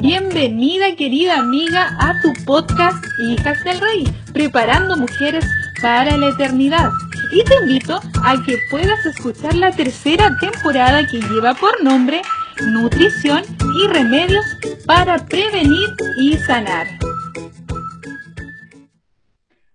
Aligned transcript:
Bienvenida 0.00 0.94
querida 0.94 1.38
amiga 1.38 1.96
a 1.98 2.20
tu 2.20 2.30
podcast 2.44 3.02
Hijas 3.18 3.64
del 3.64 3.80
Rey, 3.80 4.04
preparando 4.34 4.94
mujeres 4.94 5.46
para 5.80 6.18
la 6.18 6.28
eternidad. 6.28 6.90
Y 7.32 7.42
te 7.44 7.54
invito 7.62 8.00
a 8.22 8.34
que 8.44 8.58
puedas 8.70 9.06
escuchar 9.06 9.54
la 9.54 9.70
tercera 9.70 10.36
temporada 10.38 11.06
que 11.06 11.18
lleva 11.18 11.54
por 11.54 11.82
nombre 11.82 12.20
Nutrición 12.60 13.42
y 13.74 13.86
Remedios 13.88 14.44
para 14.84 15.16
Prevenir 15.16 15.88
y 16.18 16.34
Sanar. 16.34 16.86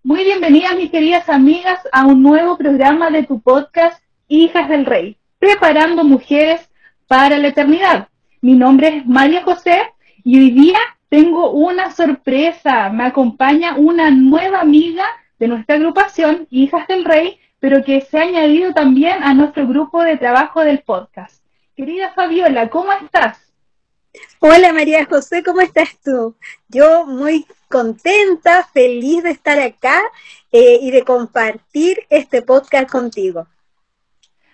Muy 0.03 0.23
bienvenidas 0.23 0.75
mis 0.75 0.91
queridas 0.91 1.27
amigas 1.29 1.79
a 1.91 2.05
un 2.05 2.21
nuevo 2.21 2.59
programa 2.59 3.09
de 3.09 3.23
tu 3.23 3.41
podcast 3.41 4.03
Hijas 4.27 4.69
del 4.69 4.85
Rey, 4.85 5.17
preparando 5.39 6.03
mujeres 6.03 6.69
para 7.07 7.39
la 7.39 7.47
eternidad. 7.47 8.07
Mi 8.41 8.53
nombre 8.53 8.97
es 8.97 9.05
María 9.07 9.43
José 9.43 9.81
y 10.23 10.39
hoy 10.39 10.51
día 10.51 10.79
tengo 11.09 11.51
una 11.51 11.91
sorpresa. 11.91 12.89
Me 12.89 13.05
acompaña 13.05 13.75
una 13.75 14.11
nueva 14.11 14.61
amiga 14.61 15.05
de 15.39 15.47
nuestra 15.47 15.75
agrupación, 15.75 16.47
Hijas 16.49 16.87
del 16.87 17.05
Rey, 17.05 17.39
pero 17.59 17.83
que 17.83 18.01
se 18.01 18.17
ha 18.17 18.23
añadido 18.23 18.73
también 18.73 19.23
a 19.23 19.33
nuestro 19.33 19.67
grupo 19.67 20.03
de 20.03 20.17
trabajo 20.17 20.61
del 20.61 20.79
podcast. 20.79 21.43
Querida 21.75 22.13
Fabiola, 22.13 22.69
¿cómo 22.69 22.91
estás? 22.91 23.51
Hola 24.39 24.73
María 24.73 25.05
José, 25.05 25.41
¿cómo 25.41 25.61
estás 25.61 25.97
tú? 26.03 26.35
Yo 26.67 27.05
muy 27.05 27.45
contenta, 27.69 28.67
feliz 28.73 29.23
de 29.23 29.31
estar 29.31 29.59
acá 29.59 30.01
eh, 30.51 30.79
y 30.81 30.91
de 30.91 31.03
compartir 31.03 32.05
este 32.09 32.41
podcast 32.41 32.89
contigo. 32.89 33.47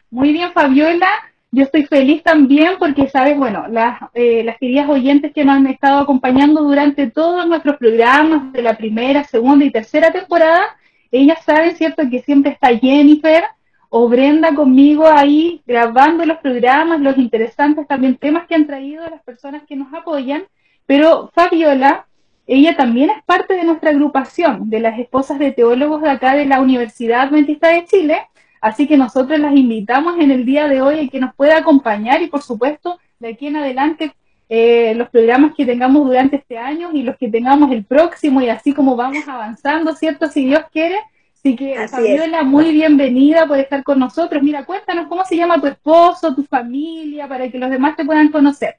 Muy 0.09 0.31
bien, 0.31 0.54
Fabiola. 0.54 1.09
Yo 1.52 1.64
estoy 1.64 1.86
feliz 1.86 2.23
también 2.23 2.73
porque, 2.78 3.08
sabes, 3.08 3.38
bueno, 3.38 3.67
las, 3.70 4.00
eh, 4.14 4.44
las 4.44 4.58
queridas 4.58 4.90
oyentes 4.90 5.31
que 5.34 5.45
nos 5.45 5.56
han 5.56 5.67
estado 5.67 6.02
acompañando 6.02 6.62
durante 6.62 7.09
todos 7.09 7.48
nuestros 7.48 7.78
programas 7.78 8.52
de 8.52 8.62
la 8.62 8.76
primera, 8.76 9.23
segunda 9.23 9.64
y 9.64 9.72
tercera 9.72 10.12
temporada, 10.12 10.75
ellas 11.12 11.40
saben, 11.45 11.75
¿cierto?, 11.75 12.03
que 12.09 12.22
siempre 12.22 12.52
está 12.52 12.78
Jennifer 12.78 13.44
o 13.90 14.09
Brenda 14.09 14.53
conmigo 14.53 15.08
ahí 15.08 15.62
grabando 15.66 16.25
los 16.25 16.38
programas, 16.40 17.00
los 17.00 17.18
interesantes 17.18 17.88
también 17.88 18.18
temas 18.18 18.45
que 18.48 18.56
han 18.56 18.68
traído 18.68 19.09
las 19.09 19.23
personas 19.23 19.64
que 19.64 19.78
nos 19.78 19.94
apoyan, 19.94 20.44
pero 20.86 21.31
Fabiola, 21.34 22.08
ella 22.45 22.75
también 22.75 23.09
es 23.09 23.23
parte 23.23 23.53
de 23.56 23.64
nuestra 23.64 23.92
agrupación 23.92 24.70
de 24.70 24.80
las 24.80 25.00
esposas 25.00 25.40
de 25.40 25.52
teólogos 25.52 26.02
de 26.02 26.09
acá 26.09 26.36
de 26.36 26.45
la 26.45 26.59
Universidad 26.59 27.22
Adventista 27.22 27.70
de 27.70 27.86
Chile, 27.86 28.22
Así 28.61 28.88
que 28.88 28.97
nosotros 28.97 29.39
las 29.39 29.55
invitamos 29.55 30.17
en 30.19 30.31
el 30.31 30.45
día 30.45 30.67
de 30.67 30.81
hoy 30.81 31.00
a 31.00 31.09
que 31.09 31.19
nos 31.19 31.36
pueda 31.36 31.58
acompañar 31.58 32.22
y 32.22 32.27
por 32.27 32.41
supuesto 32.41 33.00
de 33.19 33.30
aquí 33.30 33.47
en 33.47 33.58
adelante 33.58 34.13
eh, 34.50 34.94
los 34.95 35.09
programas 35.09 35.53
que 35.55 35.66
tengamos 35.66 36.05
durante 36.05 36.38
este 36.38 36.58
año 36.58 36.91
y 36.94 37.03
los 37.03 37.17
que 37.17 37.30
tengamos 37.30 37.72
el 37.72 37.83
próximo 37.83 38.41
y 38.41 38.50
así 38.50 38.73
como 38.73 38.95
vamos 38.95 39.28
avanzando, 39.28 39.94
¿cierto? 39.94 40.28
Si 40.28 40.45
Dios 40.45 40.61
quiere. 40.72 40.95
Así 41.39 41.55
que 41.55 41.88
Fabiola, 41.88 42.44
muy 42.44 42.72
bienvenida 42.72 43.45
por 43.45 43.59
estar 43.59 43.83
con 43.83 44.00
nosotros. 44.00 44.41
Mira, 44.41 44.66
cuéntanos 44.66 45.08
cómo 45.08 45.23
se 45.25 45.35
llama 45.35 45.61
tu 45.61 45.67
esposo, 45.67 46.33
tu 46.33 46.44
familia, 46.44 47.28
para 47.28 47.50
que 47.50 47.58
los 47.58 47.69
demás 47.69 47.95
te 47.95 48.05
puedan 48.05 48.30
conocer. 48.30 48.78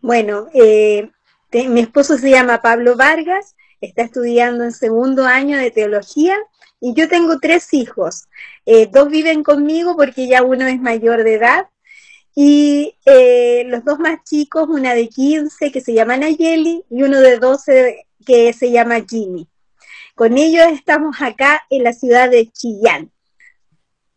Bueno, 0.00 0.46
eh, 0.54 1.08
mi 1.52 1.80
esposo 1.80 2.16
se 2.16 2.30
llama 2.30 2.62
Pablo 2.62 2.96
Vargas, 2.96 3.56
está 3.80 4.02
estudiando 4.02 4.64
en 4.64 4.72
segundo 4.72 5.26
año 5.26 5.56
de 5.56 5.70
teología 5.70 6.36
y 6.80 6.94
yo 6.94 7.08
tengo 7.08 7.38
tres 7.38 7.72
hijos. 7.74 8.28
Eh, 8.66 8.88
dos 8.90 9.08
viven 9.08 9.42
conmigo 9.42 9.96
porque 9.96 10.28
ya 10.28 10.42
uno 10.42 10.66
es 10.66 10.80
mayor 10.80 11.24
de 11.24 11.34
edad. 11.34 11.66
Y 12.34 12.94
eh, 13.04 13.64
los 13.66 13.84
dos 13.84 13.98
más 13.98 14.22
chicos, 14.24 14.68
una 14.68 14.94
de 14.94 15.08
15 15.08 15.72
que 15.72 15.80
se 15.80 15.92
llama 15.92 16.16
Nayeli 16.16 16.84
y 16.88 17.02
uno 17.02 17.20
de 17.20 17.38
12 17.38 18.06
que 18.24 18.52
se 18.52 18.70
llama 18.70 19.04
Jimmy. 19.08 19.48
Con 20.14 20.38
ellos 20.38 20.66
estamos 20.72 21.20
acá 21.20 21.62
en 21.68 21.82
la 21.82 21.92
ciudad 21.92 22.30
de 22.30 22.46
Chillán. 22.46 23.10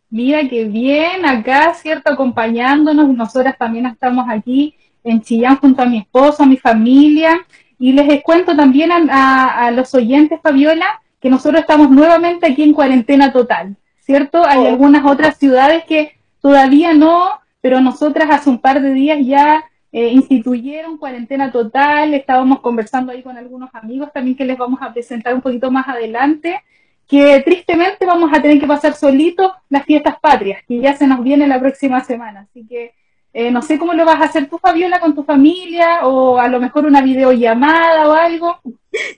Mira 0.10 0.48
qué 0.48 0.66
bien, 0.66 1.26
acá, 1.26 1.74
¿cierto? 1.74 2.12
Acompañándonos. 2.12 3.10
Nosotras 3.10 3.58
también 3.58 3.86
estamos 3.88 4.26
aquí 4.30 4.76
en 5.04 5.22
Chillán 5.22 5.58
junto 5.58 5.82
a 5.82 5.86
mi 5.86 6.00
esposo, 6.00 6.44
a 6.44 6.48
mi 6.48 6.58
familia. 6.58 7.40
Y 7.80 7.94
les 7.94 8.22
cuento 8.22 8.56
también 8.56 8.92
a 8.92 9.72
los 9.72 9.96
oyentes, 9.96 10.40
Fabiola, 10.44 11.01
que 11.22 11.30
nosotros 11.30 11.62
estamos 11.62 11.90
nuevamente 11.90 12.48
aquí 12.48 12.64
en 12.64 12.74
cuarentena 12.74 13.32
total, 13.32 13.78
¿cierto? 14.00 14.44
Hay 14.46 14.58
oh. 14.58 14.68
algunas 14.68 15.06
otras 15.06 15.38
ciudades 15.38 15.86
que 15.86 16.18
todavía 16.42 16.94
no, 16.94 17.40
pero 17.62 17.80
nosotras 17.80 18.28
hace 18.32 18.50
un 18.50 18.60
par 18.60 18.82
de 18.82 18.94
días 18.94 19.20
ya 19.24 19.64
eh, 19.92 20.08
instituyeron 20.08 20.98
cuarentena 20.98 21.52
total, 21.52 22.14
estábamos 22.14 22.62
conversando 22.62 23.12
ahí 23.12 23.22
con 23.22 23.38
algunos 23.38 23.70
amigos 23.74 24.12
también 24.12 24.36
que 24.36 24.46
les 24.46 24.58
vamos 24.58 24.82
a 24.82 24.92
presentar 24.92 25.34
un 25.36 25.42
poquito 25.42 25.70
más 25.70 25.88
adelante, 25.88 26.62
que 27.08 27.42
tristemente 27.42 28.06
vamos 28.06 28.32
a 28.34 28.42
tener 28.42 28.60
que 28.60 28.68
pasar 28.68 28.94
solitos 28.94 29.52
las 29.70 29.86
fiestas 29.86 30.20
patrias, 30.20 30.64
que 30.68 30.80
ya 30.80 30.96
se 30.96 31.06
nos 31.06 31.22
viene 31.24 31.46
la 31.48 31.60
próxima 31.60 32.02
semana, 32.04 32.48
así 32.50 32.66
que 32.66 32.94
eh, 33.34 33.50
no 33.50 33.62
sé 33.62 33.80
cómo 33.80 33.94
lo 33.94 34.06
vas 34.06 34.20
a 34.22 34.26
hacer 34.26 34.50
tú, 34.50 34.58
Fabiola, 34.58 35.00
con 35.00 35.16
tu 35.16 35.24
familia, 35.24 36.06
o 36.06 36.38
a 36.38 36.50
lo 36.50 36.60
mejor 36.60 36.86
una 36.86 37.02
videollamada 37.02 38.08
o 38.10 38.14
algo. 38.14 38.60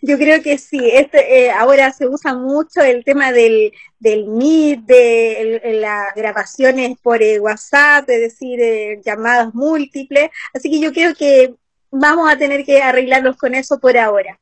Yo 0.04 0.18
creo 0.18 0.42
que 0.44 0.60
sí, 0.60 0.80
este, 0.94 1.46
eh, 1.46 1.52
ahora 1.52 1.92
se 1.92 2.08
usa 2.08 2.36
mucho 2.36 2.82
el 2.82 3.04
tema 3.04 3.32
del, 3.32 3.74
del 4.00 4.28
Meet, 4.28 4.82
de 4.82 5.80
las 5.82 6.14
grabaciones 6.16 6.96
por 7.02 7.24
eh, 7.24 7.40
WhatsApp, 7.40 8.08
es 8.10 8.22
decir, 8.22 8.60
llamadas 9.04 9.56
múltiples, 9.56 10.30
así 10.54 10.70
que 10.70 10.80
yo 10.80 10.94
creo 10.94 11.16
que 11.16 11.56
vamos 11.90 12.32
a 12.32 12.38
tener 12.38 12.64
que 12.66 12.84
arreglarnos 12.84 13.36
con 13.38 13.56
eso 13.56 13.80
por 13.80 13.98
ahora. 13.98 14.40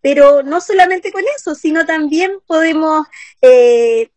Pero 0.00 0.42
no 0.42 0.60
solamente 0.60 1.12
con 1.12 1.22
eso, 1.36 1.54
sino 1.54 1.86
también 1.86 2.32
podemos 2.46 3.06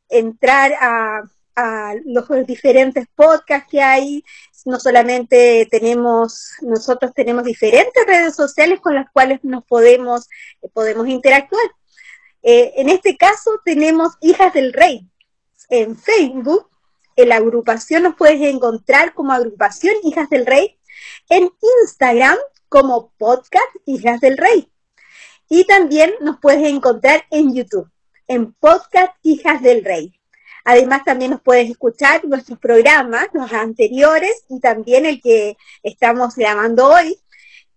entrar 0.10 0.74
a 0.82 1.22
a 1.58 1.96
los 2.06 2.28
diferentes 2.46 3.08
podcasts 3.16 3.68
que 3.70 3.82
hay. 3.82 4.24
No 4.68 4.82
solamente 4.82 5.66
tenemos, 5.72 6.52
nosotros 6.60 7.14
tenemos 7.14 7.46
diferentes 7.46 8.06
redes 8.06 8.36
sociales 8.36 8.82
con 8.82 8.96
las 8.96 9.10
cuales 9.12 9.40
nos 9.42 9.64
podemos, 9.64 10.28
podemos 10.74 11.08
interactuar. 11.08 11.64
Eh, 12.44 12.74
en 12.76 12.90
este 12.90 13.16
caso 13.16 13.62
tenemos 13.64 14.16
Hijas 14.20 14.54
del 14.54 14.74
Rey. 14.74 15.10
En 15.70 15.96
Facebook, 15.96 16.70
en 17.16 17.30
la 17.30 17.38
agrupación 17.38 18.04
nos 18.04 18.18
puedes 18.18 18.42
encontrar 18.42 19.14
como 19.14 19.32
agrupación 19.32 19.96
Hijas 20.04 20.30
del 20.30 20.46
Rey. 20.46 20.78
En 21.30 21.50
Instagram 21.82 22.38
como 22.68 23.14
podcast 23.18 23.74
Hijas 23.86 24.20
del 24.20 24.38
Rey. 24.38 24.70
Y 25.48 25.64
también 25.64 26.12
nos 26.20 26.42
puedes 26.42 26.68
encontrar 26.68 27.24
en 27.32 27.56
YouTube, 27.56 27.90
en 28.28 28.52
podcast 28.52 29.16
Hijas 29.24 29.62
del 29.62 29.86
Rey. 29.86 30.17
Además, 30.70 31.06
también 31.06 31.32
nos 31.32 31.42
puedes 31.42 31.70
escuchar 31.70 32.26
nuestros 32.26 32.60
programas, 32.60 33.30
los 33.32 33.54
anteriores 33.54 34.44
y 34.50 34.60
también 34.60 35.06
el 35.06 35.22
que 35.22 35.56
estamos 35.82 36.36
grabando 36.36 36.90
hoy 36.90 37.18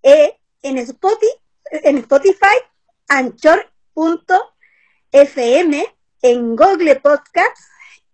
eh, 0.03 0.37
en, 0.63 0.77
Spotify, 0.77 2.57
Anchor.fm, 3.07 4.35
en 6.23 6.57
Google 6.57 6.97
Podcast 6.97 7.57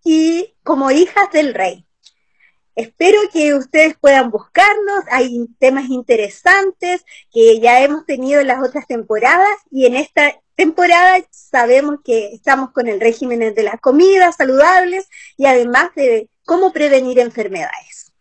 y 0.03 0.53
como 0.61 0.91
Hijas 0.91 1.31
del 1.31 1.55
Rey. 1.55 1.83
Espero 2.75 3.19
que 3.33 3.55
ustedes 3.55 3.97
puedan 3.99 4.29
buscarnos, 4.29 5.05
hay 5.09 5.47
temas 5.57 5.89
interesantes 5.89 7.03
que 7.31 7.59
ya 7.59 7.81
hemos 7.81 8.05
tenido 8.05 8.41
en 8.41 8.47
las 8.47 8.63
otras 8.63 8.85
temporadas 8.85 9.57
y 9.71 9.87
en 9.87 9.95
esta 9.95 10.39
temporada 10.57 11.17
sabemos 11.29 11.99
que 12.03 12.33
estamos 12.33 12.71
con 12.71 12.87
el 12.87 12.99
régimen 12.99 13.39
de 13.53 13.63
las 13.63 13.79
comidas 13.79 14.35
saludables 14.35 15.07
y 15.37 15.45
además 15.45 15.91
de 15.95 16.29
cómo 16.45 16.73
prevenir 16.73 17.19
enfermedades. 17.19 18.11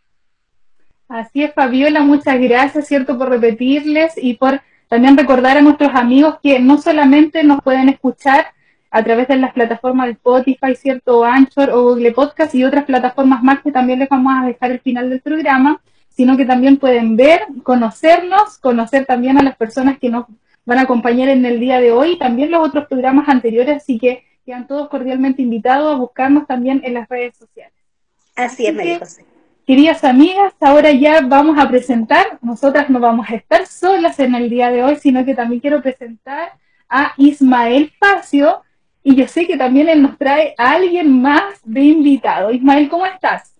Así 1.08 1.42
es, 1.44 1.54
Fabiola, 1.54 2.02
muchas 2.02 2.38
gracias, 2.38 2.86
¿cierto?, 2.86 3.16
por 3.16 3.30
repetirles 3.30 4.12
y 4.16 4.34
por 4.34 4.60
también 4.88 5.16
recordar 5.16 5.56
a 5.56 5.62
nuestros 5.62 5.92
amigos 5.94 6.38
que 6.42 6.60
no 6.60 6.78
solamente 6.78 7.42
nos 7.42 7.62
pueden 7.62 7.88
escuchar 7.88 8.48
a 8.90 9.02
través 9.02 9.28
de 9.28 9.36
las 9.36 9.54
plataformas 9.54 10.06
de 10.06 10.12
Spotify, 10.12 10.74
¿cierto?, 10.76 11.24
Anchor 11.24 11.70
o 11.70 11.82
Google 11.84 12.12
Podcast 12.12 12.54
y 12.54 12.64
otras 12.64 12.84
plataformas 12.84 13.42
más 13.42 13.62
que 13.62 13.72
también 13.72 14.00
les 14.00 14.10
vamos 14.10 14.34
a 14.36 14.46
dejar 14.46 14.72
al 14.72 14.80
final 14.80 15.08
del 15.08 15.22
programa, 15.22 15.80
sino 16.10 16.36
que 16.36 16.44
también 16.44 16.76
pueden 16.76 17.16
ver, 17.16 17.46
conocernos, 17.62 18.58
conocer 18.58 19.06
también 19.06 19.38
a 19.38 19.42
las 19.42 19.56
personas 19.56 19.98
que 19.98 20.10
nos 20.10 20.26
van 20.66 20.78
a 20.78 20.82
acompañar 20.82 21.30
en 21.30 21.46
el 21.46 21.58
día 21.58 21.80
de 21.80 21.92
hoy 21.92 22.12
y 22.12 22.18
también 22.18 22.50
los 22.50 22.66
otros 22.66 22.86
programas 22.86 23.28
anteriores, 23.28 23.76
así 23.78 23.98
que 23.98 24.24
quedan 24.44 24.66
todos 24.66 24.88
cordialmente 24.88 25.40
invitados 25.40 25.94
a 25.94 25.98
buscarnos 25.98 26.46
también 26.46 26.82
en 26.84 26.94
las 26.94 27.08
redes 27.08 27.36
sociales. 27.36 27.72
Así, 28.34 28.66
es, 28.66 28.74
María 28.74 28.98
José. 28.98 29.24
Queridas 29.66 30.04
amigas, 30.04 30.52
ahora 30.60 30.92
ya 30.92 31.22
vamos 31.22 31.58
a 31.58 31.68
presentar, 31.68 32.38
nosotras 32.42 32.88
no 32.90 33.00
vamos 33.00 33.28
a 33.28 33.34
estar 33.34 33.66
solas 33.66 34.20
en 34.20 34.34
el 34.34 34.50
día 34.50 34.70
de 34.70 34.84
hoy, 34.84 34.96
sino 34.96 35.24
que 35.24 35.34
también 35.34 35.60
quiero 35.60 35.82
presentar 35.82 36.52
a 36.88 37.14
Ismael 37.16 37.92
Facio, 37.98 38.62
y 39.02 39.14
yo 39.14 39.26
sé 39.28 39.46
que 39.46 39.56
también 39.56 39.88
él 39.88 40.02
nos 40.02 40.18
trae 40.18 40.54
a 40.58 40.72
alguien 40.72 41.22
más 41.22 41.60
de 41.64 41.80
invitado. 41.80 42.50
Ismael, 42.50 42.88
¿cómo 42.88 43.06
estás? 43.06 43.54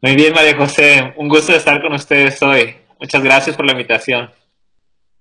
Muy 0.00 0.14
bien, 0.16 0.32
María 0.32 0.56
José, 0.56 1.12
un 1.16 1.28
gusto 1.28 1.54
estar 1.54 1.80
con 1.82 1.92
ustedes 1.92 2.42
hoy. 2.42 2.74
Muchas 2.98 3.22
gracias 3.22 3.54
por 3.54 3.66
la 3.66 3.72
invitación. 3.72 4.30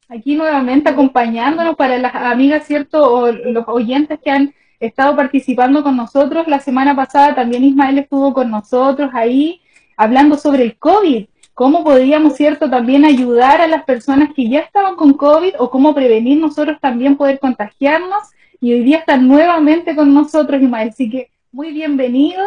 Aquí 0.10 0.36
nuevamente 0.36 0.90
acompañándonos 0.90 1.76
para 1.76 1.98
las 1.98 2.16
amigas, 2.16 2.66
¿cierto? 2.66 3.12
O 3.12 3.30
los 3.30 3.66
oyentes 3.68 4.20
que 4.24 4.32
han 4.32 4.54
estado 4.80 5.18
participando 5.18 5.84
con 5.84 5.98
nosotros. 5.98 6.48
La 6.48 6.60
semana 6.60 6.96
pasada 6.96 7.36
también 7.36 7.66
Ismael 7.66 7.98
estuvo 8.00 8.34
con 8.34 8.50
nosotros 8.50 9.10
ahí 9.14 9.62
hablando 9.98 10.38
sobre 10.38 10.64
el 10.64 10.78
COVID. 10.78 11.26
Cómo 11.54 11.84
podríamos, 11.84 12.36
¿cierto?, 12.36 12.70
también 12.70 13.04
ayudar 13.04 13.60
a 13.60 13.68
las 13.68 13.84
personas 13.84 14.30
que 14.34 14.48
ya 14.48 14.60
estaban 14.60 14.96
con 14.96 15.14
COVID 15.14 15.56
o 15.60 15.70
cómo 15.70 15.94
prevenir 15.94 16.40
nosotros 16.40 16.78
también 16.80 17.18
poder 17.18 17.40
contagiarnos. 17.40 18.30
Y 18.62 18.74
hoy 18.74 18.84
día 18.84 19.00
está 19.00 19.18
nuevamente 19.18 19.94
con 19.94 20.14
nosotros 20.14 20.62
Ismael. 20.62 20.90
Así 20.90 21.10
que 21.10 21.32
muy 21.52 21.74
bienvenido. 21.74 22.46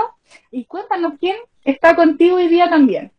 Y 0.50 0.64
cuéntanos 0.64 1.14
quién 1.20 1.36
está 1.64 1.94
contigo 1.94 2.36
hoy 2.36 2.48
día 2.48 2.70
también. 2.70 3.12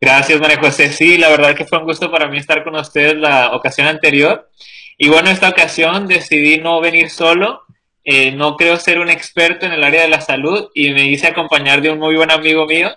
Gracias, 0.00 0.40
María 0.40 0.58
José. 0.58 0.92
Sí, 0.92 1.16
la 1.16 1.30
verdad 1.30 1.54
que 1.54 1.64
fue 1.64 1.78
un 1.78 1.84
gusto 1.84 2.10
para 2.10 2.28
mí 2.28 2.38
estar 2.38 2.62
con 2.62 2.76
ustedes 2.76 3.16
la 3.16 3.52
ocasión 3.52 3.86
anterior. 3.86 4.50
Y 4.98 5.08
bueno, 5.08 5.30
esta 5.30 5.48
ocasión 5.48 6.06
decidí 6.06 6.58
no 6.58 6.80
venir 6.80 7.10
solo. 7.10 7.62
Eh, 8.04 8.30
no 8.32 8.56
creo 8.56 8.76
ser 8.76 9.00
un 9.00 9.08
experto 9.08 9.66
en 9.66 9.72
el 9.72 9.82
área 9.82 10.02
de 10.02 10.08
la 10.08 10.20
salud 10.20 10.68
y 10.74 10.90
me 10.90 11.06
hice 11.06 11.26
acompañar 11.26 11.80
de 11.80 11.90
un 11.90 11.98
muy 11.98 12.14
buen 12.16 12.30
amigo 12.30 12.66
mío. 12.66 12.94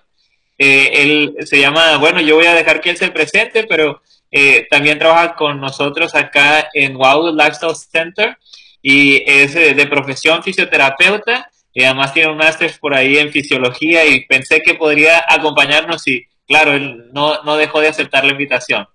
Eh, 0.57 0.91
él 1.01 1.35
se 1.45 1.59
llama, 1.59 1.97
bueno, 1.97 2.19
yo 2.21 2.35
voy 2.35 2.45
a 2.45 2.53
dejar 2.53 2.81
que 2.81 2.89
él 2.91 2.97
se 2.97 3.09
presente, 3.11 3.63
pero 3.63 4.01
eh, 4.29 4.67
también 4.69 4.99
trabaja 4.99 5.35
con 5.35 5.59
nosotros 5.59 6.13
acá 6.15 6.69
en 6.73 6.95
Wow 6.95 7.33
Lifestyle 7.33 7.75
Center 7.75 8.37
y 8.81 9.23
es 9.25 9.53
de 9.53 9.87
profesión 9.87 10.43
fisioterapeuta 10.43 11.49
y 11.73 11.83
además 11.83 12.13
tiene 12.13 12.31
un 12.31 12.37
máster 12.37 12.71
por 12.79 12.93
ahí 12.93 13.17
en 13.17 13.31
fisiología 13.31 14.05
y 14.05 14.25
pensé 14.25 14.61
que 14.61 14.75
podría 14.75 15.23
acompañarnos 15.27 16.07
y 16.07 16.25
claro, 16.49 16.73
él 16.73 17.09
no, 17.13 17.43
no 17.43 17.55
dejó 17.55 17.79
de 17.79 17.87
aceptar 17.87 18.25
la 18.25 18.31
invitación. 18.31 18.87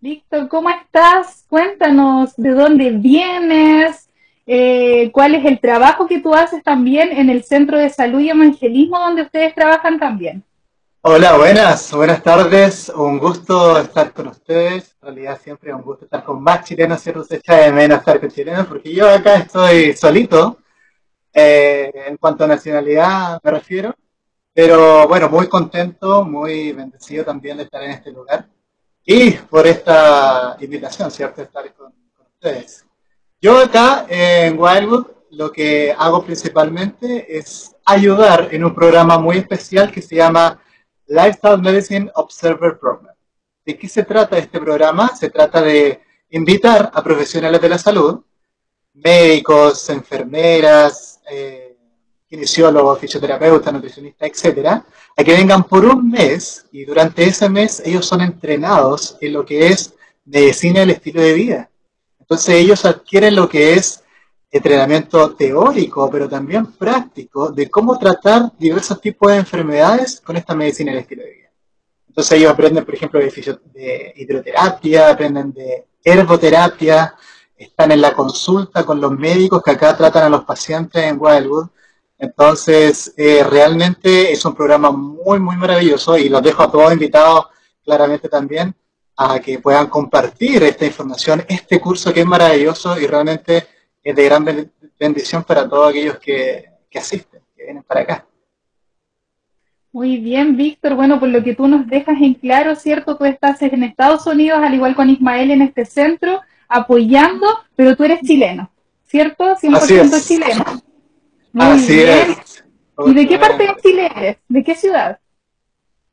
Víctor, 0.00 0.48
¿cómo 0.48 0.70
estás? 0.70 1.44
Cuéntanos 1.48 2.34
de 2.36 2.50
dónde 2.50 2.90
vienes, 2.92 4.08
eh, 4.46 5.10
cuál 5.12 5.34
es 5.34 5.44
el 5.44 5.60
trabajo 5.60 6.06
que 6.06 6.20
tú 6.20 6.34
haces 6.34 6.62
también 6.62 7.10
en 7.12 7.28
el 7.28 7.42
Centro 7.44 7.76
de 7.76 7.90
Salud 7.90 8.20
y 8.20 8.30
Evangelismo 8.30 8.98
donde 8.98 9.22
ustedes 9.22 9.54
trabajan 9.54 9.98
también. 9.98 10.44
Hola, 11.02 11.36
buenas, 11.36 11.92
buenas 11.92 12.22
tardes, 12.22 12.88
un 12.94 13.18
gusto 13.18 13.76
estar 13.78 14.12
con 14.12 14.28
ustedes, 14.28 14.94
en 15.02 15.06
realidad 15.08 15.40
siempre 15.42 15.70
es 15.70 15.76
un 15.76 15.82
gusto 15.82 16.04
estar 16.04 16.22
con 16.22 16.40
más 16.40 16.64
chilenos, 16.64 17.00
¿cierto? 17.00 17.24
Se 17.24 17.36
echa 17.36 17.56
de 17.56 17.72
menos 17.72 17.98
estar 17.98 18.20
con 18.20 18.30
chilenos, 18.30 18.66
porque 18.68 18.94
yo 18.94 19.10
acá 19.10 19.38
estoy 19.38 19.94
solito, 19.94 20.58
eh, 21.34 21.90
en 22.06 22.16
cuanto 22.16 22.44
a 22.44 22.46
nacionalidad 22.46 23.40
me 23.42 23.50
refiero, 23.50 23.96
pero 24.54 25.08
bueno, 25.08 25.28
muy 25.28 25.48
contento, 25.48 26.24
muy 26.24 26.72
bendecido 26.72 27.24
también 27.24 27.56
de 27.56 27.64
estar 27.64 27.82
en 27.82 27.92
este 27.92 28.10
lugar 28.10 28.48
y 29.04 29.32
por 29.32 29.66
esta 29.66 30.56
invitación, 30.60 31.10
¿cierto? 31.10 31.42
Estar 31.42 31.72
con, 31.74 31.92
ustedes. 32.34 32.84
Yo 33.40 33.58
acá 33.58 34.06
en 34.08 34.58
Wildwood 34.58 35.06
lo 35.30 35.50
que 35.50 35.94
hago 35.96 36.24
principalmente 36.24 37.38
es 37.38 37.74
ayudar 37.84 38.48
en 38.52 38.64
un 38.64 38.74
programa 38.74 39.18
muy 39.18 39.38
especial 39.38 39.90
que 39.90 40.02
se 40.02 40.16
llama 40.16 40.60
Lifestyle 41.06 41.60
Medicine 41.60 42.10
Observer 42.14 42.78
Program. 42.78 43.14
¿De 43.64 43.78
qué 43.78 43.88
se 43.88 44.02
trata 44.02 44.38
este 44.38 44.60
programa? 44.60 45.16
Se 45.16 45.30
trata 45.30 45.62
de 45.62 46.00
invitar 46.30 46.90
a 46.92 47.02
profesionales 47.02 47.60
de 47.60 47.68
la 47.68 47.78
salud, 47.78 48.22
médicos, 48.94 49.88
enfermeras, 49.90 51.20
eh, 51.30 51.61
kinesiólogos, 52.32 52.98
fisioterapeutas, 52.98 53.70
nutricionistas, 53.74 54.30
etcétera, 54.30 54.86
a 55.14 55.22
que 55.22 55.34
vengan 55.34 55.64
por 55.64 55.84
un 55.84 56.10
mes 56.10 56.64
y 56.72 56.86
durante 56.86 57.24
ese 57.24 57.46
mes 57.50 57.82
ellos 57.84 58.06
son 58.06 58.22
entrenados 58.22 59.18
en 59.20 59.34
lo 59.34 59.44
que 59.44 59.66
es 59.66 59.92
medicina 60.24 60.80
del 60.80 60.92
estilo 60.92 61.20
de 61.20 61.34
vida. 61.34 61.70
Entonces 62.18 62.54
ellos 62.54 62.86
adquieren 62.86 63.36
lo 63.36 63.46
que 63.50 63.74
es 63.74 64.02
entrenamiento 64.50 65.34
teórico, 65.34 66.10
pero 66.10 66.26
también 66.26 66.72
práctico, 66.72 67.50
de 67.50 67.68
cómo 67.68 67.98
tratar 67.98 68.50
diversos 68.58 68.98
tipos 68.98 69.30
de 69.30 69.36
enfermedades 69.36 70.18
con 70.18 70.34
esta 70.38 70.54
medicina 70.54 70.92
del 70.92 71.00
estilo 71.02 71.24
de 71.24 71.32
vida. 71.32 71.50
Entonces 72.08 72.38
ellos 72.38 72.50
aprenden, 72.50 72.86
por 72.86 72.94
ejemplo, 72.94 73.20
de, 73.20 73.60
de 73.74 74.14
hidroterapia, 74.16 75.10
aprenden 75.10 75.52
de 75.52 75.86
herboterapia, 76.02 77.14
están 77.54 77.92
en 77.92 78.00
la 78.00 78.14
consulta 78.14 78.86
con 78.86 79.02
los 79.02 79.12
médicos 79.12 79.62
que 79.62 79.72
acá 79.72 79.94
tratan 79.94 80.24
a 80.24 80.30
los 80.30 80.44
pacientes 80.44 81.02
en 81.02 81.18
Wildwood, 81.20 81.68
entonces, 82.22 83.12
eh, 83.16 83.42
realmente 83.42 84.30
es 84.30 84.44
un 84.44 84.54
programa 84.54 84.92
muy, 84.92 85.40
muy 85.40 85.56
maravilloso 85.56 86.16
y 86.16 86.28
los 86.28 86.40
dejo 86.40 86.62
a 86.62 86.70
todos 86.70 86.92
invitados 86.92 87.46
claramente 87.84 88.28
también 88.28 88.72
a 89.16 89.40
que 89.40 89.58
puedan 89.58 89.88
compartir 89.88 90.62
esta 90.62 90.86
información, 90.86 91.44
este 91.48 91.80
curso 91.80 92.14
que 92.14 92.20
es 92.20 92.26
maravilloso 92.26 92.96
y 92.96 93.08
realmente 93.08 93.66
es 94.00 94.14
de 94.14 94.24
gran 94.24 94.70
bendición 95.00 95.42
para 95.42 95.68
todos 95.68 95.90
aquellos 95.90 96.20
que, 96.20 96.66
asisten, 96.94 97.40
que 97.56 97.64
vienen 97.64 97.82
para 97.82 98.02
acá. 98.02 98.26
Muy 99.90 100.18
bien, 100.18 100.56
Víctor. 100.56 100.94
Bueno, 100.94 101.18
por 101.18 101.28
lo 101.28 101.42
que 101.42 101.56
tú 101.56 101.66
nos 101.66 101.88
dejas 101.88 102.22
en 102.22 102.34
claro, 102.34 102.76
¿cierto? 102.76 103.16
Tú 103.16 103.24
estás 103.24 103.60
en 103.62 103.82
Estados 103.82 104.28
Unidos, 104.28 104.60
al 104.62 104.74
igual 104.74 104.94
con 104.94 105.10
Ismael 105.10 105.50
en 105.50 105.62
este 105.62 105.84
centro, 105.84 106.40
apoyando, 106.68 107.48
pero 107.74 107.96
tú 107.96 108.04
eres 108.04 108.20
chileno, 108.20 108.70
¿cierto? 109.08 109.56
100% 109.56 110.24
chileno. 110.24 110.91
Así 111.54 112.00
es. 112.00 112.64
¿Y 113.06 113.14
de 113.14 113.28
qué 113.28 113.38
parte 113.38 113.64
de 113.64 113.76
Chile 113.82 114.10
eres? 114.14 114.36
¿De 114.48 114.62
qué 114.62 114.74
ciudad? 114.74 115.18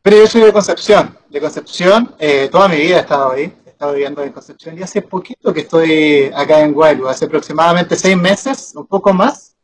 Pero 0.01 0.17
yo 0.17 0.27
soy 0.27 0.41
de 0.41 0.53
Concepción. 0.53 1.17
De 1.29 1.39
Concepción, 1.39 2.15
eh, 2.19 2.49
toda 2.51 2.67
mi 2.67 2.77
vida 2.77 2.97
he 2.97 3.01
estado 3.01 3.31
ahí. 3.31 3.53
He 3.65 3.69
estado 3.69 3.93
viviendo 3.93 4.23
en 4.23 4.31
Concepción 4.31 4.77
y 4.77 4.81
hace 4.81 5.01
poquito 5.01 5.53
que 5.53 5.61
estoy 5.61 6.31
acá 6.33 6.61
en 6.61 6.73
Guaylu, 6.73 7.07
hace 7.07 7.25
aproximadamente 7.25 7.95
seis 7.95 8.17
meses, 8.17 8.73
un 8.75 8.87
poco 8.87 9.13
más. 9.13 9.55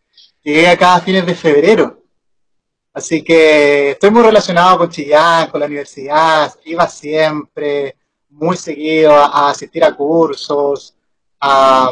Llegué 0.44 0.68
acá 0.68 0.95
a 0.95 1.01
fines 1.01 1.25
de 1.25 1.36
febrero. 1.36 2.01
Así 2.94 3.24
que 3.24 3.92
estoy 3.92 4.10
muy 4.10 4.24
relacionado 4.24 4.78
con 4.78 4.89
Chillán, 4.89 5.50
con 5.50 5.60
la 5.60 5.66
universidad, 5.66 6.54
iba 6.63 6.88
siempre, 6.88 7.98
muy 8.30 8.56
seguido 8.56 9.12
a 9.13 9.50
asistir 9.50 9.83
a 9.83 9.94
cursos, 9.94 10.95
a, 11.42 11.92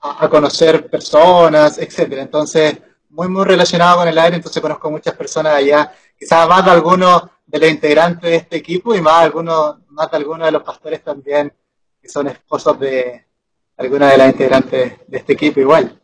a, 0.00 0.28
conocer 0.28 0.88
personas, 0.88 1.78
etcétera. 1.78 2.22
Entonces, 2.22 2.78
muy, 3.08 3.28
muy 3.28 3.44
relacionado 3.44 3.98
con 3.98 4.08
el 4.08 4.18
aire, 4.18 4.36
entonces 4.36 4.62
conozco 4.62 4.90
muchas 4.90 5.14
personas 5.14 5.54
allá, 5.54 5.92
quizás 6.18 6.48
más 6.48 6.64
de 6.64 6.70
algunos 6.70 7.22
de 7.46 7.58
los 7.58 7.70
integrantes 7.70 8.30
de 8.30 8.36
este 8.36 8.56
equipo 8.56 8.94
y 8.94 9.00
más, 9.00 9.24
algunos, 9.24 9.76
más 9.88 10.10
de 10.10 10.16
algunos 10.16 10.46
de 10.46 10.52
los 10.52 10.62
pastores 10.62 11.02
también, 11.02 11.52
que 12.00 12.08
son 12.08 12.28
esposos 12.28 12.78
de 12.78 13.24
algunas 13.76 14.12
de 14.12 14.18
las 14.18 14.32
integrantes 14.32 14.92
de 15.06 15.18
este 15.18 15.32
equipo 15.32 15.60
igual. 15.60 16.00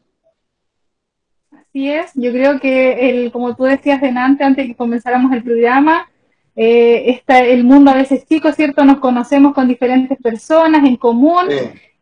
Así 1.53 1.91
es, 1.91 2.11
yo 2.15 2.33
creo 2.33 2.59
que, 2.59 3.11
el, 3.11 3.33
como 3.33 3.55
tú 3.55 3.65
decías 3.65 4.01
delante, 4.01 4.45
antes 4.45 4.65
de 4.65 4.73
que 4.73 4.77
comenzáramos 4.77 5.33
el 5.33 5.45
programa, 5.45 6.09
eh, 6.57 7.11
está 7.11 7.41
el 7.41 7.65
mundo 7.65 7.91
a 7.91 7.95
veces 7.95 8.27
chico, 8.27 8.51
¿cierto? 8.51 8.83
Nos 8.85 8.99
conocemos 8.99 9.53
con 9.53 9.69
diferentes 9.69 10.17
personas 10.19 10.85
en 10.85 10.97
común. 10.97 11.49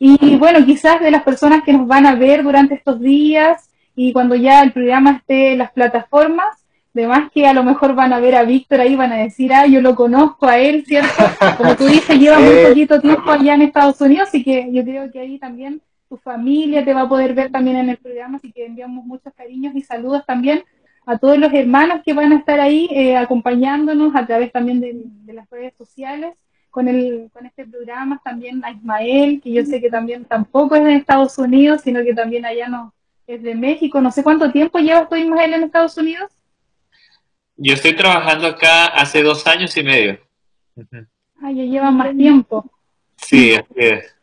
Y 0.06 0.36
bueno, 0.36 0.62
quizás 0.66 1.00
de 1.00 1.10
las 1.10 1.22
personas 1.22 1.64
que 1.64 1.72
nos 1.72 1.86
van 1.86 2.04
a 2.04 2.14
ver 2.14 2.42
durante 2.42 2.74
estos 2.74 3.00
días 3.00 3.70
y 3.96 4.12
cuando 4.12 4.34
ya 4.34 4.62
el 4.62 4.70
programa 4.70 5.12
esté 5.12 5.52
en 5.52 5.58
las 5.58 5.72
plataformas, 5.72 6.62
además 6.94 7.30
que 7.32 7.46
a 7.46 7.54
lo 7.54 7.64
mejor 7.64 7.94
van 7.94 8.12
a 8.12 8.20
ver 8.20 8.34
a 8.34 8.42
Víctor 8.42 8.82
ahí, 8.82 8.96
van 8.96 9.12
a 9.12 9.16
decir, 9.16 9.54
ah, 9.54 9.66
yo 9.66 9.80
lo 9.80 9.94
conozco 9.94 10.46
a 10.46 10.58
él, 10.58 10.84
¿cierto? 10.84 11.24
Como 11.56 11.74
tú 11.74 11.86
dices, 11.86 12.18
lleva 12.18 12.38
muy 12.40 12.66
poquito 12.68 13.00
tiempo 13.00 13.30
allá 13.30 13.54
en 13.54 13.62
Estados 13.62 13.98
Unidos, 14.02 14.28
así 14.28 14.44
que 14.44 14.68
yo 14.70 14.84
creo 14.84 15.10
que 15.10 15.20
ahí 15.20 15.38
también 15.38 15.80
tu 16.10 16.18
familia 16.18 16.84
te 16.84 16.92
va 16.92 17.02
a 17.02 17.08
poder 17.08 17.32
ver 17.32 17.50
también 17.50 17.78
en 17.78 17.88
el 17.88 17.96
programa, 17.96 18.36
así 18.36 18.52
que 18.52 18.66
enviamos 18.66 19.06
muchos 19.06 19.32
cariños 19.32 19.74
y 19.74 19.80
saludos 19.80 20.26
también 20.26 20.64
a 21.06 21.16
todos 21.16 21.38
los 21.38 21.50
hermanos 21.54 22.02
que 22.04 22.12
van 22.12 22.30
a 22.30 22.36
estar 22.36 22.60
ahí 22.60 22.90
eh, 22.92 23.16
acompañándonos 23.16 24.14
a 24.14 24.26
través 24.26 24.52
también 24.52 24.82
de 24.82 25.32
las 25.32 25.48
redes 25.48 25.72
sociales 25.78 26.34
con, 26.74 26.88
el, 26.88 27.30
con 27.32 27.46
este 27.46 27.64
programa, 27.64 28.20
también 28.24 28.64
a 28.64 28.72
Ismael, 28.72 29.40
que 29.40 29.52
yo 29.52 29.64
sé 29.64 29.80
que 29.80 29.88
también 29.88 30.24
tampoco 30.24 30.74
es 30.74 30.82
de 30.82 30.96
Estados 30.96 31.38
Unidos, 31.38 31.82
sino 31.84 32.02
que 32.02 32.12
también 32.12 32.44
allá 32.44 32.68
no 32.68 32.92
es 33.28 33.40
de 33.44 33.54
México. 33.54 34.00
No 34.00 34.10
sé 34.10 34.24
cuánto 34.24 34.50
tiempo 34.50 34.80
llevas 34.80 35.08
tú, 35.08 35.14
Ismael, 35.14 35.54
en 35.54 35.62
Estados 35.62 35.96
Unidos. 35.96 36.32
Yo 37.56 37.74
estoy 37.74 37.94
trabajando 37.94 38.48
acá 38.48 38.86
hace 38.86 39.22
dos 39.22 39.46
años 39.46 39.76
y 39.76 39.84
medio. 39.84 40.18
Ah, 41.40 41.52
ya 41.52 41.62
lleva 41.62 41.92
más 41.92 42.16
tiempo. 42.16 42.68
Sí, 43.18 43.54
así 43.54 43.72
es. 43.76 44.16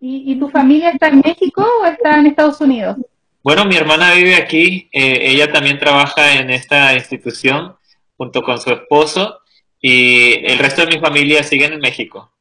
¿Y, 0.00 0.32
¿Y, 0.32 0.40
tu 0.40 0.48
familia 0.48 0.90
está 0.90 1.06
en 1.06 1.22
México 1.24 1.64
o 1.82 1.86
está 1.86 2.18
en 2.18 2.26
Estados 2.26 2.60
Unidos? 2.60 2.96
Bueno, 3.44 3.64
mi 3.64 3.76
hermana 3.76 4.12
vive 4.12 4.34
aquí, 4.34 4.88
eh, 4.92 5.18
ella 5.20 5.52
también 5.52 5.78
trabaja 5.78 6.40
en 6.40 6.50
esta 6.50 6.94
institución 6.94 7.76
junto 8.16 8.42
con 8.42 8.58
su 8.58 8.70
esposo 8.72 9.37
y 9.80 10.44
el 10.44 10.58
resto 10.58 10.84
de 10.84 10.94
mi 10.94 11.00
familia 11.00 11.42
siguen 11.42 11.72
en 11.72 11.80
México. 11.80 12.32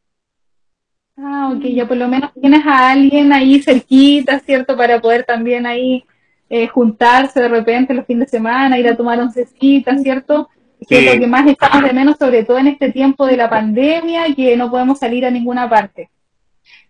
Ah, 1.18 1.52
ok, 1.56 1.64
ya 1.64 1.88
por 1.88 1.98
lo 1.98 2.08
menos 2.08 2.32
tienes 2.40 2.66
a 2.66 2.92
alguien 2.92 3.34
ahí 3.34 3.62
cerquita, 3.62 4.40
¿cierto? 4.40 4.78
Para 4.78 5.02
poder 5.02 5.24
también 5.24 5.66
ahí 5.66 6.06
eh, 6.50 6.68
juntarse 6.68 7.40
de 7.40 7.50
repente 7.50 7.94
los 7.94 8.06
fines 8.06 8.32
de 8.32 8.38
semana, 8.38 8.78
ir 8.78 8.88
a 8.88 8.96
tomar 8.96 9.20
oncecitas, 9.20 10.02
¿cierto? 10.04 10.50
que 10.88 11.00
es 11.00 11.14
lo 11.14 11.20
que 11.20 11.28
más 11.28 11.48
echamos 11.48 11.84
de 11.84 11.94
menos, 11.94 12.18
sobre 12.18 12.44
todo 12.44 12.60
en 12.60 12.68
este 12.68 12.92
tiempo 12.92 13.26
de 13.26 13.38
la 13.38 13.50
pandemia, 13.50 14.34
que 14.36 14.56
no 14.56 14.70
podemos 14.70 15.00
salir 15.00 15.26
a 15.26 15.32
ninguna 15.32 15.70
parte. 15.70 16.10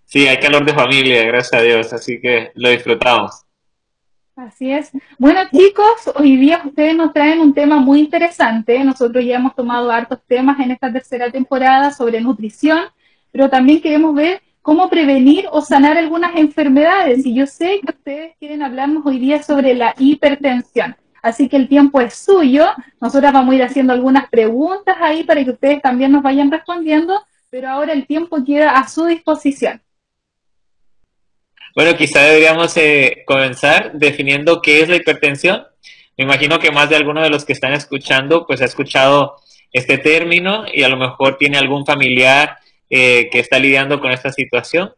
Sí, 0.05 0.27
hay 0.27 0.37
calor 0.39 0.65
de 0.65 0.73
familia, 0.73 1.23
gracias 1.25 1.61
a 1.61 1.63
Dios, 1.63 1.93
así 1.93 2.19
que 2.19 2.51
lo 2.55 2.69
disfrutamos. 2.69 3.45
Así 4.37 4.71
es. 4.71 4.91
Bueno, 5.17 5.39
chicos, 5.51 6.11
hoy 6.13 6.37
día 6.37 6.61
ustedes 6.63 6.95
nos 6.95 7.11
traen 7.11 7.39
un 7.39 7.55
tema 7.55 7.77
muy 7.77 8.01
interesante. 8.01 8.83
Nosotros 8.83 9.25
ya 9.25 9.37
hemos 9.37 9.55
tomado 9.55 9.89
hartos 9.89 10.19
temas 10.27 10.59
en 10.59 10.69
esta 10.69 10.93
tercera 10.93 11.31
temporada 11.31 11.89
sobre 11.89 12.21
nutrición, 12.21 12.81
pero 13.31 13.49
también 13.49 13.81
queremos 13.81 14.13
ver 14.13 14.43
cómo 14.61 14.91
prevenir 14.91 15.47
o 15.51 15.61
sanar 15.61 15.97
algunas 15.97 16.35
enfermedades. 16.35 17.25
Y 17.25 17.33
yo 17.33 17.47
sé 17.47 17.79
que 17.83 17.91
ustedes 17.91 18.35
quieren 18.37 18.61
hablarnos 18.61 19.03
hoy 19.07 19.17
día 19.17 19.41
sobre 19.41 19.73
la 19.73 19.95
hipertensión. 19.97 20.95
Así 21.23 21.49
que 21.49 21.57
el 21.57 21.67
tiempo 21.67 21.99
es 21.99 22.13
suyo. 22.13 22.67
Nosotras 23.01 23.33
vamos 23.33 23.53
a 23.53 23.55
ir 23.55 23.63
haciendo 23.63 23.91
algunas 23.91 24.29
preguntas 24.29 24.97
ahí 25.01 25.23
para 25.23 25.43
que 25.43 25.49
ustedes 25.49 25.81
también 25.81 26.11
nos 26.11 26.21
vayan 26.21 26.51
respondiendo, 26.51 27.19
pero 27.49 27.69
ahora 27.69 27.91
el 27.91 28.05
tiempo 28.05 28.43
queda 28.45 28.77
a 28.77 28.87
su 28.87 29.05
disposición. 29.05 29.81
Bueno, 31.77 31.95
quizá 31.95 32.23
deberíamos 32.23 32.75
eh, 32.77 33.21
comenzar 33.27 33.91
definiendo 33.93 34.63
qué 34.63 34.81
es 34.81 34.89
la 34.89 34.95
hipertensión. 34.95 35.67
Me 36.17 36.23
imagino 36.23 36.57
que 36.57 36.71
más 36.71 36.89
de 36.89 36.95
alguno 36.95 37.21
de 37.21 37.29
los 37.29 37.45
que 37.45 37.53
están 37.53 37.71
escuchando, 37.73 38.47
pues 38.47 38.63
ha 38.63 38.65
escuchado 38.65 39.35
este 39.71 39.99
término 39.99 40.65
y 40.73 40.81
a 40.81 40.89
lo 40.89 40.97
mejor 40.97 41.37
tiene 41.37 41.59
algún 41.59 41.85
familiar 41.85 42.57
eh, 42.89 43.29
que 43.31 43.37
está 43.37 43.59
lidiando 43.59 43.99
con 43.99 44.09
esta 44.11 44.31
situación 44.31 44.91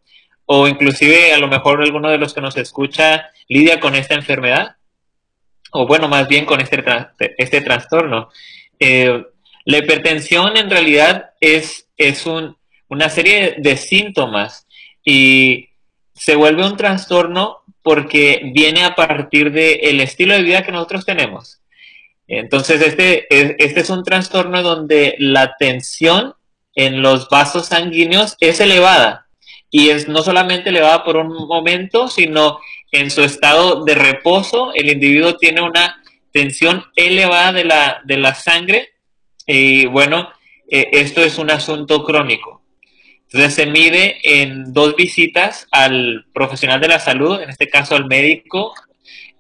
o 0.46 0.70
inclusive 0.70 1.34
a 1.34 1.38
lo 1.40 1.50
mejor 1.50 1.82
alguno 1.82 2.10
de 2.12 2.18
los 2.18 2.34
que 2.34 2.40
nos 2.40 2.56
escucha 2.56 3.30
lidia 3.50 3.82
con 3.82 3.94
esta 3.94 4.16
enfermedad 4.16 4.78
o 5.74 5.86
bueno, 5.86 6.08
más 6.08 6.30
bien 6.30 6.46
con 6.46 6.62
este, 6.62 6.82
este 7.38 7.60
trastorno. 7.60 8.30
Eh, 8.80 9.26
la 9.66 9.78
hipertensión 9.80 10.56
en 10.56 10.70
realidad 10.70 11.32
es, 11.42 11.90
es 11.98 12.26
un, 12.26 12.56
una 12.88 13.10
serie 13.10 13.56
de 13.58 13.76
síntomas 13.76 14.66
y 15.04 15.66
se 16.20 16.36
vuelve 16.36 16.66
un 16.66 16.76
trastorno 16.76 17.60
porque 17.82 18.42
viene 18.54 18.84
a 18.84 18.94
partir 18.94 19.52
del 19.52 20.02
estilo 20.02 20.34
de 20.34 20.44
vida 20.44 20.64
que 20.64 20.72
nosotros 20.72 21.06
tenemos. 21.06 21.62
Entonces, 22.28 22.82
este, 22.82 23.26
este 23.64 23.80
es 23.80 23.90
un 23.90 24.04
trastorno 24.04 24.62
donde 24.62 25.16
la 25.18 25.56
tensión 25.58 26.36
en 26.76 27.02
los 27.02 27.30
vasos 27.30 27.68
sanguíneos 27.68 28.36
es 28.42 28.60
elevada 28.60 29.28
y 29.72 29.90
es 29.90 30.08
no 30.08 30.22
solamente 30.22 30.70
elevada 30.70 31.04
por 31.04 31.18
un 31.18 31.48
momento, 31.48 32.10
sino 32.10 32.60
en 32.92 33.10
su 33.10 33.24
estado 33.24 33.86
de 33.86 33.96
reposo, 33.96 34.74
el 34.74 34.90
individuo 34.90 35.38
tiene 35.38 35.62
una 35.62 36.04
tensión 36.32 36.84
elevada 36.96 37.54
de 37.54 37.64
la, 37.64 38.02
de 38.04 38.18
la 38.18 38.36
sangre 38.36 38.90
y 39.46 39.86
bueno, 39.86 40.30
eh, 40.70 40.90
esto 40.92 41.22
es 41.22 41.38
un 41.38 41.50
asunto 41.50 42.04
crónico. 42.04 42.59
Entonces 43.32 43.54
se 43.54 43.66
mide 43.68 44.18
en 44.24 44.74
dos 44.74 44.96
visitas 44.96 45.68
al 45.70 46.26
profesional 46.34 46.82
de 46.82 46.88
la 46.88 47.00
salud, 47.00 47.40
en 47.40 47.52
este 47.52 47.70
caso 47.70 47.96
al 47.96 48.08
médico, 48.08 48.74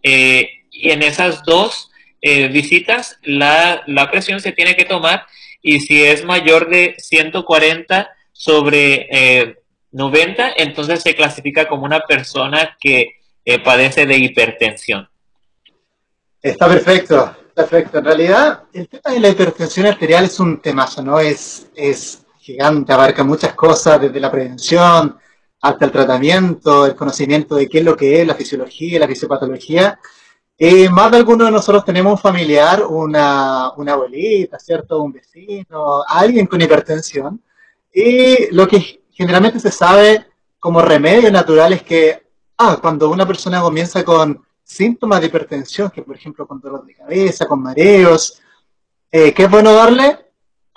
eh, 0.03 0.61
y 0.71 0.91
en 0.91 1.01
esas 1.01 1.43
dos 1.43 1.89
eh, 2.21 2.49
visitas 2.49 3.17
la, 3.23 3.83
presión 4.11 4.41
se 4.41 4.51
tiene 4.51 4.75
que 4.75 4.85
tomar 4.85 5.25
y 5.61 5.79
si 5.79 6.03
es 6.03 6.23
mayor 6.23 6.69
de 6.69 6.95
140 6.99 8.09
sobre 8.31 9.57
90, 9.91 10.47
eh, 10.49 10.53
entonces 10.57 11.01
se 11.01 11.15
clasifica 11.15 11.67
como 11.67 11.85
una 11.85 12.01
persona 12.01 12.77
que 12.79 13.15
padece 13.63 14.05
de 14.05 14.17
hipertensión. 14.17 15.09
Está 16.39 16.67
perfecto, 16.67 17.35
perfecto. 17.55 17.97
En 17.97 18.05
realidad, 18.05 18.63
el 18.71 18.87
tema 18.87 19.15
de 19.15 19.19
la 19.19 19.29
hipertensión 19.29 19.87
arterial 19.87 20.25
es 20.25 20.39
un 20.39 20.61
temazo, 20.61 21.01
¿no? 21.01 21.19
Es, 21.19 21.67
es 21.75 22.23
gigante, 22.49 22.91
abarca 22.93 23.23
muchas 23.23 23.53
cosas, 23.53 24.01
desde 24.01 24.19
la 24.19 24.31
prevención 24.31 25.17
hasta 25.61 25.85
el 25.85 25.91
tratamiento, 25.91 26.85
el 26.85 26.95
conocimiento 26.95 27.55
de 27.55 27.67
qué 27.67 27.79
es 27.79 27.85
lo 27.85 27.95
que 27.95 28.21
es 28.21 28.27
la 28.27 28.33
fisiología, 28.33 28.99
la 28.99 29.07
fisiopatología. 29.07 29.99
Eh, 30.57 30.89
más 30.89 31.11
de 31.11 31.17
algunos 31.17 31.47
de 31.47 31.51
nosotros 31.51 31.85
tenemos 31.85 32.13
un 32.13 32.17
familiar, 32.17 32.83
una, 32.85 33.71
una 33.77 33.93
abuelita, 33.93 34.57
¿cierto? 34.57 35.01
Un 35.01 35.13
vecino, 35.13 36.03
alguien 36.07 36.47
con 36.47 36.61
hipertensión. 36.61 37.41
Y 37.93 38.53
lo 38.53 38.67
que 38.67 39.01
generalmente 39.11 39.59
se 39.59 39.71
sabe 39.71 40.25
como 40.59 40.81
remedio 40.81 41.31
natural 41.31 41.73
es 41.73 41.83
que 41.83 42.23
ah, 42.57 42.77
cuando 42.81 43.09
una 43.09 43.25
persona 43.27 43.61
comienza 43.61 44.03
con 44.03 44.43
síntomas 44.63 45.19
de 45.19 45.27
hipertensión, 45.27 45.89
que 45.91 46.01
por 46.01 46.15
ejemplo 46.15 46.47
con 46.47 46.59
dolor 46.59 46.85
de 46.85 46.95
cabeza, 46.95 47.45
con 47.45 47.61
mareos, 47.61 48.41
eh, 49.11 49.33
¿qué 49.33 49.43
es 49.43 49.51
bueno 49.51 49.73
darle? 49.73 50.28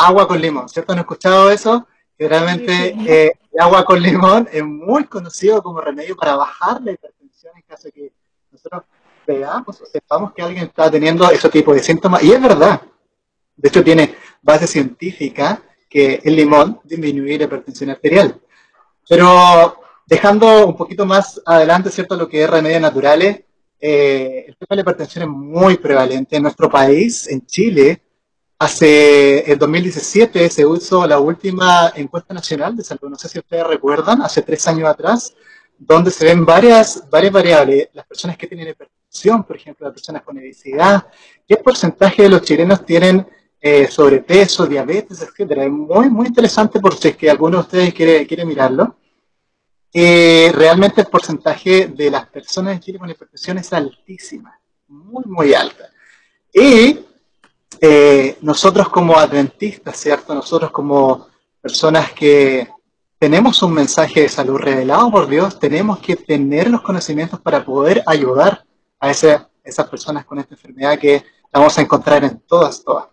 Agua 0.07 0.27
con 0.27 0.41
limón, 0.41 0.69
¿cierto? 0.69 0.93
¿Han 0.93 1.01
escuchado 1.01 1.51
eso? 1.51 1.87
Que 2.19 2.29
realmente 2.29 2.95
eh, 3.07 3.33
el 3.53 3.61
agua 3.61 3.85
con 3.85 4.01
limón 4.01 4.49
es 4.53 4.65
muy 4.65 5.05
conocido 5.05 5.63
como 5.63 5.81
remedio 5.81 6.17
para 6.17 6.37
bajar 6.37 6.81
la 6.83 6.93
hipertensión 6.93 7.53
en 7.57 7.63
caso 7.63 7.89
de 7.89 7.93
que 7.93 8.13
nosotros 8.51 8.83
veamos 9.27 9.81
o 9.81 9.87
sepamos 9.87 10.33
que 10.33 10.43
alguien 10.43 10.65
está 10.65 10.91
teniendo 10.91 11.31
ese 11.31 11.49
tipo 11.49 11.73
de 11.73 11.81
síntomas. 11.81 12.23
Y 12.23 12.33
es 12.33 12.41
verdad. 12.41 12.83
De 13.57 13.69
hecho, 13.69 13.83
tiene 13.85 14.15
base 14.41 14.67
científica 14.67 15.63
que 15.89 16.21
el 16.25 16.37
limón 16.37 16.81
disminuye 16.85 17.39
la 17.39 17.45
hipertensión 17.45 17.91
arterial. 17.91 18.41
Pero 19.09 19.81
dejando 20.07 20.67
un 20.67 20.77
poquito 20.77 21.05
más 21.07 21.41
adelante, 21.45 21.91
¿cierto? 21.91 22.17
Lo 22.17 22.29
que 22.29 22.43
es 22.43 22.51
remedios 22.51 22.81
naturales, 22.81 23.43
eh, 23.81 24.45
el 24.49 24.57
tema 24.57 24.69
de 24.71 24.77
la 24.77 24.83
hipertensión 24.83 25.25
es 25.25 25.31
muy 25.31 25.77
prevalente 25.77 26.37
en 26.37 26.43
nuestro 26.43 26.71
país, 26.71 27.29
en 27.29 27.45
Chile. 27.47 28.03
Hace 28.63 29.41
el 29.51 29.59
2017 29.59 30.49
se 30.49 30.63
hizo 30.63 31.05
la 31.05 31.19
última 31.19 31.93
encuesta 31.97 32.33
nacional 32.33 32.77
de 32.77 32.85
salud, 32.85 33.11
no 33.11 33.19
sé 33.19 33.29
si 33.29 33.41
ustedes 33.41 33.67
recuerdan, 33.67 34.23
hace 34.23 34.41
tres 34.41 34.69
años 34.69 34.89
atrás, 34.89 35.35
donde 35.77 36.13
se 36.13 36.27
ven 36.27 36.47
varias, 36.47 37.11
varias 37.11 37.33
variables. 37.33 37.89
Las 37.93 38.07
personas 38.07 38.37
que 38.37 38.47
tienen 38.47 38.69
hipertensión, 38.69 39.43
por 39.43 39.57
ejemplo, 39.57 39.89
las 39.89 39.95
personas 39.95 40.23
con 40.23 40.39
obesidad, 40.39 41.09
qué 41.45 41.57
porcentaje 41.57 42.23
de 42.23 42.29
los 42.29 42.43
chilenos 42.43 42.87
tienen 42.87 43.27
eh, 43.61 43.89
sobrepeso, 43.89 44.65
diabetes, 44.65 45.21
etcétera. 45.23 45.65
Es 45.65 45.71
muy, 45.73 46.09
muy 46.09 46.29
interesante 46.29 46.79
por 46.79 46.95
si 46.95 47.09
es 47.09 47.17
que 47.17 47.29
alguno 47.29 47.57
de 47.57 47.63
ustedes 47.63 47.93
quiere, 47.93 48.25
quiere 48.29 48.45
mirarlo. 48.45 48.97
Eh, 49.93 50.53
realmente 50.55 51.01
el 51.01 51.09
porcentaje 51.09 51.89
de 51.89 52.11
las 52.13 52.29
personas 52.29 52.75
en 52.75 52.81
Chile 52.81 53.01
con 53.01 53.11
hipertensión 53.11 53.59
es 53.59 53.73
altísima, 53.73 54.57
muy, 54.87 55.25
muy 55.27 55.53
alta. 55.53 55.91
Y 56.55 57.07
eh, 57.85 58.39
nosotros 58.43 58.89
como 58.89 59.19
adventistas, 59.19 59.97
¿cierto? 59.97 60.33
Nosotros 60.37 60.71
como 60.71 61.27
personas 61.61 62.13
que 62.13 62.69
tenemos 63.19 63.61
un 63.61 63.73
mensaje 63.73 64.21
de 64.21 64.29
salud 64.29 64.57
revelado 64.57 65.11
por 65.11 65.27
Dios, 65.27 65.59
tenemos 65.59 65.99
que 65.99 66.15
tener 66.15 66.71
los 66.71 66.83
conocimientos 66.83 67.41
para 67.41 67.65
poder 67.65 68.01
ayudar 68.07 68.65
a 69.01 69.11
esas 69.11 69.89
personas 69.91 70.25
con 70.25 70.39
esta 70.39 70.55
enfermedad 70.55 70.97
que 70.97 71.25
vamos 71.53 71.77
a 71.77 71.83
encontrar 71.83 72.23
en 72.23 72.39
todas, 72.47 72.85
todas. 72.85 73.09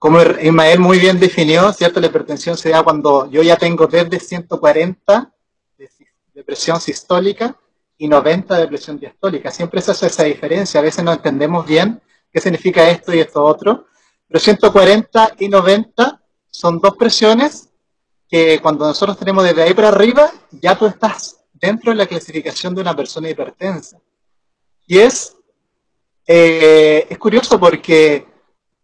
Como 0.00 0.20
Ismael 0.20 0.80
muy 0.80 0.98
bien 0.98 1.20
definió, 1.20 1.72
¿cierto? 1.72 2.00
La 2.00 2.08
hipertensión 2.08 2.56
se 2.56 2.70
da 2.70 2.82
cuando 2.82 3.30
yo 3.30 3.40
ya 3.40 3.56
tengo 3.56 3.86
desde 3.86 4.18
140 4.18 5.32
de, 6.34 6.42
presión 6.42 6.80
sistólica 6.80 7.56
y 7.96 8.08
90 8.08 8.58
de 8.58 8.66
presión 8.66 8.98
diastólica. 8.98 9.52
Siempre 9.52 9.80
se 9.80 9.92
hace 9.92 10.08
esa 10.08 10.24
diferencia, 10.24 10.80
a 10.80 10.82
veces 10.82 11.04
no 11.04 11.12
entendemos 11.12 11.64
bien 11.64 12.00
qué 12.32 12.40
significa 12.40 12.88
esto 12.88 13.14
y 13.14 13.20
esto 13.20 13.44
otro. 13.44 13.86
Pero 14.28 14.40
140 14.40 15.32
y 15.38 15.48
90 15.48 16.22
son 16.50 16.80
dos 16.80 16.96
presiones 16.96 17.68
que 18.28 18.60
cuando 18.60 18.86
nosotros 18.86 19.18
tenemos 19.18 19.44
desde 19.44 19.62
ahí 19.62 19.74
para 19.74 19.88
arriba, 19.88 20.30
ya 20.50 20.76
tú 20.76 20.86
estás 20.86 21.44
dentro 21.52 21.92
de 21.92 21.96
la 21.96 22.06
clasificación 22.06 22.74
de 22.74 22.80
una 22.80 22.94
persona 22.96 23.30
hipertensa. 23.30 23.98
Y 24.86 24.98
es, 24.98 25.36
eh, 26.26 27.06
es 27.08 27.18
curioso 27.18 27.58
porque 27.58 28.26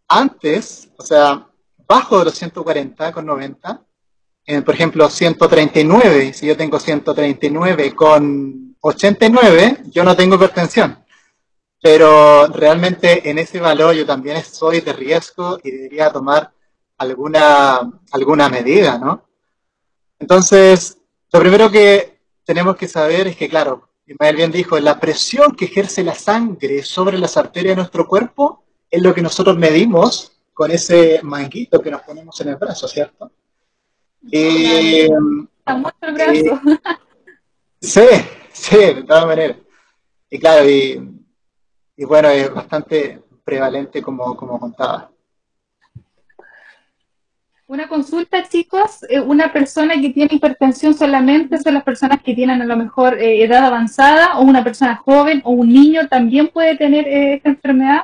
antes, 0.08 0.88
o 0.96 1.02
sea, 1.02 1.48
bajo 1.86 2.18
de 2.18 2.26
los 2.26 2.34
140 2.34 3.12
con 3.12 3.26
90, 3.26 3.84
por 4.64 4.74
ejemplo, 4.74 5.08
139, 5.08 6.32
si 6.32 6.46
yo 6.46 6.56
tengo 6.56 6.78
139 6.78 7.94
con 7.94 8.76
89, 8.80 9.84
yo 9.86 10.02
no 10.02 10.16
tengo 10.16 10.34
hipertensión. 10.34 10.98
Pero 11.82 12.46
realmente 12.46 13.28
en 13.28 13.38
ese 13.38 13.58
valor 13.58 13.94
yo 13.94 14.06
también 14.06 14.42
soy 14.44 14.80
de 14.80 14.92
riesgo 14.92 15.58
y 15.64 15.72
debería 15.72 16.12
tomar 16.12 16.52
alguna, 16.96 17.80
alguna 18.12 18.48
medida, 18.48 18.98
¿no? 18.98 19.26
Entonces, 20.20 20.98
lo 21.32 21.40
primero 21.40 21.68
que 21.72 22.20
tenemos 22.44 22.76
que 22.76 22.86
saber 22.86 23.26
es 23.26 23.36
que, 23.36 23.48
claro, 23.48 23.88
Ismael 24.06 24.36
bien 24.36 24.52
dijo, 24.52 24.78
la 24.78 25.00
presión 25.00 25.56
que 25.56 25.64
ejerce 25.64 26.04
la 26.04 26.14
sangre 26.14 26.84
sobre 26.84 27.18
las 27.18 27.36
arterias 27.36 27.72
de 27.72 27.82
nuestro 27.82 28.06
cuerpo 28.06 28.64
es 28.88 29.02
lo 29.02 29.12
que 29.12 29.22
nosotros 29.22 29.58
medimos 29.58 30.32
con 30.52 30.70
ese 30.70 31.18
manguito 31.24 31.82
que 31.82 31.90
nos 31.90 32.02
ponemos 32.02 32.40
en 32.40 32.50
el 32.50 32.56
brazo, 32.56 32.86
¿cierto? 32.86 33.32
Y, 34.22 35.08
mucho 35.66 35.96
el 36.02 36.14
brazo. 36.14 36.60
Eh, 36.64 36.78
sí, 37.80 38.06
sí, 38.52 38.76
de 38.76 39.02
todas 39.02 39.26
maneras. 39.26 39.56
Y 40.30 40.38
claro, 40.38 40.68
y 40.68 41.21
y 41.96 42.04
bueno, 42.04 42.28
es 42.28 42.52
bastante 42.52 43.22
prevalente 43.44 44.02
como, 44.02 44.36
como 44.36 44.58
contaba. 44.58 45.10
Una 47.66 47.88
consulta, 47.88 48.46
chicos, 48.48 49.02
eh, 49.08 49.18
una 49.18 49.50
persona 49.50 49.94
que 49.94 50.10
tiene 50.10 50.34
hipertensión 50.34 50.92
solamente 50.92 51.56
son 51.58 51.72
las 51.72 51.84
personas 51.84 52.22
que 52.22 52.34
tienen 52.34 52.60
a 52.60 52.66
lo 52.66 52.76
mejor 52.76 53.18
eh, 53.18 53.42
edad 53.42 53.64
avanzada 53.64 54.38
o 54.38 54.42
una 54.42 54.62
persona 54.62 54.96
joven 54.96 55.40
o 55.44 55.52
un 55.52 55.72
niño 55.72 56.06
también 56.08 56.48
puede 56.48 56.76
tener 56.76 57.08
eh, 57.08 57.34
esta 57.36 57.48
enfermedad. 57.48 58.02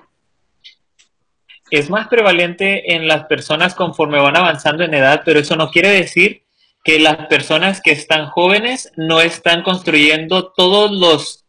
Es 1.70 1.90
más 1.90 2.08
prevalente 2.08 2.94
en 2.94 3.06
las 3.06 3.24
personas 3.26 3.74
conforme 3.74 4.18
van 4.18 4.38
avanzando 4.38 4.84
en 4.84 4.94
edad, 4.94 5.20
pero 5.22 5.38
eso 5.38 5.54
no 5.54 5.70
quiere 5.70 5.90
decir 5.90 6.44
que 6.82 6.98
las 6.98 7.26
personas 7.26 7.82
que 7.82 7.90
están 7.90 8.28
jóvenes 8.28 8.90
no 8.96 9.20
están 9.20 9.62
construyendo 9.62 10.50
todos 10.52 10.90
los 10.92 11.44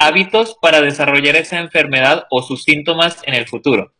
hábitos 0.00 0.56
para 0.60 0.80
desarrollar 0.80 1.36
esa 1.36 1.58
enfermedad 1.58 2.26
o 2.30 2.42
sus 2.42 2.62
síntomas 2.64 3.18
en 3.24 3.34
el 3.34 3.46
futuro. 3.46 3.92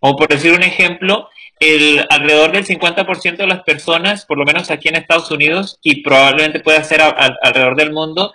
O 0.00 0.16
por 0.16 0.28
decir 0.28 0.52
un 0.52 0.62
ejemplo, 0.62 1.28
el, 1.58 2.04
alrededor 2.10 2.52
del 2.52 2.66
50% 2.66 3.36
de 3.36 3.46
las 3.46 3.62
personas, 3.62 4.26
por 4.26 4.38
lo 4.38 4.44
menos 4.44 4.70
aquí 4.70 4.88
en 4.88 4.96
Estados 4.96 5.30
Unidos 5.30 5.78
y 5.82 6.02
probablemente 6.02 6.60
pueda 6.60 6.82
ser 6.84 7.00
alrededor 7.00 7.76
del 7.76 7.92
mundo, 7.92 8.34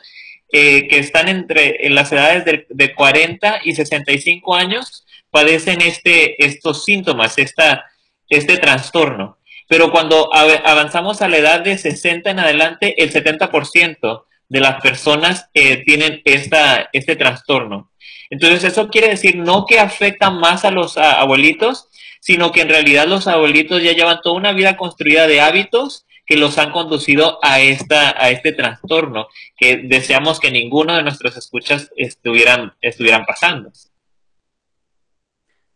eh, 0.52 0.88
que 0.88 1.00
están 1.00 1.30
entre 1.30 1.86
en 1.86 1.96
las 1.96 2.12
edades 2.12 2.66
de, 2.68 2.94
40 2.94 3.62
y 3.64 3.76
65 3.76 4.56
años, 4.56 5.06
padecen 5.30 5.82
este, 5.82 6.44
estos 6.44 6.84
síntomas, 6.84 7.38
esta, 7.38 7.86
este 8.28 8.58
trastorno. 8.58 9.38
Pero 9.70 9.92
cuando 9.92 10.30
avanzamos 10.34 11.22
a 11.22 11.30
la 11.30 11.38
edad 11.38 11.62
de 11.62 11.78
60 11.78 12.30
en 12.30 12.40
adelante, 12.40 13.02
el 13.02 13.14
70% 13.14 14.26
de 14.52 14.60
las 14.60 14.82
personas 14.82 15.50
eh, 15.54 15.82
tienen 15.86 16.22
esta, 16.26 16.90
este 16.92 17.16
trastorno. 17.16 17.90
Entonces, 18.30 18.66
eso 18.66 18.90
quiere 18.90 19.08
decir 19.08 19.38
no 19.38 19.66
que 19.66 19.80
afecta 19.80 20.30
más 20.30 20.66
a 20.66 20.72
los 20.72 20.98
abuelitos, 20.98 21.88
sino 22.20 22.52
que 22.52 22.62
en 22.62 22.70
realidad 22.70 23.08
los 23.08 23.28
abuelitos 23.28 23.82
ya 23.82 23.94
llevan 23.94 24.20
toda 24.22 24.36
una 24.36 24.52
vida 24.52 24.76
construida 24.76 25.26
de 25.26 25.40
hábitos 25.40 26.06
que 26.26 26.36
los 26.36 26.58
han 26.58 26.72
conducido 26.72 27.40
a, 27.42 27.62
esta, 27.62 28.10
a 28.22 28.30
este 28.30 28.52
trastorno 28.52 29.28
que 29.56 29.78
deseamos 29.78 30.42
que 30.42 30.52
ninguno 30.52 30.98
de 30.98 31.04
nuestros 31.04 31.38
escuchas 31.38 31.90
estuvieran, 31.96 32.74
estuvieran 32.82 33.24
pasando. 33.26 33.72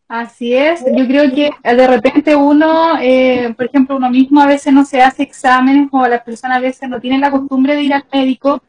Así 0.08 0.54
es, 0.54 0.86
yo 0.86 1.08
creo 1.08 1.32
que 1.34 1.50
de 1.64 1.88
repente 1.88 2.36
uno, 2.36 3.00
eh, 3.02 3.52
por 3.58 3.66
ejemplo, 3.66 3.96
uno 3.96 4.12
mismo 4.12 4.40
a 4.40 4.46
veces 4.46 4.72
no 4.72 4.86
se 4.86 5.02
hace 5.02 5.24
exámenes 5.24 5.90
o 5.92 6.08
las 6.08 6.22
personas 6.22 6.58
a 6.58 6.62
veces 6.62 6.88
no 6.88 7.02
tienen 7.02 7.22
la 7.22 7.32
costumbre 7.32 7.76
de 7.76 7.84
ir 7.84 7.94
al 7.94 8.06
médico. 8.14 8.62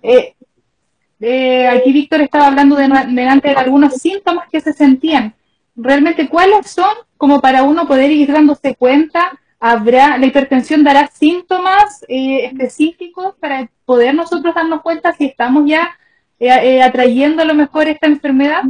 Eh, 0.00 0.36
eh, 1.18 1.66
aquí 1.66 1.92
Víctor 1.92 2.20
estaba 2.20 2.46
hablando 2.46 2.76
de, 2.76 2.86
delante 3.08 3.48
de 3.48 3.56
algunos 3.56 3.94
síntomas 3.94 4.48
que 4.50 4.60
se 4.60 4.72
sentían 4.72 5.34
realmente 5.74 6.28
cuáles 6.28 6.70
son 6.70 6.94
como 7.16 7.40
para 7.40 7.64
uno 7.64 7.88
poder 7.88 8.12
ir 8.12 8.30
dándose 8.30 8.76
cuenta, 8.76 9.32
habrá, 9.58 10.16
la 10.16 10.26
hipertensión 10.26 10.84
dará 10.84 11.08
síntomas 11.08 12.04
eh, 12.06 12.44
específicos 12.46 13.34
para 13.40 13.68
poder 13.84 14.14
nosotros 14.14 14.54
darnos 14.54 14.82
cuenta 14.82 15.12
si 15.12 15.24
estamos 15.24 15.64
ya 15.66 15.98
atrayendo 16.84 17.42
a 17.42 17.46
lo 17.46 17.54
mejor 17.54 17.88
esta 17.88 18.06
enfermedad. 18.06 18.62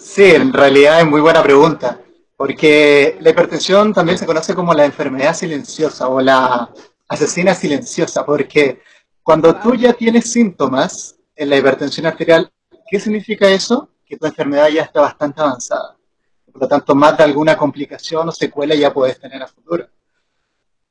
Sí, 0.00 0.24
en 0.24 0.52
realidad 0.52 1.00
es 1.00 1.06
muy 1.06 1.20
buena 1.20 1.42
pregunta, 1.42 2.00
porque 2.36 3.16
la 3.20 3.30
hipertensión 3.30 3.92
también 3.92 4.18
se 4.18 4.26
conoce 4.26 4.54
como 4.54 4.72
la 4.74 4.84
enfermedad 4.84 5.34
silenciosa 5.34 6.08
o 6.08 6.20
la 6.20 6.70
asesina 7.08 7.54
silenciosa, 7.54 8.24
porque 8.24 8.80
cuando 9.22 9.56
tú 9.56 9.74
ya 9.74 9.92
tienes 9.92 10.30
síntomas 10.32 11.16
en 11.34 11.50
la 11.50 11.56
hipertensión 11.56 12.06
arterial, 12.06 12.50
¿qué 12.90 13.00
significa 13.00 13.48
eso? 13.48 13.90
que 14.06 14.16
tu 14.16 14.26
enfermedad 14.26 14.68
ya 14.68 14.82
está 14.82 15.00
bastante 15.00 15.40
avanzada. 15.40 15.96
Por 16.52 16.62
lo 16.62 16.68
tanto, 16.68 16.94
más 16.94 17.18
de 17.18 17.24
alguna 17.24 17.56
complicación 17.56 18.28
o 18.28 18.32
secuela 18.32 18.74
ya 18.74 18.92
puedes 18.92 19.18
tener 19.18 19.42
a 19.42 19.48
futuro. 19.48 19.88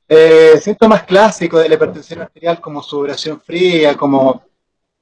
Eh, 0.08 0.60
síntomas 0.62 1.02
clásicos 1.04 1.62
de 1.62 1.68
la 1.68 1.74
hipertensión 1.74 2.20
arterial 2.20 2.60
como 2.60 2.82
sudoración 2.82 3.40
fría, 3.40 3.96
como 3.96 4.44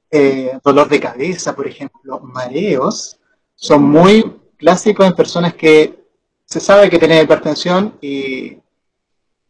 eh, 0.09 0.57
dolor 0.63 0.87
de 0.89 0.99
cabeza, 0.99 1.55
por 1.55 1.67
ejemplo, 1.67 2.19
mareos, 2.21 3.19
son 3.65 3.83
muy 3.83 4.39
clásicos 4.57 5.05
en 5.05 5.13
personas 5.13 5.53
que 5.53 6.05
se 6.45 6.59
sabe 6.59 6.89
que 6.89 6.99
tienen 6.99 7.23
hipertensión 7.23 7.97
y, 8.01 8.57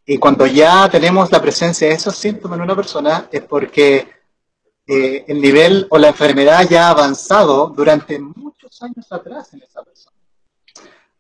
y 0.06 0.18
cuando 0.18 0.46
ya 0.46 0.90
tenemos 0.90 1.32
la 1.32 1.42
presencia 1.42 1.88
de 1.88 1.96
esos 1.96 2.16
síntomas 2.16 2.58
en 2.58 2.64
una 2.64 2.76
persona 2.76 3.28
es 3.32 3.42
porque 3.42 4.08
eh, 4.88 5.26
el 5.28 5.42
nivel 5.42 5.88
o 5.90 5.98
la 5.98 6.10
enfermedad 6.10 6.68
ya 6.70 6.88
ha 6.88 6.92
avanzado 6.92 7.68
durante 7.76 8.20
muchos 8.20 8.82
años 8.84 9.12
atrás 9.12 9.54
en 9.54 9.64
esa 9.64 9.84
persona. 9.84 10.16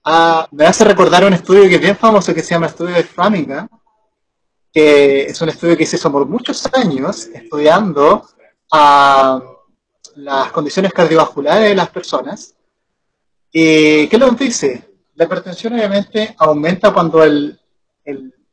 Ah, 0.03 0.47
me 0.51 0.65
hace 0.65 0.83
recordar 0.83 1.25
un 1.25 1.33
estudio 1.33 1.67
que 1.67 1.75
es 1.75 1.81
bien 1.81 1.97
famoso 1.97 2.33
que 2.33 2.43
se 2.43 2.53
llama 2.53 2.67
Estudio 2.67 2.93
de 2.95 3.03
Framingham, 3.03 3.67
que 4.71 5.23
es 5.23 5.41
un 5.41 5.49
estudio 5.49 5.75
que 5.75 5.85
se 5.85 5.95
hizo 5.95 6.11
por 6.11 6.27
muchos 6.27 6.69
años 6.73 7.25
estudiando 7.33 8.23
ah, 8.71 9.41
las 10.15 10.51
condiciones 10.51 10.93
cardiovasculares 10.93 11.69
de 11.69 11.75
las 11.75 11.89
personas. 11.89 12.54
¿Y 13.57 14.09
qué 14.09 14.17
nos 14.17 14.37
dice? 14.37 14.83
La 15.13 15.23
hipertensión 15.23 15.71
obviamente 15.71 16.35
aumenta 16.39 16.93
cuando 16.93 17.23
el, 17.23 17.57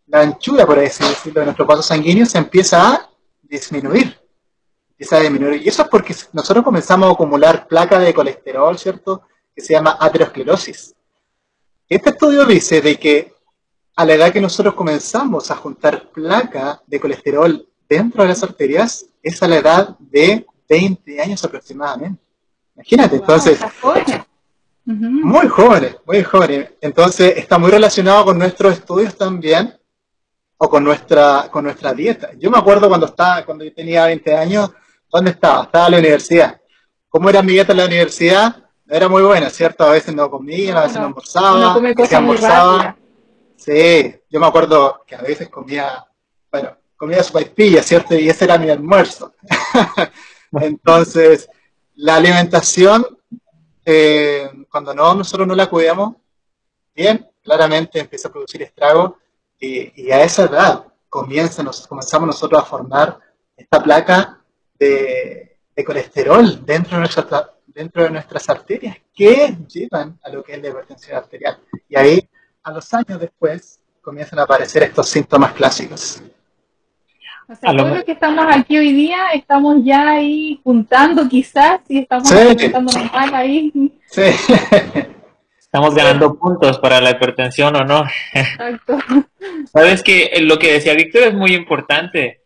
la 0.06 0.20
anchura, 0.20 0.64
por 0.64 0.78
así 0.78 1.02
decirlo, 1.02 1.40
de 1.40 1.46
nuestro 1.46 1.66
vaso 1.66 1.82
sanguíneo 1.82 2.24
se 2.24 2.38
empieza 2.38 2.94
a 2.94 3.10
disminuir. 3.42 4.16
Y 4.96 5.02
eso 5.68 5.82
es 5.82 5.88
porque 5.88 6.14
nosotros 6.32 6.64
comenzamos 6.64 7.08
a 7.08 7.12
acumular 7.14 7.66
placa 7.66 7.98
de 7.98 8.14
colesterol, 8.14 8.78
¿cierto? 8.78 9.22
Que 9.52 9.60
se 9.60 9.72
llama 9.72 9.96
aterosclerosis. 9.98 10.94
Este 11.88 12.10
estudio 12.10 12.44
dice 12.44 12.80
de 12.80 12.96
que 12.96 13.34
a 13.96 14.04
la 14.04 14.14
edad 14.14 14.32
que 14.32 14.40
nosotros 14.40 14.74
comenzamos 14.74 15.50
a 15.50 15.56
juntar 15.56 16.12
placa 16.12 16.80
de 16.86 17.00
colesterol 17.00 17.68
dentro 17.88 18.22
de 18.22 18.28
las 18.28 18.42
arterias, 18.44 19.06
es 19.20 19.42
a 19.42 19.48
la 19.48 19.56
edad 19.56 19.98
de 19.98 20.46
20 20.68 21.20
años 21.20 21.44
aproximadamente. 21.44 22.22
Imagínate, 22.76 23.16
entonces... 23.16 23.58
Muy 24.84 25.48
jóvenes, 25.48 25.96
muy 26.04 26.22
jóvenes. 26.22 26.72
Entonces 26.80 27.36
está 27.36 27.58
muy 27.58 27.70
relacionado 27.70 28.24
con 28.24 28.38
nuestros 28.38 28.74
estudios 28.74 29.16
también 29.16 29.78
o 30.56 30.68
con 30.68 30.82
nuestra, 30.84 31.48
con 31.50 31.64
nuestra 31.64 31.92
dieta. 31.92 32.30
Yo 32.38 32.50
me 32.50 32.58
acuerdo 32.58 32.88
cuando 32.88 33.06
estaba, 33.06 33.44
cuando 33.44 33.64
yo 33.64 33.72
tenía 33.72 34.06
20 34.06 34.36
años, 34.36 34.70
¿Dónde 35.12 35.32
estaba? 35.32 35.64
Estaba 35.64 35.86
en 35.86 35.92
la 35.92 35.98
universidad. 35.98 36.60
¿Cómo 37.10 37.28
era 37.28 37.42
mi 37.42 37.52
dieta 37.52 37.72
en 37.72 37.78
la 37.78 37.84
universidad? 37.84 38.56
Era 38.88 39.08
muy 39.10 39.22
buena, 39.22 39.50
¿cierto? 39.50 39.84
A 39.84 39.90
veces 39.90 40.14
no 40.14 40.30
comía, 40.30 40.78
a 40.78 40.82
veces 40.84 40.96
no 40.96 41.06
almorzaba. 41.06 41.60
No 41.60 41.74
come 41.74 41.94
cosas 41.94 42.14
almorzaba. 42.14 42.96
Sí, 43.56 44.14
yo 44.30 44.40
me 44.40 44.46
acuerdo 44.46 45.04
que 45.06 45.14
a 45.14 45.20
veces 45.20 45.50
comía, 45.50 46.06
bueno, 46.50 46.78
comía 46.96 47.22
sopaipilla, 47.22 47.82
¿cierto? 47.82 48.14
Y 48.14 48.28
ese 48.28 48.46
era 48.46 48.56
mi 48.56 48.70
almuerzo. 48.70 49.34
Entonces, 50.52 51.48
la 51.94 52.16
alimentación, 52.16 53.06
eh, 53.84 54.50
cuando 54.72 54.94
no, 54.94 55.14
nosotros 55.14 55.46
no 55.46 55.54
la 55.54 55.68
cuidamos 55.68 56.16
bien, 56.94 57.28
claramente 57.42 58.00
empieza 58.00 58.28
a 58.28 58.32
producir 58.32 58.62
estragos 58.62 59.12
y, 59.60 60.10
a 60.10 60.22
esa 60.22 60.44
edad 60.44 60.86
comienza, 61.10 61.62
nos, 61.62 61.86
comenzamos 61.86 62.26
nosotros 62.26 62.62
a 62.62 62.64
formar 62.64 63.18
esta 63.54 63.82
placa 63.82 64.40
de, 64.78 65.58
colesterol 65.86 66.64
dentro 66.64 66.98
de, 66.98 67.08
dentro 67.66 68.04
de 68.04 68.10
nuestras 68.10 68.48
arterias 68.48 68.96
que 69.14 69.56
llevan 69.68 70.18
a 70.22 70.30
lo 70.30 70.42
que 70.42 70.54
es 70.54 70.62
la 70.62 70.68
hipertensión 70.68 71.16
arterial. 71.16 71.58
Y 71.88 71.96
ahí, 71.96 72.28
a 72.62 72.70
los 72.72 72.92
años 72.94 73.20
después, 73.20 73.78
comienzan 74.00 74.38
a 74.38 74.42
aparecer 74.42 74.84
estos 74.84 75.08
síntomas 75.08 75.52
clásicos. 75.52 76.22
O 77.48 77.54
sea, 77.54 77.76
todo 77.76 77.94
lo 77.94 78.04
que 78.04 78.12
estamos 78.12 78.46
aquí 78.48 78.78
hoy 78.78 78.92
día, 78.92 79.32
estamos 79.34 79.84
ya 79.84 80.12
ahí 80.12 80.60
juntando 80.64 81.28
quizás, 81.28 81.80
y 81.88 81.98
estamos 81.98 82.30
juntando 82.30 82.92
mal 83.12 83.34
ahí. 83.34 83.91
Sí. 84.12 84.22
Estamos 85.58 85.94
ganando 85.94 86.38
puntos 86.38 86.78
para 86.78 87.00
la 87.00 87.10
hipertensión 87.10 87.74
o 87.76 87.84
no. 87.84 88.04
Exacto. 88.34 88.98
Sabes 89.72 90.02
que 90.02 90.30
lo 90.42 90.58
que 90.58 90.74
decía 90.74 90.94
Víctor 90.94 91.22
es 91.22 91.34
muy 91.34 91.54
importante 91.54 92.42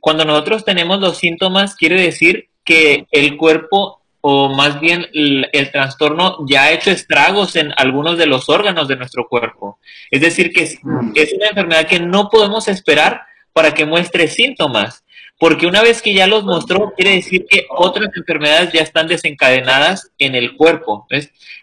cuando 0.00 0.24
nosotros 0.24 0.64
tenemos 0.64 1.00
los 1.00 1.18
síntomas, 1.18 1.74
quiere 1.74 2.00
decir 2.00 2.48
que 2.64 3.06
el 3.10 3.36
cuerpo 3.36 4.00
o 4.22 4.50
más 4.54 4.80
bien 4.80 5.06
el, 5.14 5.70
trastorno 5.72 6.44
ya 6.46 6.64
ha 6.64 6.72
hecho 6.72 6.90
estragos 6.90 7.56
en 7.56 7.72
algunos 7.76 8.18
de 8.18 8.26
los 8.26 8.50
órganos 8.50 8.86
de 8.86 8.96
nuestro 8.96 9.26
cuerpo. 9.28 9.78
Es 10.10 10.20
decir, 10.20 10.52
que 10.52 10.64
es, 10.64 10.78
mm. 10.82 11.12
es 11.14 11.32
una 11.32 11.48
enfermedad 11.48 11.86
que 11.86 12.00
no 12.00 12.28
podemos 12.28 12.68
esperar 12.68 13.22
para 13.54 13.72
que 13.72 13.86
muestre 13.86 14.28
síntomas, 14.28 15.04
porque 15.40 15.66
una 15.66 15.82
vez 15.82 16.02
que 16.02 16.14
ya 16.14 16.28
los 16.28 16.44
mostró, 16.44 16.92
quiere 16.94 17.16
decir 17.16 17.46
que 17.48 17.66
otras 17.70 18.10
enfermedades 18.14 18.72
ya 18.72 18.82
están 18.82 19.08
desencadenadas 19.08 20.12
en 20.18 20.36
el 20.36 20.54
cuerpo. 20.54 21.08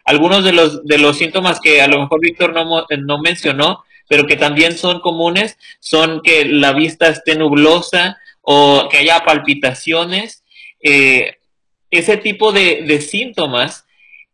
Algunos 0.03 0.43
de 0.43 0.51
los, 0.51 0.83
de 0.83 0.97
los 0.97 1.17
síntomas 1.17 1.61
que 1.61 1.81
a 1.81 1.87
lo 1.87 2.01
mejor 2.01 2.19
Víctor 2.19 2.53
no, 2.53 2.85
no 2.89 3.17
mencionó 3.19 3.85
pero 4.07 4.25
que 4.25 4.35
también 4.35 4.77
son 4.77 5.01
comunes, 5.01 5.57
son 5.79 6.21
que 6.21 6.45
la 6.45 6.73
vista 6.73 7.07
esté 7.07 7.35
nublosa 7.35 8.17
o 8.41 8.87
que 8.89 8.97
haya 8.97 9.23
palpitaciones. 9.25 10.43
Eh, 10.81 11.35
ese 11.91 12.17
tipo 12.17 12.51
de, 12.51 13.01
síntomas 13.01 13.85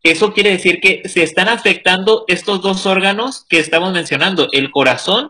eso 0.04 0.34
quiere 0.34 0.52
decir 0.52 0.80
que 0.82 1.02
se 1.08 1.24
están 1.24 1.48
afectando 1.48 2.26
estos 2.28 2.62
dos 2.62 2.86
órganos 2.86 3.46
que 3.48 3.60
estamos 3.60 3.94
mencionando, 3.94 4.50
el 4.52 4.70
corazón 4.70 5.30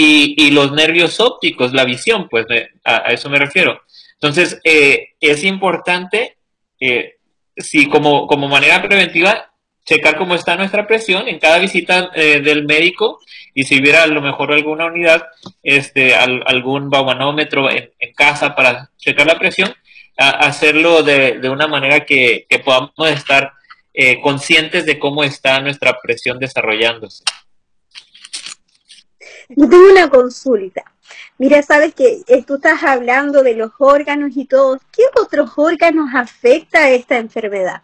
y, 0.00 0.50
los 0.52 0.70
nervios 0.72 1.18
ópticos, 1.18 1.72
la 1.72 1.84
visión, 1.84 2.28
pues 2.28 2.46
a, 2.84 2.96
eso 3.12 3.28
me 3.28 3.38
refiero. 3.38 3.80
Entonces, 4.14 4.60
eh, 4.62 5.08
es 5.20 5.42
importante, 5.42 6.36
eh, 6.78 7.16
si 7.56 7.88
como, 7.88 8.28
como 8.28 8.46
manera 8.46 8.80
preventiva, 8.80 9.52
checar 9.84 10.16
cómo 10.16 10.36
está 10.36 10.54
nuestra 10.54 10.86
presión 10.86 11.26
en 11.26 11.40
cada 11.40 11.58
visita 11.58 12.10
eh, 12.14 12.40
del 12.40 12.64
médico 12.64 13.18
y 13.54 13.64
si 13.64 13.80
hubiera 13.80 14.04
a 14.04 14.06
lo 14.06 14.20
mejor 14.20 14.52
alguna 14.52 14.86
unidad, 14.86 15.26
este, 15.64 16.14
algún 16.14 16.90
baumanómetro 16.90 17.68
en, 17.70 17.90
casa 18.14 18.54
para 18.54 18.90
checar 18.98 19.26
la 19.26 19.38
presión, 19.38 19.74
hacerlo 20.16 21.02
de, 21.02 21.38
de, 21.38 21.48
una 21.48 21.66
manera 21.66 22.04
que, 22.04 22.46
que 22.48 22.58
podamos 22.58 22.92
estar 23.08 23.52
eh, 23.94 24.20
conscientes 24.20 24.86
de 24.86 24.98
cómo 24.98 25.24
está 25.24 25.60
nuestra 25.60 25.98
presión 26.00 26.38
desarrollándose. 26.38 27.24
Tengo 29.48 29.90
una 29.90 30.08
consulta. 30.08 30.84
Mira, 31.38 31.62
sabes 31.62 31.94
que 31.94 32.22
eh, 32.26 32.44
tú 32.46 32.56
estás 32.56 32.82
hablando 32.82 33.42
de 33.42 33.54
los 33.54 33.72
órganos 33.78 34.36
y 34.36 34.44
todo. 34.44 34.78
¿Qué 34.92 35.02
otros 35.20 35.50
órganos 35.56 36.10
afecta 36.14 36.90
esta 36.90 37.16
enfermedad? 37.16 37.82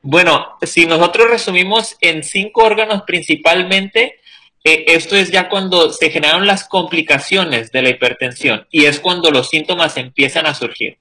Bueno, 0.00 0.58
si 0.62 0.86
nosotros 0.86 1.30
resumimos 1.30 1.96
en 2.00 2.22
cinco 2.22 2.64
órganos 2.64 3.02
principalmente, 3.02 4.20
eh, 4.64 4.84
esto 4.88 5.16
es 5.16 5.30
ya 5.30 5.48
cuando 5.48 5.92
se 5.92 6.10
generan 6.10 6.46
las 6.46 6.68
complicaciones 6.68 7.72
de 7.72 7.82
la 7.82 7.90
hipertensión 7.90 8.66
y 8.70 8.86
es 8.86 9.00
cuando 9.00 9.30
los 9.30 9.48
síntomas 9.48 9.96
empiezan 9.96 10.46
a 10.46 10.54
surgir. 10.54 10.98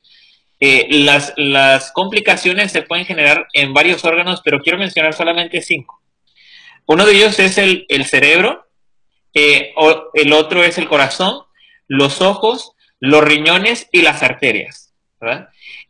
Eh, 0.60 0.88
las, 0.90 1.34
las 1.38 1.92
complicaciones 1.92 2.72
se 2.72 2.84
pueden 2.84 3.06
generar 3.06 3.48
en 3.54 3.74
varios 3.74 4.06
órganos, 4.06 4.42
pero 4.44 4.60
quiero 4.60 4.78
mencionar 4.78 5.14
solamente 5.14 5.62
cinco. 5.62 6.02
Uno 6.86 7.06
de 7.06 7.14
ellos 7.14 7.40
es 7.40 7.58
el, 7.58 8.06
cerebro, 8.06 8.68
eh, 9.34 9.74
el 10.14 10.34
otro 10.34 10.64
es 10.64 10.78
el 10.78 10.88
corazón, 10.88 11.44
los 11.88 12.22
ojos, 12.22 12.74
los 13.00 13.24
riñones 13.24 13.88
y 13.92 14.02
las 14.02 14.24
arterias. 14.24 14.94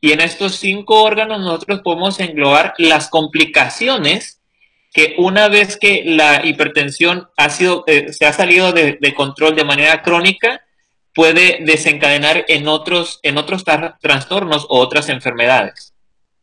Y 0.02 0.12
en 0.12 0.22
estos 0.22 0.56
cinco 0.56 1.04
órganos 1.04 1.40
nosotros 1.40 1.82
podemos 1.84 2.20
englobar 2.20 2.74
las 2.78 3.10
complicaciones 3.10 4.42
que 4.94 5.16
una 5.18 5.48
vez 5.48 5.78
que 5.78 6.04
la 6.06 6.46
hipertensión 6.46 7.30
ha 7.38 7.50
sido, 7.50 7.86
eh, 7.88 8.12
se 8.12 8.26
ha 8.26 8.34
salido 8.34 8.74
de, 8.74 9.14
control 9.16 9.56
de 9.56 9.64
manera 9.64 10.02
crónica, 10.02 10.66
puede 11.14 11.60
desencadenar 11.62 12.46
en 12.48 12.68
otros, 12.68 13.20
en 13.24 13.38
otros 13.38 13.64
trastornos 13.64 14.66
o 14.70 14.80
otras 14.80 15.08
enfermedades. 15.10 15.94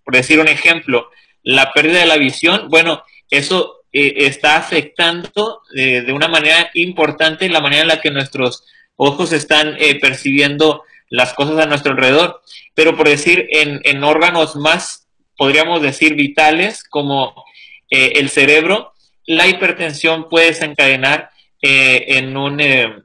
Por 0.05 0.15
decir 0.15 0.41
un 0.41 0.49
ejemplo, 0.49 1.11
la 1.43 1.73
pérdida 1.73 2.01
de 2.01 2.07
la 2.07 2.17
visión, 2.17 2.69
bueno, 2.71 3.03
eso 3.31 3.78
eh, 3.93 4.15
está 4.19 4.57
afectando 4.57 5.63
eh, 5.75 6.03
de 6.03 6.13
una 6.13 6.29
manera 6.29 6.71
importante 6.75 7.49
la 7.49 7.61
manera 7.61 7.83
en 7.83 7.89
la 7.89 8.01
que 8.01 8.11
nuestros 8.11 8.65
ojos 8.97 9.33
están 9.33 9.77
percibiendo 10.01 10.83
las 11.09 11.33
cosas 11.35 11.59
a 11.59 11.67
nuestro 11.67 11.93
alrededor. 11.93 12.43
Pero 12.75 12.97
por 12.97 13.09
decir, 13.09 13.47
en, 13.51 13.81
en 13.85 14.03
órganos 14.03 14.57
más, 14.57 15.07
podríamos 15.37 15.83
decir, 15.83 16.15
vitales, 16.15 16.83
como 16.85 17.45
eh, 17.91 18.13
el 18.17 18.29
cerebro, 18.29 18.93
la 19.27 19.47
hipertensión 19.47 20.29
puede 20.29 20.47
desencadenar 20.47 21.31
eh, 21.63 22.05
en 22.19 22.37
un 22.37 22.61
eh, 22.61 23.03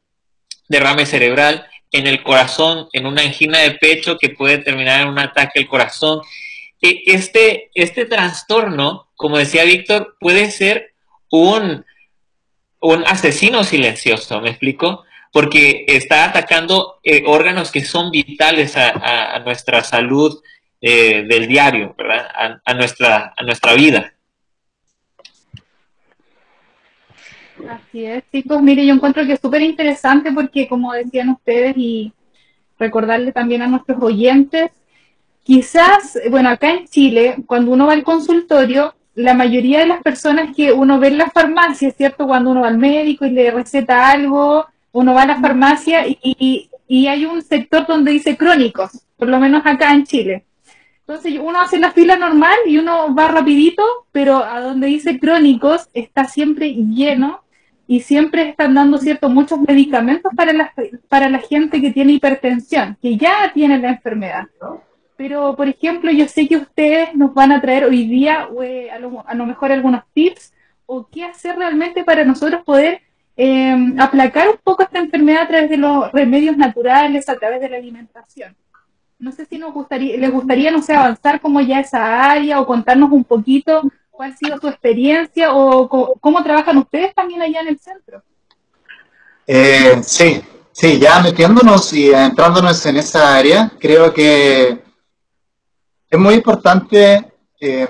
derrame 0.67 1.06
cerebral, 1.06 1.67
en 1.91 2.08
el 2.08 2.24
corazón, 2.24 2.88
en 2.91 3.06
una 3.06 3.22
angina 3.22 3.60
de 3.60 3.72
pecho 3.72 4.17
que 4.17 4.30
puede 4.30 4.58
terminar 4.58 5.02
en 5.02 5.10
un 5.10 5.19
ataque 5.19 5.60
al 5.60 5.67
corazón. 5.67 6.22
Este, 6.86 7.72
este 7.76 8.06
trastorno, 8.06 9.08
como 9.15 9.38
decía 9.38 9.63
Víctor, 9.63 10.17
puede 10.19 10.52
ser 10.52 10.93
un, 11.32 11.86
un 12.82 13.04
asesino 13.08 13.63
silencioso, 13.63 14.41
¿me 14.41 14.50
explico? 14.50 15.06
Porque 15.32 15.86
está 15.88 16.26
atacando 16.26 17.00
órganos 17.26 17.72
que 17.72 17.86
son 17.86 18.12
vitales 18.12 18.76
a, 18.76 19.39
nuestra 19.46 19.82
salud 19.82 20.43
del 20.82 21.48
diario, 21.48 21.96
¿verdad? 21.98 22.60
A, 22.65 22.74
nuestra, 22.74 23.34
a 23.38 23.43
nuestra 23.43 23.74
vida. 23.76 24.13
Así 27.69 28.06
es, 28.06 28.24
chicos. 28.30 28.62
Mire, 28.62 28.86
yo 28.86 28.93
encuentro 28.93 29.26
que 29.26 29.34
es 29.34 29.39
súper 29.39 29.62
interesante 29.62 30.34
porque, 30.34 30.67
como 30.67 30.91
decían 30.91 31.30
ustedes, 31.30 31.78
y 31.78 32.12
recordarle 32.78 33.32
también 33.32 33.62
a 33.62 33.67
nuestros 33.67 34.04
oyentes, 34.04 34.72
quizás, 35.43 36.19
bueno, 36.29 36.49
acá 36.49 36.71
en 36.71 36.88
Chile, 36.88 37.36
cuando 37.45 37.71
uno 37.71 37.88
va 37.88 37.93
al 37.93 38.03
consultorio, 38.03 38.95
la 39.15 39.34
mayoría 39.34 39.79
de 39.79 39.88
las 39.88 40.01
personas 40.01 40.56
que 40.56 40.71
uno 40.71 40.99
ve 40.99 41.10
en 41.10 41.19
la 41.19 41.29
farmacia, 41.29 41.89
es 41.89 41.95
cierto, 41.95 42.25
cuando 42.25 42.51
uno 42.51 42.62
va 42.62 42.67
al 42.69 42.77
médico 42.77 43.25
y 43.25 43.32
le 43.32 43.51
receta 43.51 44.10
algo, 44.10 44.65
uno 44.91 45.13
va 45.13 45.23
a 45.23 45.27
la 45.27 45.39
farmacia 45.39 46.08
y, 46.08 46.69
y 46.88 47.08
hay 47.08 47.25
un 47.25 47.41
sector 47.41 47.86
donde 47.86 48.12
dice 48.12 48.38
crónicos, 48.38 48.91
por 49.17 49.27
lo 49.27 49.39
menos 49.39 49.63
acá 49.65 49.93
en 49.93 50.06
Chile. 50.06 50.45
Entonces 51.06 51.38
uno 51.41 51.60
hace 51.60 51.79
la 51.79 51.91
fila 51.91 52.15
normal 52.15 52.56
y 52.65 52.77
uno 52.77 53.13
va 53.13 53.27
rapidito, 53.27 53.84
pero 54.12 54.38
a 54.38 54.62
donde 54.62 54.88
dice 54.88 55.19
crónicos 55.19 55.89
está 55.93 56.23
siempre 56.25 56.73
lleno 56.73 57.41
y 57.88 57.99
siempre 57.99 58.49
están 58.49 58.73
dando 58.73 58.97
cierto 58.97 59.29
muchos 59.29 59.60
medicamentos 59.60 60.32
para 60.36 60.53
la, 60.53 60.73
para 61.10 61.29
la 61.29 61.39
gente 61.39 61.82
que 61.82 61.91
tiene 61.91 62.13
hipertensión, 62.13 62.97
que 63.01 63.17
ya 63.17 63.51
tiene 63.53 63.79
la 63.79 63.89
enfermedad. 63.89 64.47
Pero, 65.15 65.56
por 65.56 65.67
ejemplo, 65.67 66.12
yo 66.12 66.28
sé 66.28 66.47
que 66.47 66.58
ustedes 66.58 67.13
nos 67.15 67.34
van 67.34 67.52
a 67.52 67.62
traer 67.62 67.86
hoy 67.86 68.08
día 68.08 68.49
eh, 68.63 68.89
a, 68.91 68.99
lo, 68.99 69.45
mejor 69.45 69.71
algunos 69.71 70.04
tips 70.13 70.54
o 70.86 71.08
qué 71.08 71.23
hacer 71.23 71.56
realmente 71.56 72.04
para 72.04 72.26
nosotros 72.26 72.63
poder 72.63 73.02
em, 73.36 73.99
aplacar 73.99 74.49
un 74.49 74.58
poco 74.63 74.84
esta 74.84 74.99
enfermedad 74.99 75.43
a 75.43 75.47
través 75.47 75.69
de 75.69 75.78
los 75.78 76.12
remedios 76.12 76.58
naturales, 76.58 77.30
a 77.30 77.38
través 77.38 77.62
de 77.62 77.69
la 77.69 77.78
alimentación. 77.78 78.56
No 79.19 79.32
sé 79.32 79.45
si 79.45 79.58
nos 79.58 79.73
gustaría, 79.73 80.17
les 80.17 80.32
gustaría, 80.32 80.71
no 80.71 80.82
sé, 80.82 80.93
avanzar 80.93 81.39
como 81.39 81.62
ya 81.62 81.80
esa 81.80 82.32
área 82.32 82.60
o 82.60 82.65
contarnos 82.65 83.12
un 83.12 83.23
poquito 83.23 83.84
¿Cuál 84.13 84.32
ha 84.32 84.38
sido 84.38 84.60
tu 84.60 84.67
experiencia 84.67 85.56
o 85.56 85.89
cómo, 85.89 86.43
trabajan 86.43 86.78
ustedes 86.78 87.15
también 87.15 87.41
allá 87.41 87.62
en 87.62 87.69
el 87.69 87.80
centro? 87.80 88.21
Eh, 89.47 89.99
sí, 90.04 90.39
sí, 90.71 90.99
ya 90.99 91.19
metiéndonos 91.19 91.91
y 91.93 92.12
entrándonos 92.13 92.86
en 92.86 92.97
esa 92.97 93.36
área, 93.36 93.71
creo 93.80 94.13
que 94.13 94.83
es 96.13 96.19
muy 96.19 96.36
importante 96.36 97.34
eh, 97.60 97.88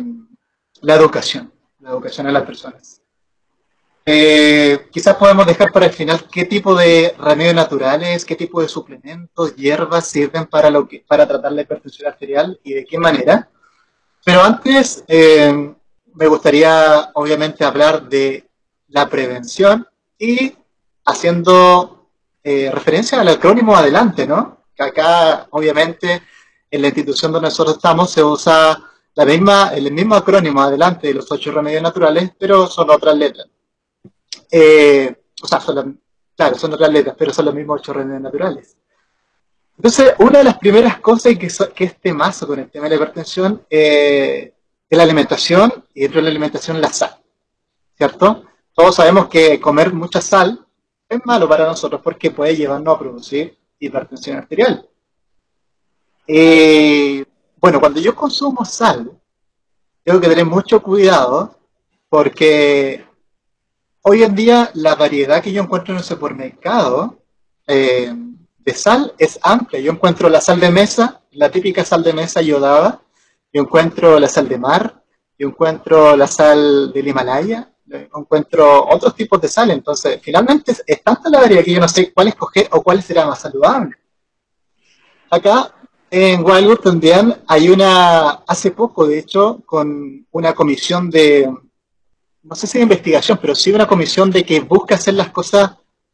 la 0.80 0.96
educación, 0.96 1.52
la 1.80 1.90
educación 1.90 2.26
a 2.28 2.32
las 2.32 2.44
personas. 2.44 3.02
Eh, 4.06 4.88
quizás 4.94 5.18
podemos 5.18 5.46
dejar 5.46 5.74
para 5.74 5.88
el 5.88 5.92
final 5.92 6.26
qué 6.32 6.46
tipo 6.46 6.74
de 6.74 7.14
remedios 7.20 7.54
naturales, 7.54 8.24
qué 8.24 8.38
tipo 8.38 8.62
de 8.62 8.70
suplementos, 8.70 9.58
hierbas 9.58 10.08
sirven 10.08 10.46
para, 10.46 10.70
lo 10.70 10.88
que, 10.88 11.04
para 11.06 11.28
tratar 11.28 11.52
la 11.52 11.64
hipertensión 11.64 12.08
arterial 12.08 12.58
y 12.64 12.72
de 12.72 12.86
qué 12.86 12.98
manera. 12.98 13.50
Pero 14.24 14.42
antes, 14.42 15.04
eh, 15.10 15.74
me 16.14 16.28
gustaría 16.28 17.12
obviamente 17.16 17.66
hablar 17.66 18.08
de 18.08 18.50
la 18.88 19.10
prevención 19.10 19.86
y 20.18 20.56
haciendo 21.04 22.08
eh, 22.42 22.72
referencia 22.74 23.20
al 23.20 23.28
acrónimo 23.28 23.76
adelante, 23.76 24.26
¿no? 24.26 24.64
Que 24.74 24.84
acá 24.84 25.48
obviamente 25.50 26.22
en 26.74 26.82
la 26.82 26.88
institución 26.88 27.32
donde 27.32 27.50
nosotros 27.50 27.76
estamos 27.76 28.10
se 28.10 28.24
usa 28.24 28.84
la 29.14 29.26
misma, 29.26 29.72
el 29.76 29.92
mismo 29.92 30.16
acrónimo 30.16 30.60
adelante 30.60 31.08
de 31.08 31.14
los 31.14 31.32
ocho 31.32 31.52
remedios 31.52 31.84
naturales, 31.84 32.32
pero 32.38 32.66
son 32.66 32.90
otras 32.90 33.16
letras. 33.16 33.48
Eh, 34.50 35.16
o 35.40 35.48
sea, 35.48 35.62
son 35.62 36.02
claro, 36.36 36.58
son 36.58 36.74
otras 36.74 36.92
letras, 36.92 37.16
pero 37.18 37.32
son 37.32 37.46
los 37.46 37.54
mismos 37.54 37.80
ocho 37.80 37.94
remedios 37.94 38.24
naturales. 38.24 38.76
Entonces, 39.78 40.16
una 40.18 40.40
de 40.40 40.46
las 40.46 40.58
primeras 40.58 41.00
cosas 41.00 41.38
que, 41.38 41.48
que 41.76 41.84
es 41.84 42.02
temazo 42.02 42.48
con 42.48 42.58
el 42.58 42.72
tema 42.72 42.86
de 42.86 42.90
la 42.90 42.96
hipertensión 42.96 43.62
eh, 43.70 44.54
la 44.90 45.04
alimentación 45.04 45.86
y 45.94 46.02
dentro 46.02 46.18
de 46.18 46.24
la 46.24 46.30
alimentación 46.30 46.82
la 46.82 46.92
sal, 46.92 47.16
¿cierto? 47.96 48.46
Todos 48.74 48.96
sabemos 48.96 49.28
que 49.28 49.60
comer 49.60 49.94
mucha 49.94 50.22
sal 50.22 50.66
es 51.08 51.20
malo 51.24 51.48
para 51.48 51.66
nosotros 51.66 52.02
porque 52.04 52.32
puede 52.32 52.56
llevarnos 52.56 52.96
a 52.96 53.00
producir 53.00 53.58
hipertensión 53.78 54.38
arterial. 54.38 54.88
Eh, 56.28 57.26
bueno, 57.60 57.80
cuando 57.80 58.00
yo 58.00 58.16
consumo 58.16 58.64
sal, 58.66 59.12
tengo 60.04 60.20
que 60.20 60.30
tener 60.30 60.46
mucho 60.46 60.82
cuidado 60.82 61.58
porque 62.10 63.06
hoy 64.02 64.24
en 64.24 64.36
día 64.36 64.70
la 64.74 64.96
variedad 64.96 65.42
que 65.42 65.52
yo 65.52 65.64
encuentro 65.64 65.94
en 65.94 66.00
el 66.00 66.04
supermercado 66.04 67.20
eh, 67.68 68.14
de 68.60 68.74
sal 68.74 69.14
es 69.18 69.40
amplia. 69.42 69.82
Yo 69.82 69.92
encuentro 69.92 70.30
la 70.30 70.42
sal 70.42 70.60
de 70.60 70.72
mesa, 70.72 71.22
la 71.32 71.50
típica 71.50 71.84
sal 71.84 72.04
de 72.04 72.14
mesa 72.14 72.42
yodada, 72.42 73.02
yo 73.52 73.62
encuentro 73.62 74.20
la 74.20 74.28
sal 74.28 74.48
de 74.48 74.58
mar, 74.58 75.04
yo 75.38 75.48
encuentro 75.50 76.16
la 76.16 76.28
sal 76.28 76.92
del 76.94 77.08
Himalaya, 77.08 77.70
encuentro 77.90 78.88
otros 78.88 79.16
tipos 79.16 79.42
de 79.42 79.48
sal. 79.48 79.72
Entonces, 79.72 80.20
finalmente 80.22 80.76
es 80.86 81.04
tanta 81.04 81.30
la 81.30 81.42
variedad 81.42 81.64
que 81.64 81.74
yo 81.74 81.80
no 81.80 81.88
sé 81.88 82.14
cuál 82.14 82.30
escoger 82.30 82.68
o 82.72 82.82
cuál 82.82 83.02
será 83.04 83.26
más 83.26 83.42
saludable. 83.42 83.96
Acá 85.30 85.74
En 86.16 86.46
Wildwood 86.46 86.78
también 86.78 87.42
hay 87.48 87.70
una, 87.70 88.30
hace 88.46 88.70
poco 88.70 89.08
de 89.08 89.18
hecho, 89.18 89.64
con 89.66 90.28
una 90.30 90.54
comisión 90.54 91.10
de, 91.10 91.52
no 92.44 92.54
sé 92.54 92.68
si 92.68 92.78
de 92.78 92.84
investigación, 92.84 93.40
pero 93.42 93.56
sí 93.56 93.72
una 93.72 93.88
comisión 93.88 94.30
de 94.30 94.44
que 94.44 94.60
busca 94.60 94.94
hacer 94.94 95.16
las 95.16 95.30
cosas 95.30 95.72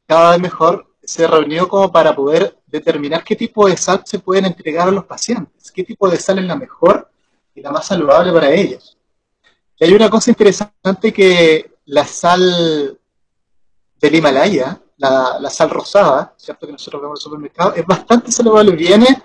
cada 0.07 0.31
vez 0.31 0.39
mejor, 0.39 0.87
se 1.03 1.27
reunió 1.27 1.67
como 1.67 1.91
para 1.91 2.15
poder 2.15 2.57
determinar 2.65 3.25
qué 3.25 3.35
tipo 3.35 3.67
de 3.67 3.75
sal 3.75 4.01
se 4.05 4.19
pueden 4.19 4.45
entregar 4.45 4.87
a 4.87 4.91
los 4.91 5.03
pacientes, 5.03 5.69
qué 5.69 5.83
tipo 5.83 6.09
de 6.09 6.17
sal 6.17 6.39
es 6.39 6.45
la 6.45 6.55
mejor 6.55 7.11
y 7.53 7.59
la 7.59 7.71
más 7.71 7.87
saludable 7.87 8.31
para 8.31 8.51
ellos. 8.51 8.97
Y 9.77 9.83
hay 9.83 9.93
una 9.93 10.09
cosa 10.09 10.31
interesante 10.31 11.11
que 11.11 11.73
la 11.87 12.05
sal 12.05 12.97
del 13.99 14.15
Himalaya, 14.15 14.79
la, 14.95 15.49
sal 15.49 15.69
rosada, 15.69 16.35
¿cierto? 16.37 16.67
Que 16.67 16.71
nosotros 16.71 17.01
vemos 17.01 17.19
en 17.19 17.19
el 17.19 17.23
supermercado, 17.23 17.73
es 17.73 17.85
bastante 17.85 18.31
saludable, 18.31 18.71
viene, 18.77 19.23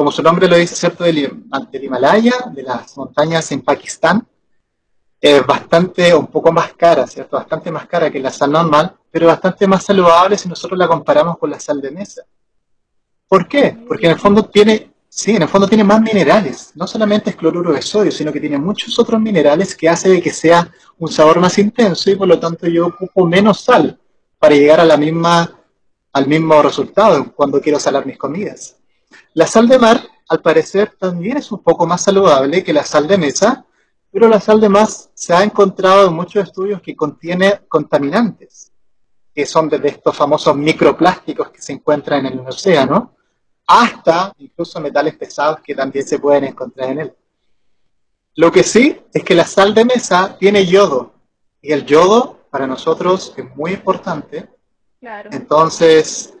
como 0.00 0.10
su 0.10 0.22
nombre 0.22 0.48
lo 0.48 0.56
dice, 0.56 0.74
¿cierto? 0.74 1.04
Del, 1.04 1.44
del 1.70 1.84
Himalaya, 1.84 2.32
de 2.54 2.62
las 2.62 2.96
montañas 2.96 3.52
en 3.52 3.60
Pakistán, 3.60 4.26
es 5.20 5.46
bastante, 5.46 6.14
un 6.14 6.26
poco 6.26 6.50
más 6.50 6.72
cara, 6.72 7.06
¿cierto? 7.06 7.36
Bastante 7.36 7.70
más 7.70 7.86
cara 7.86 8.10
que 8.10 8.18
la 8.18 8.30
sal 8.30 8.50
normal, 8.50 8.96
pero 9.10 9.26
bastante 9.26 9.66
más 9.66 9.84
saludable 9.84 10.38
si 10.38 10.48
nosotros 10.48 10.78
la 10.78 10.88
comparamos 10.88 11.36
con 11.36 11.50
la 11.50 11.60
sal 11.60 11.82
de 11.82 11.90
mesa. 11.90 12.22
¿Por 13.28 13.46
qué? 13.46 13.76
Porque 13.86 14.06
en 14.06 14.12
el 14.12 14.18
fondo 14.18 14.42
tiene, 14.46 14.90
sí, 15.06 15.32
en 15.36 15.42
el 15.42 15.48
fondo 15.48 15.68
tiene 15.68 15.84
más 15.84 16.00
minerales. 16.00 16.72
No 16.76 16.86
solamente 16.86 17.28
es 17.28 17.36
cloruro 17.36 17.70
de 17.70 17.82
sodio, 17.82 18.10
sino 18.10 18.32
que 18.32 18.40
tiene 18.40 18.56
muchos 18.56 18.98
otros 18.98 19.20
minerales 19.20 19.76
que 19.76 19.86
hace 19.86 20.22
que 20.22 20.32
sea 20.32 20.72
un 20.98 21.12
sabor 21.12 21.40
más 21.40 21.58
intenso 21.58 22.10
y 22.10 22.16
por 22.16 22.26
lo 22.26 22.40
tanto 22.40 22.66
yo 22.68 22.86
ocupo 22.86 23.26
menos 23.26 23.60
sal 23.60 24.00
para 24.38 24.54
llegar 24.54 24.80
a 24.80 24.96
misma, 24.96 25.60
al 26.10 26.26
mismo 26.26 26.62
resultado 26.62 27.30
cuando 27.34 27.60
quiero 27.60 27.78
salar 27.78 28.06
mis 28.06 28.16
comidas. 28.16 28.79
La 29.34 29.46
sal 29.46 29.68
de 29.68 29.78
mar, 29.78 30.00
al 30.28 30.40
parecer, 30.40 30.96
también 30.98 31.36
es 31.36 31.52
un 31.52 31.62
poco 31.62 31.86
más 31.86 32.02
saludable 32.02 32.64
que 32.64 32.72
la 32.72 32.84
sal 32.84 33.06
de 33.06 33.16
mesa, 33.16 33.64
pero 34.10 34.28
la 34.28 34.40
sal 34.40 34.60
de 34.60 34.68
mar 34.68 34.88
se 35.14 35.32
ha 35.32 35.44
encontrado 35.44 36.08
en 36.08 36.14
muchos 36.14 36.42
estudios 36.42 36.82
que 36.82 36.96
contiene 36.96 37.60
contaminantes, 37.68 38.72
que 39.32 39.46
son 39.46 39.68
de 39.68 39.80
estos 39.84 40.16
famosos 40.16 40.56
microplásticos 40.56 41.50
que 41.50 41.62
se 41.62 41.72
encuentran 41.72 42.26
en 42.26 42.40
el 42.40 42.46
océano, 42.46 43.14
hasta 43.66 44.32
incluso 44.38 44.80
metales 44.80 45.16
pesados 45.16 45.60
que 45.60 45.76
también 45.76 46.04
se 46.04 46.18
pueden 46.18 46.44
encontrar 46.44 46.90
en 46.90 46.98
él. 47.00 47.14
Lo 48.34 48.50
que 48.50 48.64
sí 48.64 49.00
es 49.12 49.22
que 49.22 49.34
la 49.36 49.44
sal 49.44 49.74
de 49.74 49.84
mesa 49.84 50.36
tiene 50.38 50.66
yodo, 50.66 51.14
y 51.62 51.72
el 51.72 51.86
yodo 51.86 52.40
para 52.50 52.66
nosotros 52.66 53.32
es 53.36 53.44
muy 53.54 53.72
importante. 53.72 54.48
Entonces, 55.30 56.34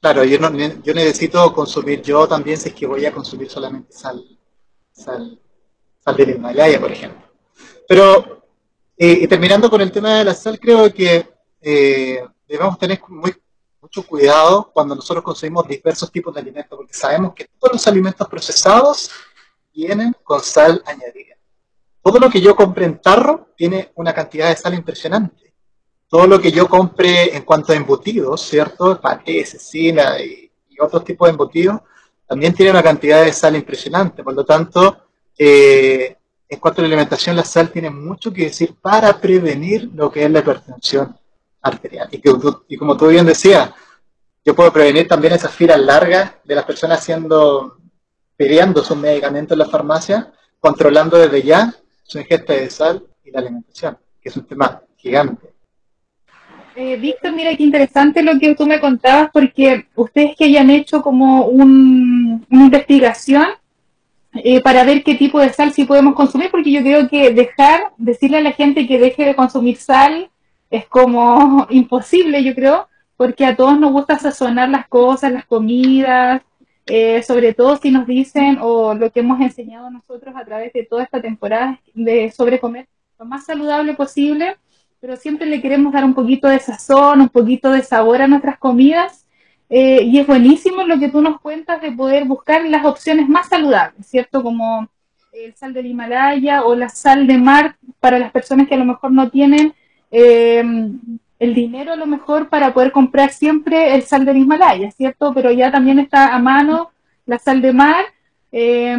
claro, 0.00 0.24
yo, 0.24 0.38
no, 0.38 0.50
yo 0.82 0.94
necesito 0.94 1.52
consumir 1.52 2.02
yo 2.02 2.26
también 2.26 2.58
si 2.58 2.70
es 2.70 2.74
que 2.74 2.86
voy 2.86 3.04
a 3.06 3.12
consumir 3.12 3.50
solamente 3.50 3.92
sal, 3.92 4.24
sal, 4.92 5.38
sal 5.98 6.16
del 6.16 6.30
Himalaya, 6.30 6.80
por 6.80 6.90
ejemplo. 6.90 7.28
Pero, 7.86 8.44
eh, 8.96 9.26
terminando 9.28 9.68
con 9.68 9.80
el 9.80 9.92
tema 9.92 10.18
de 10.18 10.24
la 10.24 10.34
sal, 10.34 10.58
creo 10.58 10.92
que 10.92 11.28
eh, 11.60 12.24
debemos 12.46 12.78
tener 12.78 13.00
muy, 13.08 13.34
mucho 13.80 14.02
cuidado 14.06 14.70
cuando 14.72 14.94
nosotros 14.94 15.24
consumimos 15.24 15.66
diversos 15.66 16.10
tipos 16.10 16.34
de 16.34 16.40
alimentos, 16.40 16.76
porque 16.76 16.94
sabemos 16.94 17.34
que 17.34 17.48
todos 17.58 17.74
los 17.74 17.86
alimentos 17.86 18.26
procesados 18.28 19.10
vienen 19.72 20.14
con 20.22 20.40
sal 20.42 20.82
añadida. 20.86 21.36
Todo 22.02 22.18
lo 22.18 22.30
que 22.30 22.40
yo 22.40 22.56
compre 22.56 22.86
en 22.86 23.00
tarro 23.00 23.48
tiene 23.56 23.92
una 23.94 24.14
cantidad 24.14 24.48
de 24.48 24.56
sal 24.56 24.74
impresionante 24.74 25.49
todo 26.10 26.26
lo 26.26 26.40
que 26.40 26.50
yo 26.50 26.68
compre 26.68 27.36
en 27.36 27.44
cuanto 27.44 27.72
a 27.72 27.76
embutidos, 27.76 28.42
¿cierto? 28.42 29.00
Paté, 29.00 29.46
cecina 29.46 30.20
y, 30.20 30.48
otros 30.82 31.04
tipos 31.04 31.28
de 31.28 31.32
embutidos, 31.32 31.82
también 32.26 32.54
tiene 32.54 32.70
una 32.70 32.82
cantidad 32.82 33.22
de 33.22 33.34
sal 33.34 33.54
impresionante. 33.54 34.24
Por 34.24 34.32
lo 34.32 34.46
tanto, 34.46 34.96
eh, 35.36 36.16
en 36.48 36.58
cuanto 36.58 36.80
a 36.80 36.82
la 36.82 36.86
alimentación, 36.86 37.36
la 37.36 37.44
sal 37.44 37.70
tiene 37.70 37.90
mucho 37.90 38.32
que 38.32 38.44
decir 38.44 38.74
para 38.80 39.20
prevenir 39.20 39.90
lo 39.94 40.10
que 40.10 40.24
es 40.24 40.30
la 40.30 40.38
hipertensión 40.38 41.14
arterial. 41.60 42.08
Y, 42.10 42.22
y 42.68 42.76
como 42.78 42.96
tú 42.96 43.08
bien 43.08 43.26
decías, 43.26 43.70
yo 44.42 44.54
puedo 44.54 44.72
prevenir 44.72 45.06
también 45.06 45.34
esas 45.34 45.52
filas 45.52 45.78
largas 45.78 46.32
de 46.42 46.54
las 46.54 46.64
personas 46.64 47.00
haciendo, 47.00 47.76
pidiendo 48.36 48.82
sus 48.82 48.96
medicamentos 48.96 49.54
en 49.54 49.58
la 49.58 49.68
farmacia, 49.68 50.32
controlando 50.58 51.18
desde 51.18 51.42
ya 51.42 51.74
su 52.02 52.18
ingesta 52.18 52.54
de 52.54 52.70
sal 52.70 53.06
y 53.22 53.30
la 53.30 53.40
alimentación, 53.40 53.98
que 54.18 54.30
es 54.30 54.36
un 54.36 54.46
tema 54.46 54.82
gigante. 54.96 55.59
Eh, 56.82 56.96
Víctor, 56.96 57.34
mira 57.34 57.54
qué 57.54 57.62
interesante 57.62 58.22
lo 58.22 58.38
que 58.38 58.54
tú 58.54 58.66
me 58.66 58.80
contabas, 58.80 59.30
porque 59.34 59.84
ustedes 59.96 60.34
que 60.34 60.44
hayan 60.44 60.70
hecho 60.70 61.02
como 61.02 61.44
una 61.44 62.40
investigación 62.48 63.48
eh, 64.32 64.62
para 64.62 64.82
ver 64.84 65.02
qué 65.04 65.14
tipo 65.14 65.40
de 65.40 65.50
sal 65.50 65.74
sí 65.74 65.84
podemos 65.84 66.14
consumir, 66.14 66.50
porque 66.50 66.72
yo 66.72 66.80
creo 66.80 67.06
que 67.06 67.34
dejar, 67.34 67.92
decirle 67.98 68.38
a 68.38 68.40
la 68.40 68.52
gente 68.52 68.86
que 68.86 68.98
deje 68.98 69.26
de 69.26 69.36
consumir 69.36 69.76
sal 69.76 70.30
es 70.70 70.86
como 70.86 71.66
imposible, 71.70 72.42
yo 72.42 72.54
creo, 72.54 72.88
porque 73.18 73.44
a 73.44 73.56
todos 73.56 73.78
nos 73.78 73.92
gusta 73.92 74.18
sazonar 74.18 74.70
las 74.70 74.88
cosas, 74.88 75.32
las 75.32 75.44
comidas, 75.44 76.40
eh, 76.86 77.22
sobre 77.22 77.52
todo 77.52 77.76
si 77.76 77.90
nos 77.90 78.06
dicen, 78.06 78.56
o 78.62 78.94
lo 78.94 79.10
que 79.12 79.20
hemos 79.20 79.38
enseñado 79.42 79.90
nosotros 79.90 80.34
a 80.34 80.46
través 80.46 80.72
de 80.72 80.84
toda 80.84 81.02
esta 81.02 81.20
temporada 81.20 81.78
de 81.92 82.30
sobre 82.30 82.58
comer 82.58 82.88
lo 83.18 83.26
más 83.26 83.44
saludable 83.44 83.92
posible 83.92 84.56
pero 85.00 85.16
siempre 85.16 85.46
le 85.46 85.62
queremos 85.62 85.92
dar 85.92 86.04
un 86.04 86.14
poquito 86.14 86.48
de 86.48 86.58
sazón, 86.58 87.22
un 87.22 87.28
poquito 87.30 87.72
de 87.72 87.82
sabor 87.82 88.20
a 88.22 88.28
nuestras 88.28 88.58
comidas. 88.58 89.26
Eh, 89.70 90.02
y 90.02 90.18
es 90.18 90.26
buenísimo 90.26 90.82
lo 90.82 90.98
que 90.98 91.08
tú 91.08 91.22
nos 91.22 91.40
cuentas 91.40 91.80
de 91.80 91.92
poder 91.92 92.24
buscar 92.24 92.64
las 92.64 92.84
opciones 92.84 93.28
más 93.28 93.48
saludables, 93.48 94.06
¿cierto? 94.06 94.42
Como 94.42 94.88
el 95.32 95.54
sal 95.54 95.72
del 95.72 95.86
Himalaya 95.86 96.64
o 96.64 96.74
la 96.74 96.88
sal 96.88 97.26
de 97.26 97.38
mar 97.38 97.76
para 98.00 98.18
las 98.18 98.32
personas 98.32 98.68
que 98.68 98.74
a 98.74 98.78
lo 98.78 98.84
mejor 98.84 99.12
no 99.12 99.30
tienen 99.30 99.72
eh, 100.10 100.64
el 101.38 101.54
dinero 101.54 101.92
a 101.92 101.96
lo 101.96 102.06
mejor 102.06 102.48
para 102.48 102.74
poder 102.74 102.90
comprar 102.90 103.30
siempre 103.30 103.94
el 103.94 104.02
sal 104.02 104.24
del 104.24 104.38
Himalaya, 104.38 104.90
¿cierto? 104.90 105.32
Pero 105.32 105.52
ya 105.52 105.70
también 105.70 106.00
está 106.00 106.34
a 106.34 106.38
mano 106.40 106.90
la 107.24 107.38
sal 107.38 107.62
de 107.62 107.72
mar 107.72 108.04
eh, 108.52 108.98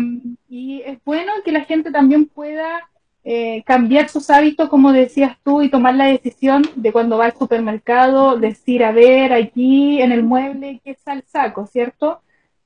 y 0.49 0.81
es 0.83 0.99
bueno 1.03 1.33
que 1.43 1.51
la 1.51 1.65
gente 1.65 1.91
también 1.91 2.25
pueda 2.25 2.89
eh, 3.23 3.62
cambiar 3.65 4.10
sus 4.10 4.29
hábitos, 4.31 4.67
como 4.69 4.91
decías 4.91 5.38
tú, 5.43 5.62
y 5.62 5.69
tomar 5.69 5.93
la 5.95 6.05
decisión 6.05 6.63
de 6.75 6.91
cuando 6.91 7.17
va 7.17 7.25
al 7.25 7.38
supermercado, 7.38 8.38
decir, 8.38 8.84
a 8.84 8.91
ver, 8.91 9.31
aquí 9.34 10.01
en 10.01 10.12
el 10.12 10.23
mueble, 10.23 10.81
¿qué 10.84 10.95
sal 10.95 11.23
saco, 11.27 11.67
cierto? 11.67 12.21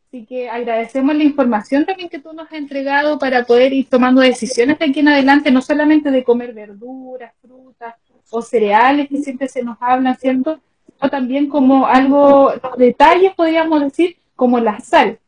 Así 0.08 0.26
que 0.26 0.50
agradecemos 0.50 1.14
la 1.14 1.24
información 1.24 1.86
también 1.86 2.08
que 2.08 2.20
tú 2.20 2.32
nos 2.32 2.48
has 2.48 2.54
entregado 2.54 3.20
para 3.20 3.44
poder 3.44 3.74
ir 3.74 3.90
tomando 3.90 4.22
decisiones 4.22 4.80
de 4.80 4.86
aquí 4.86 5.02
en 5.02 5.10
adelante, 5.10 5.52
no 5.52 5.62
solamente 5.62 6.10
de 6.10 6.24
comer 6.24 6.54
verduras, 6.54 7.34
frutas 7.42 7.96
o 8.32 8.42
cereales 8.42 9.10
que 9.10 9.18
siempre 9.18 9.50
se 9.50 9.62
nos 9.62 9.78
hablan, 9.82 10.16
¿cierto? 10.16 10.62
Sino 10.88 11.10
también 11.10 11.50
como 11.50 11.86
algo, 11.86 12.54
los 12.64 12.78
detalles 12.78 13.34
podríamos 13.36 13.82
decir, 13.82 14.16
como 14.38 14.60
la 14.60 14.80
sal. 14.80 15.20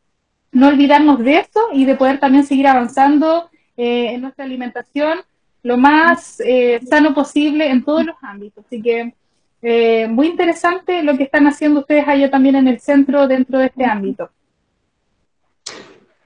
No 0.52 0.68
olvidarnos 0.68 1.18
de 1.18 1.40
eso 1.40 1.60
y 1.74 1.84
de 1.84 1.94
poder 1.94 2.18
también 2.18 2.46
seguir 2.46 2.66
avanzando 2.66 3.50
eh, 3.78 4.12
en 4.12 4.22
nuestra 4.22 4.44
alimentación 4.44 5.20
lo 5.62 5.76
más 5.76 6.40
eh, 6.40 6.80
sano 6.90 7.14
posible 7.14 7.70
en 7.70 7.84
todos 7.84 8.04
los 8.04 8.16
ámbitos. 8.22 8.64
Así 8.66 8.82
que 8.82 9.14
eh, 9.62 10.08
muy 10.08 10.26
interesante 10.26 11.04
lo 11.04 11.16
que 11.16 11.22
están 11.22 11.46
haciendo 11.46 11.80
ustedes 11.80 12.06
allá 12.08 12.28
también 12.28 12.56
en 12.56 12.66
el 12.66 12.80
centro 12.80 13.28
dentro 13.28 13.60
de 13.60 13.66
este 13.66 13.84
ámbito. 13.84 14.30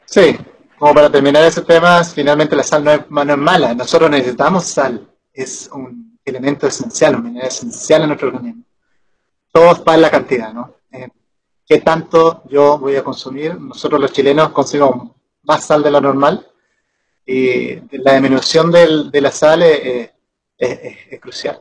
Sí, 0.07 0.35
como 0.79 0.95
para 0.95 1.11
terminar 1.11 1.45
ese 1.45 1.61
tema, 1.61 2.03
finalmente 2.05 2.57
la 2.57 2.63
sal 2.63 2.85
no 2.85 2.91
es, 2.91 3.37
mala, 3.37 3.75
nosotros 3.75 4.11
necesitamos 4.11 4.65
sal, 4.65 5.07
es 5.31 5.69
un 5.75 6.19
elemento 6.25 6.67
esencial, 6.67 7.17
un 7.17 7.25
mineral 7.25 7.49
esencial 7.49 8.03
en 8.03 8.09
nuestro 8.09 8.29
organismo. 8.29 8.65
Todo 9.53 9.95
en 9.95 10.01
la 10.01 10.11
cantidad, 10.11 10.55
¿no? 10.55 10.77
¿Qué 11.67 11.81
tanto 11.81 12.45
yo 12.49 12.79
voy 12.79 12.97
a 12.97 13.05
consumir? 13.05 13.61
Nosotros 13.61 14.01
los 14.01 14.13
chilenos 14.13 14.51
consumimos 14.53 15.11
más 15.43 15.67
sal 15.67 15.83
de 15.83 15.91
lo 15.91 16.01
normal, 16.01 16.47
y 17.27 17.75
la 17.99 18.13
disminución 18.13 18.71
del, 18.71 19.11
de 19.11 19.21
la 19.21 19.31
sal 19.31 19.63
es, 19.63 20.11
crucial. 21.21 21.61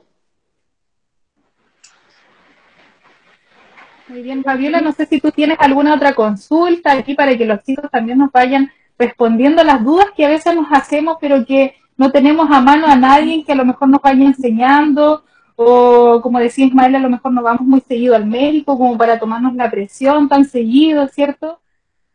Muy 4.07 4.21
bien, 4.21 4.43
Fabiola, 4.43 4.81
no 4.81 4.91
sé 4.91 5.05
si 5.05 5.19
tú 5.19 5.31
tienes 5.31 5.57
alguna 5.59 5.95
otra 5.95 6.13
consulta 6.13 6.91
aquí 6.91 7.15
para 7.15 7.37
que 7.37 7.45
los 7.45 7.63
chicos 7.63 7.89
también 7.89 8.17
nos 8.17 8.31
vayan 8.31 8.71
respondiendo 8.97 9.63
las 9.63 9.83
dudas 9.83 10.07
que 10.15 10.25
a 10.25 10.29
veces 10.29 10.53
nos 10.55 10.67
hacemos, 10.71 11.17
pero 11.21 11.45
que 11.45 11.75
no 11.97 12.11
tenemos 12.11 12.49
a 12.51 12.59
mano 12.61 12.87
a 12.87 12.95
nadie 12.95 13.43
que 13.45 13.53
a 13.53 13.55
lo 13.55 13.65
mejor 13.65 13.87
nos 13.89 14.01
vaya 14.01 14.25
enseñando, 14.25 15.23
o 15.55 16.19
como 16.21 16.39
decía 16.39 16.65
Ismael, 16.65 16.95
a 16.95 16.99
lo 16.99 17.09
mejor 17.09 17.31
no 17.31 17.41
vamos 17.41 17.61
muy 17.61 17.81
seguido 17.81 18.15
al 18.15 18.25
médico 18.25 18.77
como 18.77 18.97
para 18.97 19.19
tomarnos 19.19 19.55
la 19.55 19.69
presión 19.69 20.27
tan 20.27 20.45
seguido, 20.45 21.07
¿cierto? 21.07 21.61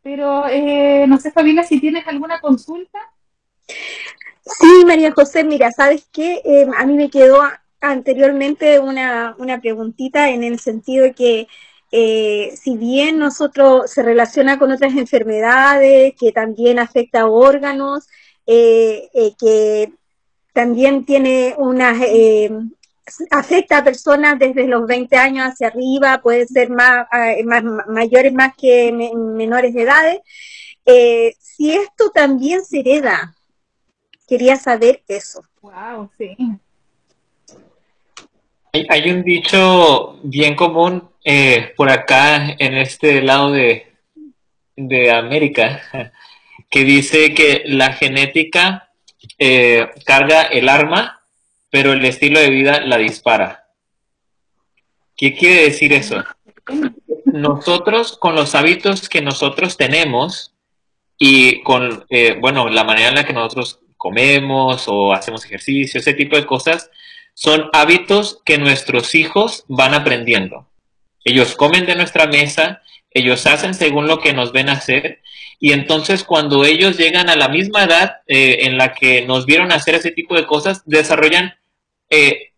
Pero 0.03 0.47
eh, 0.49 1.07
no 1.09 1.19
sé, 1.19 1.31
Fabiola, 1.31 1.63
si 1.63 1.81
tienes 1.81 2.07
alguna 2.07 2.41
consulta. 2.41 2.99
Sí, 3.69 4.85
María 4.87 5.13
José, 5.13 5.45
mira, 5.45 5.71
¿sabes 5.73 6.07
qué? 6.13 6.41
Em, 6.45 6.73
a 6.73 6.87
mí 6.87 6.95
me 6.95 7.11
quedó 7.11 7.41
anteriormente 7.81 8.79
una, 8.79 9.35
una 9.39 9.61
preguntita 9.61 10.31
en 10.31 10.45
el 10.45 10.59
sentido 10.61 11.05
de 11.05 11.15
que 11.15 11.49
eh, 11.93 12.53
si 12.57 12.77
bien 12.77 13.19
nosotros 13.19 13.91
se 13.91 14.03
relaciona 14.03 14.59
con 14.59 14.71
otras 14.73 14.95
enfermedades, 14.97 16.15
que 16.19 16.33
también 16.33 16.79
afecta 16.79 17.23
a 17.23 17.27
órganos, 17.27 18.07
eh, 18.47 19.09
eh, 19.15 19.33
que 19.39 19.93
también 20.53 21.05
tiene 21.05 21.55
unas, 21.59 21.99
afecta 23.31 23.79
a 23.79 23.85
personas 23.85 24.39
desde 24.39 24.67
los 24.67 24.87
20 24.87 25.17
años 25.17 25.49
hacia 25.49 25.69
arriba, 25.69 26.21
puede 26.23 26.47
ser 26.47 26.71
más 26.71 27.07
mayores 27.89 28.33
más 28.33 28.55
que 28.57 28.93
menores 28.93 29.75
de 29.75 29.83
edades. 29.83 30.19
si 31.41 31.75
esto 31.75 32.11
también 32.11 32.65
se 32.65 32.81
hereda, 32.81 33.35
quería 34.27 34.57
saber 34.57 35.03
eso. 35.09 35.45
Wow, 35.63 36.11
sí. 36.19 36.37
Hay, 38.89 39.11
un 39.11 39.23
dicho 39.23 40.19
bien 40.23 40.55
común 40.55 41.09
eh, 41.25 41.73
por 41.77 41.91
acá 41.91 42.55
en 42.59 42.77
este 42.77 43.23
lado 43.23 43.51
de, 43.51 43.91
de 44.77 45.11
América 45.11 45.81
que 46.71 46.85
dice 46.85 47.33
que 47.35 47.63
la 47.67 47.95
genética 47.95 48.91
eh, 49.39 49.89
carga 50.05 50.43
el 50.43 50.69
arma, 50.69 51.23
pero 51.71 51.93
el 51.93 52.05
estilo 52.05 52.39
de 52.39 52.51
vida 52.51 52.81
la 52.81 52.99
dispara. 52.99 53.67
¿Qué 55.17 55.35
quiere 55.35 55.63
decir 55.63 55.93
eso? 55.93 56.23
Nosotros, 57.25 58.19
con 58.19 58.35
los 58.35 58.55
hábitos 58.55 59.09
que 59.09 59.23
nosotros 59.23 59.77
tenemos 59.77 60.55
y 61.19 61.63
con, 61.63 62.05
eh, 62.11 62.37
bueno, 62.39 62.69
la 62.69 62.85
manera 62.85 63.09
en 63.09 63.15
la 63.15 63.25
que 63.25 63.33
nosotros 63.33 63.81
comemos 63.97 64.85
o 64.89 65.13
hacemos 65.13 65.45
ejercicio, 65.45 66.01
ese 66.01 66.15
tipo 66.15 66.37
de 66.37 66.47
cosas, 66.47 66.91
son 67.35 67.69
hábitos 67.73 68.41
que 68.45 68.59
nuestros 68.59 69.15
hijos 69.15 69.65
van 69.69 69.95
aprendiendo. 69.95 70.69
Ellos 71.25 71.55
comen 71.57 71.87
de 71.87 71.97
nuestra 71.97 72.27
mesa, 72.27 72.83
ellos 73.11 73.47
hacen 73.47 73.75
según 73.75 74.07
lo 74.07 74.21
que 74.21 74.33
nos 74.33 74.53
ven 74.53 74.69
hacer, 74.69 75.21
y 75.59 75.73
entonces 75.73 76.25
cuando 76.25 76.65
ellos 76.65 76.97
llegan 76.97 77.29
a 77.29 77.37
la 77.37 77.49
misma 77.49 77.85
edad 77.85 78.17
eh, 78.27 78.59
en 78.63 78.79
la 78.79 78.95
que 78.95 79.23
nos 79.27 79.47
vieron 79.47 79.73
hacer 79.73 79.95
ese 79.95 80.13
tipo 80.13 80.35
de 80.35 80.47
cosas, 80.47 80.83
desarrollan 80.87 81.55
eh, 82.11 82.53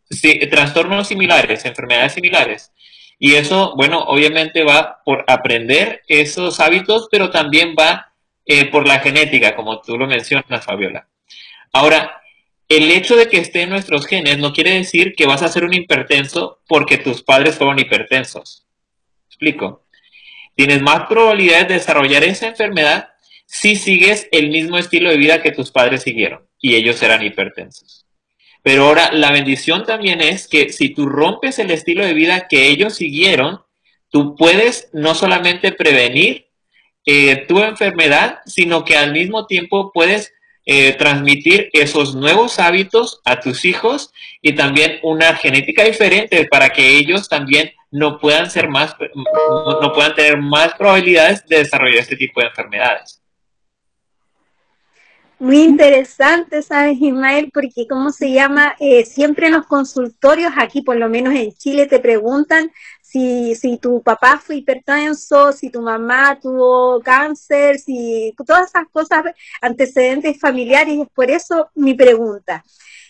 trastornos 0.51 1.09
similares, 1.09 1.64
enfermedades 1.64 2.12
similares. 2.12 2.72
Y 3.18 3.35
eso, 3.35 3.74
bueno, 3.77 4.01
obviamente 4.01 4.62
va 4.62 5.01
por 5.05 5.24
aprender 5.27 6.03
esos 6.07 6.61
hábitos, 6.61 7.09
pero 7.11 7.31
también 7.31 7.74
va 7.79 8.12
eh, 8.46 8.66
por 8.66 8.87
la 8.87 9.01
genética, 9.01 9.57
como 9.57 9.81
tú 9.81 9.98
lo 9.98 10.07
mencionas, 10.07 10.64
Fabiola. 10.64 11.09
Ahora, 11.72 12.22
el 12.68 12.90
hecho 12.90 13.16
de 13.16 13.28
que 13.28 13.38
esté 13.38 13.62
en 13.62 13.70
nuestros 13.70 14.07
genes 14.07 14.38
no 14.38 14.52
quiere 14.52 14.72
decir 14.72 15.14
que 15.16 15.26
vas 15.26 15.42
a 15.42 15.48
ser 15.48 15.64
un 15.64 15.72
hipertenso 15.72 16.61
porque 16.68 16.98
tus 16.98 17.22
padres 17.22 17.57
fueron 17.57 17.78
hipertensos. 17.78 18.66
¿Explico? 19.26 19.87
Tienes 20.54 20.83
más 20.83 21.07
probabilidades 21.09 21.68
de 21.68 21.74
desarrollar 21.74 22.24
esa 22.24 22.48
enfermedad 22.48 23.11
si 23.46 23.76
sigues 23.76 24.28
el 24.33 24.50
mismo 24.50 24.76
estilo 24.76 25.09
de 25.09 25.16
vida 25.16 25.40
que 25.40 25.52
tus 25.52 25.70
padres 25.70 26.02
siguieron 26.02 26.46
y 26.61 26.74
ellos 26.74 27.02
eran 27.02 27.24
hipertensos. 27.24 28.07
Pero 28.62 28.85
ahora 28.85 29.12
la 29.12 29.31
bendición 29.31 29.85
también 29.87 30.20
es 30.20 30.48
que 30.48 30.70
si 30.70 30.90
tú 30.90 31.07
rompes 31.07 31.59
el 31.59 31.70
estilo 31.70 32.04
de 32.04 32.12
vida 32.12 32.48
que 32.48 32.68
ellos 32.68 32.96
siguieron, 32.96 33.62
tú 34.11 34.37
puedes 34.37 34.90
no 34.92 35.14
solamente 35.14 35.72
prevenir 35.72 36.48
eh, 37.07 37.46
tu 37.48 37.61
enfermedad, 37.61 38.40
sino 38.44 38.85
que 38.85 38.96
al 38.96 39.12
mismo 39.12 39.46
tiempo 39.46 39.92
puedes 39.92 40.35
eh, 40.70 40.92
transmitir 40.98 41.70
esos 41.72 42.14
nuevos 42.14 42.59
hábitos 42.59 43.22
a 43.24 43.40
tus 43.40 43.64
hijos 43.64 44.12
y 44.42 44.54
también 44.54 44.98
una 45.02 45.35
genética 45.35 45.83
diferente 45.83 46.44
para 46.44 46.68
que 46.68 46.98
ellos 46.98 47.26
también 47.26 47.72
no 47.90 48.18
puedan 48.18 48.50
ser 48.50 48.68
más, 48.68 48.94
no 49.14 49.92
puedan 49.94 50.14
tener 50.14 50.37
más 50.37 50.74
probabilidades 50.74 51.46
de 51.46 51.61
desarrollar 51.61 52.00
este 52.00 52.16
tipo 52.16 52.42
de 52.42 52.48
enfermedades. 52.48 53.22
Muy 55.38 55.62
interesante, 55.62 56.61
¿sabes, 56.61 56.98
Ismael? 57.00 57.50
Porque, 57.54 57.87
¿cómo 57.88 58.11
se 58.11 58.33
llama? 58.33 58.74
Eh, 58.78 59.07
siempre 59.07 59.46
en 59.46 59.54
los 59.54 59.66
consultorios, 59.66 60.52
aquí 60.59 60.83
por 60.83 60.96
lo 60.96 61.09
menos 61.09 61.33
en 61.33 61.52
Chile, 61.52 61.87
te 61.87 61.98
preguntan 61.98 62.70
si, 63.09 63.55
si 63.55 63.79
tu 63.79 64.03
papá 64.03 64.38
fue 64.38 64.57
hipertenso, 64.57 65.53
si 65.53 65.71
tu 65.71 65.81
mamá 65.81 66.38
tuvo 66.40 67.01
cáncer, 67.01 67.79
si 67.79 68.35
todas 68.47 68.68
esas 68.68 68.87
cosas, 68.92 69.25
antecedentes 69.62 70.38
familiares, 70.38 70.99
por 71.14 71.31
eso 71.31 71.71
mi 71.75 71.94
pregunta. 71.94 72.62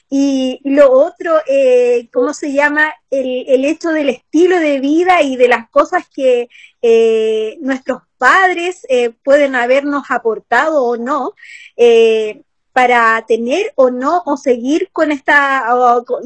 Y 0.09 0.61
lo 0.65 0.93
otro, 0.93 1.41
eh, 1.49 2.09
¿cómo 2.13 2.33
se 2.33 2.53
llama? 2.53 2.95
El, 3.11 3.45
el, 3.49 3.65
hecho 3.65 3.91
del 3.91 4.09
estilo 4.11 4.61
de 4.61 4.79
vida 4.79 5.23
y 5.23 5.37
de 5.37 5.49
las 5.49 5.69
cosas 5.69 6.05
que 6.15 6.49
eh, 6.81 7.59
nuestros 7.61 8.03
padres 8.19 8.87
eh, 8.89 9.11
pueden 9.25 9.57
habernos 9.57 10.05
aportado 10.11 10.85
o 10.85 10.97
no, 10.97 11.35
eh, 11.77 12.43
para 12.73 13.25
tener 13.27 13.73
o 13.75 13.91
no 13.91 14.23
o 14.27 14.37
seguir 14.37 14.91
con 14.93 15.11
esta, 15.11 15.67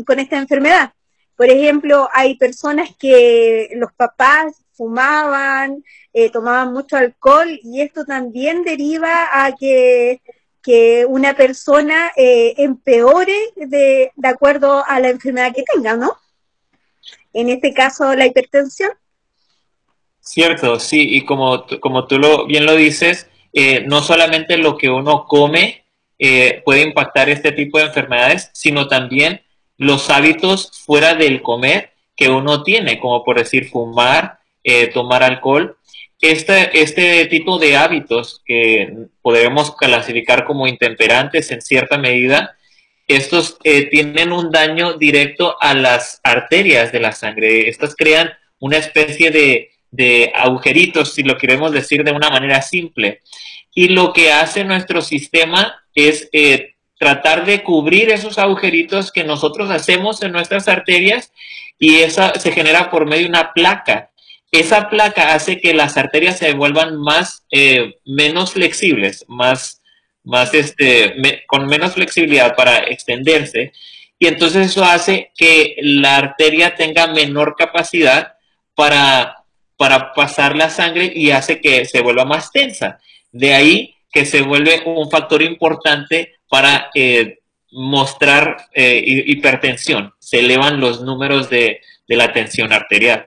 con 0.06 0.18
esta 0.18 0.36
enfermedad. 0.36 0.92
Por 1.42 1.50
ejemplo, 1.50 2.08
hay 2.14 2.36
personas 2.36 2.90
que 2.96 3.70
los 3.74 3.92
papás 3.94 4.62
fumaban, 4.74 5.82
eh, 6.12 6.30
tomaban 6.30 6.72
mucho 6.72 6.96
alcohol 6.96 7.58
y 7.64 7.80
esto 7.80 8.04
también 8.04 8.62
deriva 8.62 9.28
a 9.44 9.50
que, 9.56 10.20
una 11.08 11.34
persona 11.34 12.12
eh, 12.14 12.54
empeore 12.58 13.36
de, 13.56 14.12
de 14.14 14.28
acuerdo 14.28 14.84
a 14.86 15.00
la 15.00 15.08
enfermedad 15.08 15.52
que 15.52 15.64
tenga, 15.64 15.96
¿no? 15.96 16.16
En 17.32 17.48
este 17.48 17.74
caso, 17.74 18.14
la 18.14 18.26
hipertensión. 18.26 18.92
Cierto, 20.20 20.78
sí, 20.78 21.16
y 21.16 21.24
como, 21.24 21.66
como 21.80 22.06
tú 22.06 22.20
lo, 22.20 22.46
bien 22.46 22.66
lo 22.66 22.76
dices, 22.76 23.26
eh, 23.52 23.82
no 23.88 24.00
solamente 24.00 24.58
lo 24.58 24.78
que 24.78 24.90
uno 24.90 25.26
come 25.26 25.86
puede 26.64 26.82
impactar 26.82 27.28
este 27.30 27.50
tipo 27.50 27.78
de 27.78 27.86
enfermedades, 27.86 28.48
sino 28.52 28.86
también 28.86 29.42
los 29.82 30.10
hábitos 30.10 30.70
fuera 30.86 31.14
del 31.14 31.42
comer 31.42 31.92
que 32.16 32.28
uno 32.28 32.62
tiene, 32.62 32.98
como 32.98 33.24
por 33.24 33.38
decir 33.38 33.68
fumar, 33.68 34.38
eh, 34.62 34.86
tomar 34.86 35.22
alcohol. 35.22 35.76
Este, 36.20 36.80
este 36.80 37.26
tipo 37.26 37.58
de 37.58 37.76
hábitos 37.76 38.42
que 38.44 39.08
podemos 39.22 39.74
clasificar 39.74 40.44
como 40.44 40.68
intemperantes 40.68 41.50
en 41.50 41.60
cierta 41.60 41.98
medida, 41.98 42.56
estos 43.08 43.58
eh, 43.64 43.88
tienen 43.90 44.30
un 44.30 44.52
daño 44.52 44.92
directo 44.94 45.56
a 45.60 45.74
las 45.74 46.20
arterias 46.22 46.92
de 46.92 47.00
la 47.00 47.10
sangre. 47.10 47.68
Estas 47.68 47.96
crean 47.96 48.30
una 48.60 48.76
especie 48.76 49.32
de, 49.32 49.72
de 49.90 50.30
agujeritos, 50.32 51.12
si 51.12 51.24
lo 51.24 51.36
queremos 51.36 51.72
decir 51.72 52.04
de 52.04 52.12
una 52.12 52.30
manera 52.30 52.62
simple. 52.62 53.20
Y 53.74 53.88
lo 53.88 54.12
que 54.12 54.30
hace 54.30 54.62
nuestro 54.62 55.02
sistema 55.02 55.82
es 55.92 56.28
eh, 56.32 56.71
tratar 57.02 57.44
de 57.44 57.64
cubrir 57.64 58.10
esos 58.10 58.38
agujeritos 58.38 59.10
que 59.10 59.24
nosotros 59.24 59.72
hacemos 59.72 60.22
en 60.22 60.30
nuestras 60.30 60.68
arterias 60.68 61.32
y 61.76 61.96
esa 61.96 62.38
se 62.38 62.52
genera 62.52 62.92
por 62.92 63.06
medio 63.06 63.24
de 63.24 63.30
una 63.30 63.52
placa. 63.52 64.12
Esa 64.52 64.88
placa 64.88 65.34
hace 65.34 65.60
que 65.60 65.74
las 65.74 65.96
arterias 65.96 66.38
se 66.38 66.52
vuelvan 66.52 66.96
más, 67.00 67.44
eh, 67.50 67.96
menos 68.06 68.52
flexibles, 68.52 69.24
más, 69.26 69.82
más 70.22 70.54
este, 70.54 71.42
con 71.48 71.66
menos 71.66 71.94
flexibilidad 71.94 72.54
para 72.54 72.78
extenderse. 72.84 73.72
Y 74.16 74.28
entonces 74.28 74.68
eso 74.68 74.84
hace 74.84 75.32
que 75.36 75.74
la 75.80 76.18
arteria 76.18 76.76
tenga 76.76 77.08
menor 77.08 77.56
capacidad 77.58 78.34
para, 78.76 79.38
para 79.76 80.12
pasar 80.12 80.54
la 80.54 80.70
sangre 80.70 81.10
y 81.12 81.32
hace 81.32 81.60
que 81.60 81.84
se 81.84 82.00
vuelva 82.00 82.24
más 82.24 82.52
tensa. 82.52 83.00
De 83.32 83.54
ahí 83.54 83.96
que 84.12 84.26
se 84.26 84.42
vuelve 84.42 84.82
un 84.84 85.10
factor 85.10 85.42
importante 85.42 86.34
para 86.48 86.90
eh, 86.94 87.38
mostrar 87.72 88.68
eh, 88.74 89.02
hipertensión. 89.26 90.12
Se 90.18 90.40
elevan 90.40 90.80
los 90.80 91.02
números 91.02 91.48
de, 91.48 91.80
la 92.08 92.30
tensión 92.30 92.74
arterial. 92.74 93.26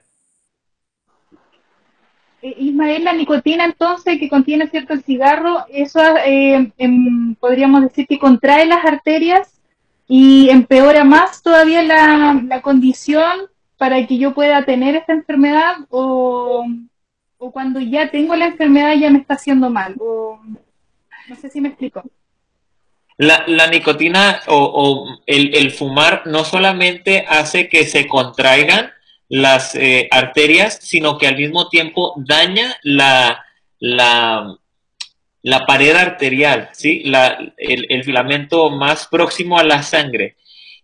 Eh, 2.43 2.55
Ismael, 2.59 3.03
la 3.03 3.13
nicotina 3.13 3.65
entonces 3.65 4.19
que 4.19 4.29
contiene 4.29 4.67
cierto 4.67 4.93
el 4.93 5.01
cigarro, 5.01 5.65
eso 5.69 5.99
em, 6.23 7.33
podríamos 7.39 7.81
decir 7.81 8.05
que 8.05 8.19
contrae 8.19 8.67
las 8.67 8.86
arterias 8.86 9.59
y 10.07 10.49
empeora 10.51 11.03
más 11.03 11.41
todavía 11.41 11.81
la, 11.81 12.61
condición 12.61 13.49
para 13.77 14.05
que 14.05 14.19
yo 14.19 14.36
pueda 14.36 14.63
tener 14.65 14.95
esta 14.95 15.13
enfermedad 15.13 15.77
o, 15.89 16.63
cuando 17.51 17.79
ya 17.79 18.11
tengo 18.11 18.36
la 18.36 18.45
enfermedad 18.45 18.93
ya 18.93 19.09
me 19.09 19.17
está 19.17 19.33
haciendo 19.33 19.71
mal. 19.71 19.95
No 21.28 21.36
sé 21.36 21.49
si 21.49 21.61
me 21.61 21.69
explico. 21.69 22.03
La, 23.17 23.67
nicotina 23.67 24.41
o, 24.47 25.07
el, 25.26 25.71
fumar 25.71 26.23
no 26.26 26.43
solamente 26.43 27.26
hace 27.28 27.69
que 27.69 27.86
se 27.86 28.07
contraigan 28.07 28.91
las 29.30 29.73
eh, 29.76 30.09
arterias, 30.11 30.80
sino 30.82 31.17
que 31.17 31.28
al 31.28 31.38
mismo 31.38 31.69
tiempo 31.69 32.13
daña 32.17 32.76
la, 32.84 33.45
la, 33.80 34.57
la 35.41 35.65
pared 35.65 35.95
arterial, 35.95 36.69
¿sí? 36.73 37.03
La, 37.05 37.38
el, 37.57 38.03
filamento 38.03 38.69
más 38.69 39.07
próximo 39.07 39.57
a 39.57 39.63
la 39.63 39.82
sangre. 39.82 40.36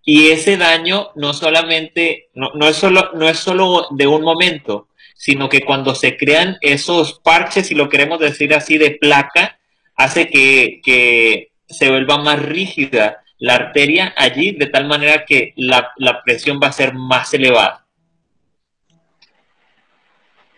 Y 0.06 0.30
ese 0.30 0.56
daño 0.56 1.10
no 1.16 1.34
solamente, 1.34 2.30
no, 2.34 2.52
no, 2.56 2.68
es 2.68 2.78
solo, 2.78 3.12
no 3.14 3.28
es 3.28 3.39
solo 3.39 3.88
de 3.92 4.08
un 4.08 4.24
momento, 4.24 4.88
sino 5.16 5.50
que 5.50 5.62
cuando 5.62 5.96
se 5.96 6.16
crean 6.16 6.58
esos 6.62 7.20
parches, 7.20 7.68
si 7.68 7.76
lo 7.76 7.89
queremos 7.89 8.20
decir 8.20 8.54
así, 8.54 8.78
de 8.78 8.92
placa, 8.92 9.60
hace 9.96 10.28
que, 10.28 10.82
que 10.84 11.52
se 11.68 11.89
vuelva 11.89 12.18
más 12.18 12.42
rígida 12.42 13.24
la 13.38 13.56
arteria 13.56 14.14
allí, 14.18 14.52
de 14.52 14.68
tal 14.68 14.88
manera 14.88 15.26
que 15.26 15.54
la, 15.56 15.92
la 15.98 16.22
presión 16.24 16.60
va 16.62 16.68
a 16.68 16.74
ser 16.74 16.94
más 16.94 17.34
elevada. 17.34 17.86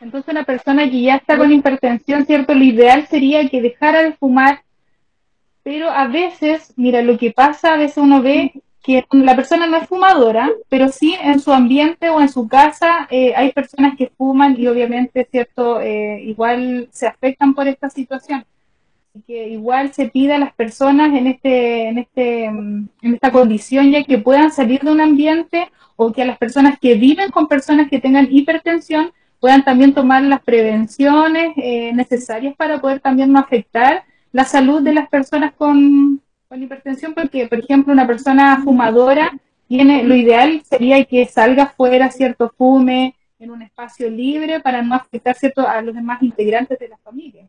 Entonces 0.01 0.29
una 0.29 0.43
persona 0.43 0.89
que 0.89 1.01
ya 1.01 1.15
está 1.15 1.37
con 1.37 1.51
hipertensión, 1.51 2.25
¿cierto? 2.25 2.53
Lo 2.53 2.63
ideal 2.63 3.07
sería 3.07 3.47
que 3.47 3.61
dejara 3.61 4.03
de 4.03 4.11
fumar, 4.11 4.63
pero 5.63 5.89
a 5.89 6.07
veces, 6.07 6.73
mira, 6.75 7.01
lo 7.01 7.17
que 7.17 7.31
pasa, 7.31 7.73
a 7.73 7.77
veces 7.77 7.97
uno 7.97 8.21
ve 8.21 8.51
que 8.83 9.05
la 9.11 9.33
persona 9.33 9.65
no 9.65 9.77
es 9.77 9.87
fumadora, 9.87 10.51
pero 10.67 10.89
sí 10.89 11.15
en 11.21 11.39
su 11.39 11.53
ambiente 11.53 12.09
o 12.09 12.19
en 12.19 12.27
su 12.27 12.49
casa 12.49 13.07
eh, 13.09 13.33
hay 13.33 13.53
personas 13.53 13.95
que 13.97 14.11
fuman 14.17 14.59
y 14.59 14.67
obviamente, 14.67 15.25
¿cierto? 15.31 15.79
Eh, 15.79 16.21
igual 16.23 16.89
se 16.91 17.07
afectan 17.07 17.53
por 17.53 17.69
esta 17.69 17.89
situación. 17.89 18.45
Que 19.27 19.49
igual 19.49 19.93
se 19.93 20.09
pida 20.09 20.35
a 20.35 20.39
las 20.39 20.53
personas 20.53 21.13
en, 21.13 21.27
este, 21.27 21.87
en, 21.87 21.99
este, 21.99 22.45
en 22.45 22.89
esta 23.01 23.31
condición 23.31 23.91
ya 23.91 24.03
que 24.03 24.17
puedan 24.17 24.51
salir 24.51 24.81
de 24.81 24.91
un 24.91 25.01
ambiente 25.01 25.69
o 25.95 26.11
que 26.11 26.23
a 26.23 26.25
las 26.25 26.37
personas 26.39 26.79
que 26.79 26.95
viven 26.95 27.29
con 27.29 27.47
personas 27.47 27.89
que 27.89 27.99
tengan 27.99 28.27
hipertensión 28.31 29.11
puedan 29.39 29.63
también 29.63 29.93
tomar 29.93 30.23
las 30.23 30.41
prevenciones 30.41 31.53
eh, 31.57 31.91
necesarias 31.93 32.55
para 32.55 32.79
poder 32.79 33.01
también 33.01 33.31
no 33.31 33.39
afectar 33.39 34.03
la 34.31 34.45
salud 34.45 34.81
de 34.81 34.93
las 34.93 35.09
personas 35.09 35.53
con, 35.53 36.21
con, 36.47 36.63
hipertensión, 36.63 37.13
porque, 37.13 37.47
por 37.47 37.59
ejemplo, 37.59 37.91
una 37.91 38.07
persona 38.07 38.61
fumadora 38.63 39.31
tiene, 39.67 40.03
lo 40.03 40.15
ideal 40.15 40.61
sería 40.63 41.03
que 41.03 41.25
salga 41.25 41.67
fuera 41.67 42.09
cierto 42.09 42.53
fume 42.57 43.15
en 43.37 43.51
un 43.51 43.61
espacio 43.61 44.09
libre 44.09 44.61
para 44.61 44.81
no 44.81 44.95
afectar 44.95 45.35
cierto 45.35 45.67
a 45.67 45.81
los 45.81 45.93
demás 45.93 46.23
integrantes 46.23 46.79
de 46.79 46.87
la 46.87 46.97
familia. 46.97 47.47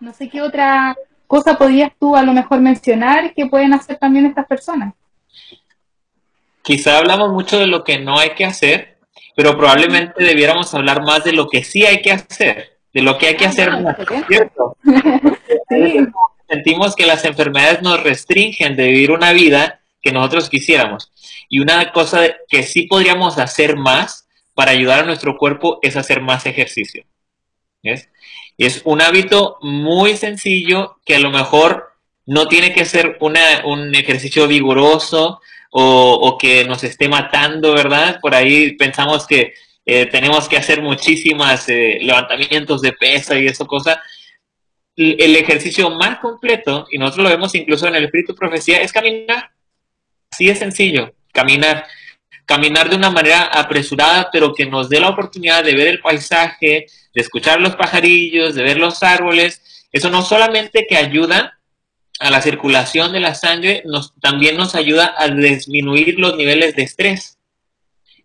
No 0.00 0.12
sé 0.12 0.28
qué 0.28 0.40
otra 0.40 0.96
cosa 1.26 1.58
podrías 1.58 1.92
tú 1.98 2.16
a 2.16 2.22
lo 2.22 2.32
mejor 2.32 2.60
mencionar 2.60 3.34
que 3.34 3.46
pueden 3.46 3.74
hacer 3.74 3.98
también 3.98 4.26
estas 4.26 4.46
personas. 4.46 4.94
Quizá 6.62 6.98
hablamos 6.98 7.32
mucho 7.32 7.58
de 7.58 7.66
lo 7.66 7.84
que 7.84 7.98
no 7.98 8.18
hay 8.18 8.30
que 8.30 8.44
hacer, 8.44 8.98
pero 9.34 9.56
probablemente 9.56 10.24
debiéramos 10.24 10.74
hablar 10.74 11.02
más 11.02 11.24
de 11.24 11.32
lo 11.32 11.48
que 11.48 11.64
sí 11.64 11.84
hay 11.84 12.02
que 12.02 12.12
hacer, 12.12 12.78
de 12.92 13.02
lo 13.02 13.18
que 13.18 13.28
hay 13.28 13.36
que 13.36 13.46
ah, 13.46 13.48
hacer 13.48 13.70
más, 13.80 13.96
¿cierto? 14.26 14.76
Sentimos 16.48 16.96
que 16.96 17.06
las 17.06 17.24
enfermedades 17.24 17.82
nos 17.82 18.02
restringen 18.02 18.76
de 18.76 18.86
vivir 18.86 19.10
una 19.10 19.32
vida 19.32 19.80
que 20.00 20.12
nosotros 20.12 20.48
quisiéramos. 20.48 21.12
Y 21.48 21.60
una 21.60 21.92
cosa 21.92 22.22
que 22.48 22.62
sí 22.62 22.86
podríamos 22.86 23.38
hacer 23.38 23.76
más 23.76 24.28
para 24.54 24.72
ayudar 24.72 25.00
a 25.00 25.06
nuestro 25.06 25.36
cuerpo 25.36 25.78
es 25.82 25.96
hacer 25.96 26.20
más 26.20 26.46
ejercicio. 26.46 27.04
¿ves? 27.82 28.08
Es 28.58 28.82
un 28.84 29.00
hábito 29.00 29.56
muy 29.62 30.16
sencillo 30.16 30.98
que 31.06 31.16
a 31.16 31.20
lo 31.20 31.30
mejor 31.30 31.92
no 32.26 32.48
tiene 32.48 32.74
que 32.74 32.84
ser 32.84 33.16
una, 33.20 33.64
un 33.64 33.94
ejercicio 33.94 34.46
vigoroso, 34.46 35.40
o, 35.70 36.38
que 36.38 36.64
nos 36.64 36.82
esté 36.84 37.08
matando, 37.08 37.74
¿verdad? 37.74 38.20
Por 38.20 38.34
ahí 38.34 38.72
pensamos 38.72 39.26
que 39.26 39.54
eh, 39.84 40.06
tenemos 40.06 40.48
que 40.48 40.56
hacer 40.56 40.82
muchísimas 40.82 41.68
eh, 41.68 41.98
levantamientos 42.00 42.80
de 42.82 42.92
pesa 42.92 43.38
y 43.38 43.46
eso 43.46 43.66
cosa. 43.66 44.02
El 44.96 45.36
ejercicio 45.36 45.90
más 45.90 46.18
completo, 46.18 46.86
y 46.90 46.98
nosotros 46.98 47.24
lo 47.24 47.30
vemos 47.30 47.54
incluso 47.54 47.86
en 47.86 47.94
el 47.94 48.04
Espíritu 48.04 48.34
Profecía, 48.34 48.80
es 48.80 48.92
caminar. 48.92 49.50
Así 50.30 50.48
es 50.48 50.58
sencillo, 50.58 51.14
caminar. 51.32 51.86
Caminar 52.48 52.88
de 52.88 52.96
una 52.96 53.10
manera 53.10 53.42
apresurada, 53.42 54.30
pero 54.32 54.54
que 54.54 54.64
nos 54.64 54.88
dé 54.88 55.00
la 55.00 55.10
oportunidad 55.10 55.62
de 55.62 55.74
ver 55.74 55.86
el 55.86 56.00
paisaje, 56.00 56.86
de 57.14 57.20
escuchar 57.20 57.60
los 57.60 57.76
pajarillos, 57.76 58.54
de 58.54 58.62
ver 58.62 58.78
los 58.78 59.02
árboles. 59.02 59.86
Eso 59.92 60.08
no 60.08 60.22
solamente 60.22 60.86
que 60.88 60.96
ayuda 60.96 61.58
a 62.20 62.30
la 62.30 62.40
circulación 62.40 63.12
de 63.12 63.20
la 63.20 63.34
sangre, 63.34 63.82
también 64.22 64.56
nos 64.56 64.74
ayuda 64.74 65.14
a 65.18 65.28
disminuir 65.28 66.18
los 66.18 66.36
niveles 66.36 66.74
de 66.74 66.84
estrés, 66.84 67.38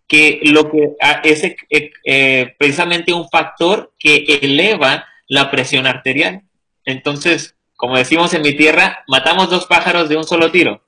que 0.08 0.40
lo 0.44 0.70
que 0.70 0.96
es 1.24 1.44
eh, 1.44 1.90
eh, 2.06 2.54
precisamente 2.58 3.12
un 3.12 3.28
factor 3.28 3.92
que 3.98 4.24
eleva 4.40 5.06
la 5.28 5.50
presión 5.50 5.86
arterial. 5.86 6.44
Entonces, 6.86 7.56
como 7.76 7.98
decimos 7.98 8.32
en 8.32 8.40
mi 8.40 8.54
tierra, 8.54 9.04
matamos 9.06 9.50
dos 9.50 9.66
pájaros 9.66 10.08
de 10.08 10.16
un 10.16 10.24
solo 10.24 10.50
tiro. 10.50 10.82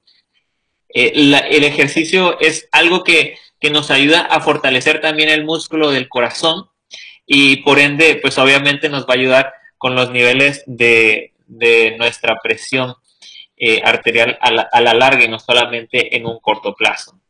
Eh, 0.99 1.13
el 1.15 1.65
ejercicio 1.65 2.41
es 2.41 2.71
algo 2.73 3.05
que, 3.05 3.37
que 3.61 3.69
nos 3.69 3.91
ayuda 3.91 4.23
a 4.23 4.41
fortalecer 4.41 5.03
también 5.03 5.29
el 5.29 5.45
músculo 5.45 5.91
del 5.91 6.09
corazón 6.09 6.71
y 7.27 7.57
por 7.57 7.79
ende, 7.79 8.19
pues 8.23 8.39
obviamente 8.39 8.89
nos 8.89 9.03
va 9.03 9.11
a 9.11 9.19
ayudar 9.19 9.53
con 9.77 9.95
los 9.95 10.11
niveles 10.11 10.65
de, 10.67 11.35
de 11.47 11.97
nuestra 11.99 12.41
presión 12.43 12.95
eh, 13.59 13.83
arterial 13.85 14.39
a 14.41 14.81
la, 14.81 14.95
larga 14.95 15.23
y 15.23 15.29
no 15.29 15.39
solamente 15.39 16.17
en 16.17 16.25
un 16.25 16.41
corto 16.41 16.75
plazo. 16.75 17.21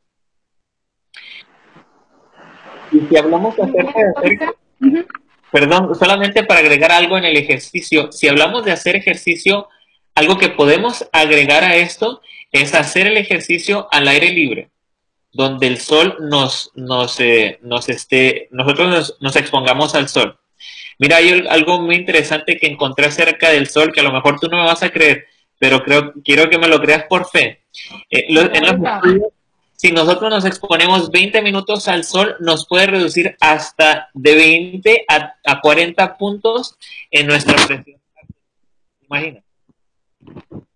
Y 2.92 3.00
si 3.00 3.16
hablamos 3.16 3.58
acerca 3.58 3.98
de 3.98 4.12
hacer, 4.16 5.04
perdón, 5.50 5.92
solamente 5.96 6.44
para 6.44 6.60
agregar 6.60 6.92
algo 6.92 7.18
en 7.18 7.24
el 7.24 7.36
ejercicio, 7.36 8.12
si 8.12 8.28
hablamos 8.28 8.64
de 8.64 8.70
hacer 8.70 8.94
ejercicio, 8.94 9.68
algo 10.14 10.38
que 10.38 10.50
podemos 10.50 11.08
agregar 11.12 11.64
a 11.64 11.74
esto 11.74 12.20
es 12.60 12.74
hacer 12.74 13.06
el 13.06 13.16
ejercicio 13.16 13.88
al 13.90 14.08
aire 14.08 14.30
libre, 14.30 14.70
donde 15.32 15.66
el 15.66 15.78
sol 15.78 16.16
nos, 16.20 16.70
nos, 16.74 17.20
eh, 17.20 17.58
nos 17.62 17.88
esté, 17.88 18.48
nosotros 18.50 18.88
nos, 18.88 19.16
nos 19.20 19.36
expongamos 19.36 19.94
al 19.94 20.08
sol. 20.08 20.38
Mira, 20.98 21.16
hay 21.18 21.46
algo 21.48 21.80
muy 21.80 21.96
interesante 21.96 22.56
que 22.56 22.66
encontré 22.66 23.06
acerca 23.06 23.50
del 23.50 23.68
sol 23.68 23.92
que 23.92 24.00
a 24.00 24.04
lo 24.04 24.12
mejor 24.12 24.40
tú 24.40 24.48
no 24.48 24.56
me 24.56 24.64
vas 24.64 24.82
a 24.82 24.90
creer, 24.90 25.26
pero 25.58 25.82
creo, 25.82 26.14
quiero 26.24 26.48
que 26.48 26.58
me 26.58 26.68
lo 26.68 26.80
creas 26.80 27.04
por 27.08 27.28
fe. 27.28 27.64
Eh, 28.10 28.26
si 29.76 29.92
nosotros 29.92 30.30
nos 30.30 30.44
exponemos 30.46 31.10
20 31.10 31.42
minutos 31.42 31.86
al 31.88 32.04
sol, 32.04 32.36
nos 32.40 32.66
puede 32.66 32.86
reducir 32.86 33.36
hasta 33.40 34.08
de 34.14 34.34
20 34.34 35.04
a, 35.06 35.34
a 35.44 35.60
40 35.60 36.16
puntos 36.16 36.76
en 37.10 37.26
nuestra 37.26 37.54
presión. 37.66 38.00
Imagina. 39.02 39.45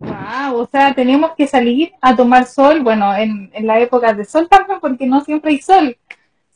Wow, 0.01 0.57
o 0.57 0.66
sea, 0.66 0.94
tenemos 0.94 1.32
que 1.36 1.46
salir 1.46 1.92
a 2.01 2.16
tomar 2.16 2.46
sol, 2.46 2.80
bueno, 2.80 3.14
en, 3.14 3.51
en 3.53 3.66
la 3.66 3.78
época 3.78 4.12
de 4.14 4.24
sol 4.24 4.48
también, 4.48 4.80
porque 4.80 5.07
no 5.07 5.20
siempre 5.20 5.53
hay 5.53 5.59
sol. 5.61 5.96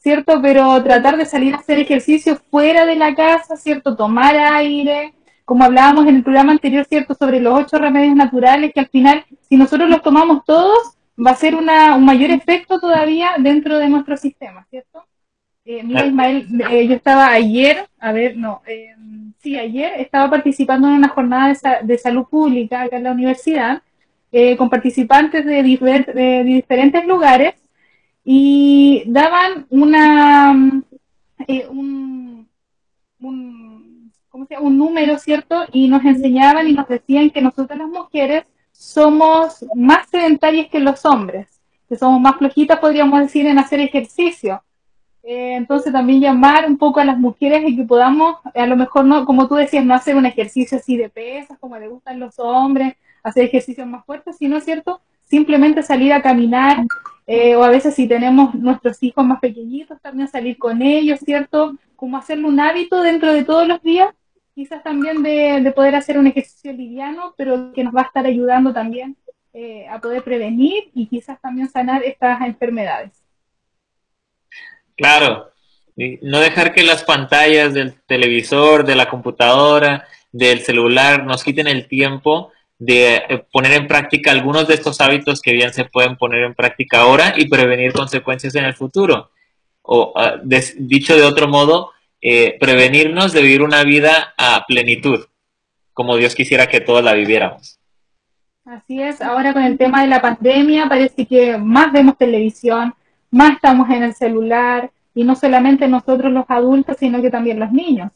¿cierto? 0.05 0.41
Pero 0.43 0.83
tratar 0.85 1.17
de 1.17 1.25
salir 1.25 1.55
a 1.55 1.59
hacer 1.59 1.79
ejercicio 1.79 2.37
fuera 2.51 2.85
de 2.85 2.95
la 2.95 3.15
casa, 3.15 3.57
¿cierto? 3.57 3.97
Tomar 3.97 4.37
aire, 4.37 5.15
como 5.47 5.65
hablábamos 5.65 6.07
en 6.07 6.17
el 6.17 6.23
programa 6.23 6.53
anterior, 6.53 6.85
¿cierto? 6.85 7.15
Sobre 7.15 7.41
los 7.41 7.59
ocho 7.59 7.79
remedios 7.79 8.15
naturales, 8.15 8.71
que 8.75 8.81
al 8.81 8.89
final, 8.89 9.25
si 9.49 9.57
nosotros 9.57 9.89
los 9.89 10.03
tomamos 10.03 10.45
todos, 10.45 10.99
va 11.17 11.31
a 11.31 11.37
ser 11.37 11.55
una, 11.55 11.97
un 11.97 12.05
mayor 12.05 12.31
efecto 12.31 12.79
todavía 12.79 13.31
dentro 13.39 13.79
de 13.79 13.89
nuestro 13.89 14.19
sistema, 14.19 14.67
¿cierto? 14.69 15.07
Eh, 15.65 15.83
mira, 15.83 16.05
Ismael, 16.05 16.49
eh, 16.71 16.87
yo 16.87 16.95
estaba 16.95 17.29
ayer, 17.33 17.89
a 17.99 18.13
ver, 18.13 18.37
no, 18.37 18.61
eh, 18.67 18.95
sí, 19.45 19.59
ayer 19.59 20.01
estaba 20.01 20.31
participando 20.31 20.89
en 20.89 20.95
una 20.95 21.09
jornada 21.11 21.53
de, 21.53 21.87
de 21.87 21.99
salud 21.99 22.25
pública 22.25 22.83
acá 22.83 22.97
en 22.97 23.05
la 23.05 23.13
universidad, 23.13 23.83
eh, 24.33 24.57
con 24.57 24.71
participantes 24.71 25.45
de, 25.45 25.63
diferentes 25.63 27.07
lugares, 27.07 27.55
y 28.25 29.05
daban 29.07 29.67
una 29.69 30.83
eh, 31.47 31.67
un, 31.69 32.49
un 33.21 34.79
número, 34.79 35.19
¿cierto? 35.19 35.67
Y 35.73 35.89
nos 35.89 36.05
enseñaban 36.05 36.67
y 36.69 36.73
nos 36.73 36.89
decían 36.89 37.31
que 37.31 37.43
nosotras 37.43 37.79
las 37.79 37.89
mujeres 37.89 38.45
somos 38.73 39.65
más 39.75 40.09
sedentarias 40.09 40.69
que 40.69 40.81
los 40.81 41.05
hombres, 41.05 41.49
que 41.89 41.97
somos 41.97 42.21
más 42.21 42.37
flojitas, 42.39 42.81
podríamos 42.81 43.21
decir, 43.21 43.47
en 43.47 43.59
hacer 43.59 43.81
ejercicio. 43.81 44.63
Eh, 45.27 45.55
entonces 45.57 45.91
también 45.91 46.21
llamar 46.21 46.67
un 46.69 46.77
poco 46.77 47.01
a 47.01 47.05
las 47.05 47.19
mujeres 47.19 47.63
y 47.67 47.77
que 47.77 47.85
podamos, 47.85 48.37
a 48.55 48.67
lo 48.67 48.77
mejor 48.77 49.07
no, 49.07 49.25
como 49.25 49.49
tú 49.49 49.55
decías, 49.55 49.85
no 49.85 49.95
hacer 49.95 50.17
un 50.17 50.27
ejercicio 50.27 50.77
así 50.77 50.99
de 50.99 51.09
pesas 51.09 51.59
como 51.59 51.79
le 51.79 51.89
gustan 51.89 52.21
los 52.21 52.39
hombres, 52.39 52.95
hacer 53.23 53.45
ejercicios 53.45 53.87
más 53.87 54.05
fuertes, 54.05 54.37
sino, 54.37 54.61
¿cierto? 54.61 55.01
Simplemente 55.25 55.83
salir 55.83 56.13
a 56.13 56.21
caminar, 56.21 56.85
eh, 57.27 57.57
o 57.57 57.65
a 57.65 57.71
veces 57.71 57.95
si 57.95 58.07
tenemos 58.07 58.55
nuestros 58.55 59.03
hijos 59.03 59.25
más 59.25 59.41
pequeñitos, 59.41 59.99
también 60.03 60.29
salir 60.29 60.59
con 60.59 60.83
ellos, 60.83 61.21
¿cierto? 61.21 61.75
Como 61.97 62.19
hacerlo 62.19 62.49
un 62.49 62.61
hábito 62.61 63.01
dentro 63.03 63.33
de 63.33 63.45
todos 63.45 63.67
los 63.67 63.83
días, 63.83 64.15
quizás 64.55 64.83
también 64.83 65.23
de, 65.23 65.73
poder 65.75 65.95
hacer 65.97 66.19
un 66.19 66.27
ejercicio 66.27 66.71
liviano, 66.73 67.35
pero 67.39 67.73
que 67.73 67.83
nos 67.83 67.95
va 67.95 68.03
a 68.03 68.05
estar 68.05 68.27
ayudando 68.27 68.75
también 68.75 69.17
eh, 69.55 69.89
a 69.89 70.01
poder 70.01 70.23
prevenir 70.23 70.91
y 70.93 71.07
quizás 71.07 71.41
también 71.41 71.71
sanar 71.71 72.03
estas 72.05 72.43
enfermedades. 72.43 73.24
Claro, 74.97 75.51
no 75.97 76.41
dejar 76.41 76.73
que 76.73 76.83
las 76.83 77.05
pantallas 77.05 77.75
del 77.75 77.95
televisor, 78.07 78.85
de 78.85 78.97
la 78.97 79.09
computadora, 79.09 80.07
del 80.33 80.61
celular 80.61 81.25
nos 81.25 81.45
quiten 81.45 81.69
el 81.69 81.87
tiempo 81.87 82.53
de 82.79 83.17
eh, 83.17 83.45
poner 83.53 83.73
en 83.73 83.87
práctica 83.87 84.33
algunos 84.33 84.67
de 84.67 84.75
estos 84.75 85.01
hábitos 85.01 85.41
que 85.41 85.53
bien 85.53 85.73
se 85.73 85.85
pueden 85.85 86.17
poner 86.17 86.43
en 86.43 86.55
práctica 86.55 87.01
ahora 87.01 87.35
y 87.37 87.49
prevenir 87.49 87.93
consecuencias 87.93 88.55
en 88.57 88.65
el 88.65 88.75
futuro. 88.75 89.31
O 89.83 90.13
ah, 90.17 90.41
dicho 90.79 91.15
de 91.15 91.23
otro 91.23 91.47
modo, 91.47 91.93
eh, 92.21 92.57
prevenirnos 92.59 93.33
de 93.33 93.43
vivir 93.43 93.63
una 93.63 93.85
vida 93.85 94.35
a 94.37 94.65
plenitud, 94.67 95.27
como 95.93 96.17
Dios 96.17 96.35
quisiera 96.35 96.67
que 96.67 96.81
todos 96.81 97.05
la 97.05 97.13
viviéramos. 97.13 97.79
Así 98.65 99.01
es, 99.01 99.21
ahora 99.21 99.53
con 99.53 99.63
el 99.63 99.77
tema 99.77 100.03
de 100.03 100.09
la 100.09 100.23
pandemia 100.23 100.89
parece 100.89 101.27
que 101.27 101.59
más 101.59 101.93
vemos 101.93 102.17
televisión, 102.17 102.95
más 103.35 103.57
estamos 103.57 103.89
en 103.91 104.03
el 104.03 104.15
celular, 104.15 104.91
y 105.15 105.25
no 105.25 105.37
solamente 105.37 105.87
nosotros 105.89 106.33
los 106.33 106.45
adultos, 106.49 106.97
sino 106.99 107.23
que 107.23 107.31
también 107.31 107.61
los 107.61 107.73
niños. 107.73 108.11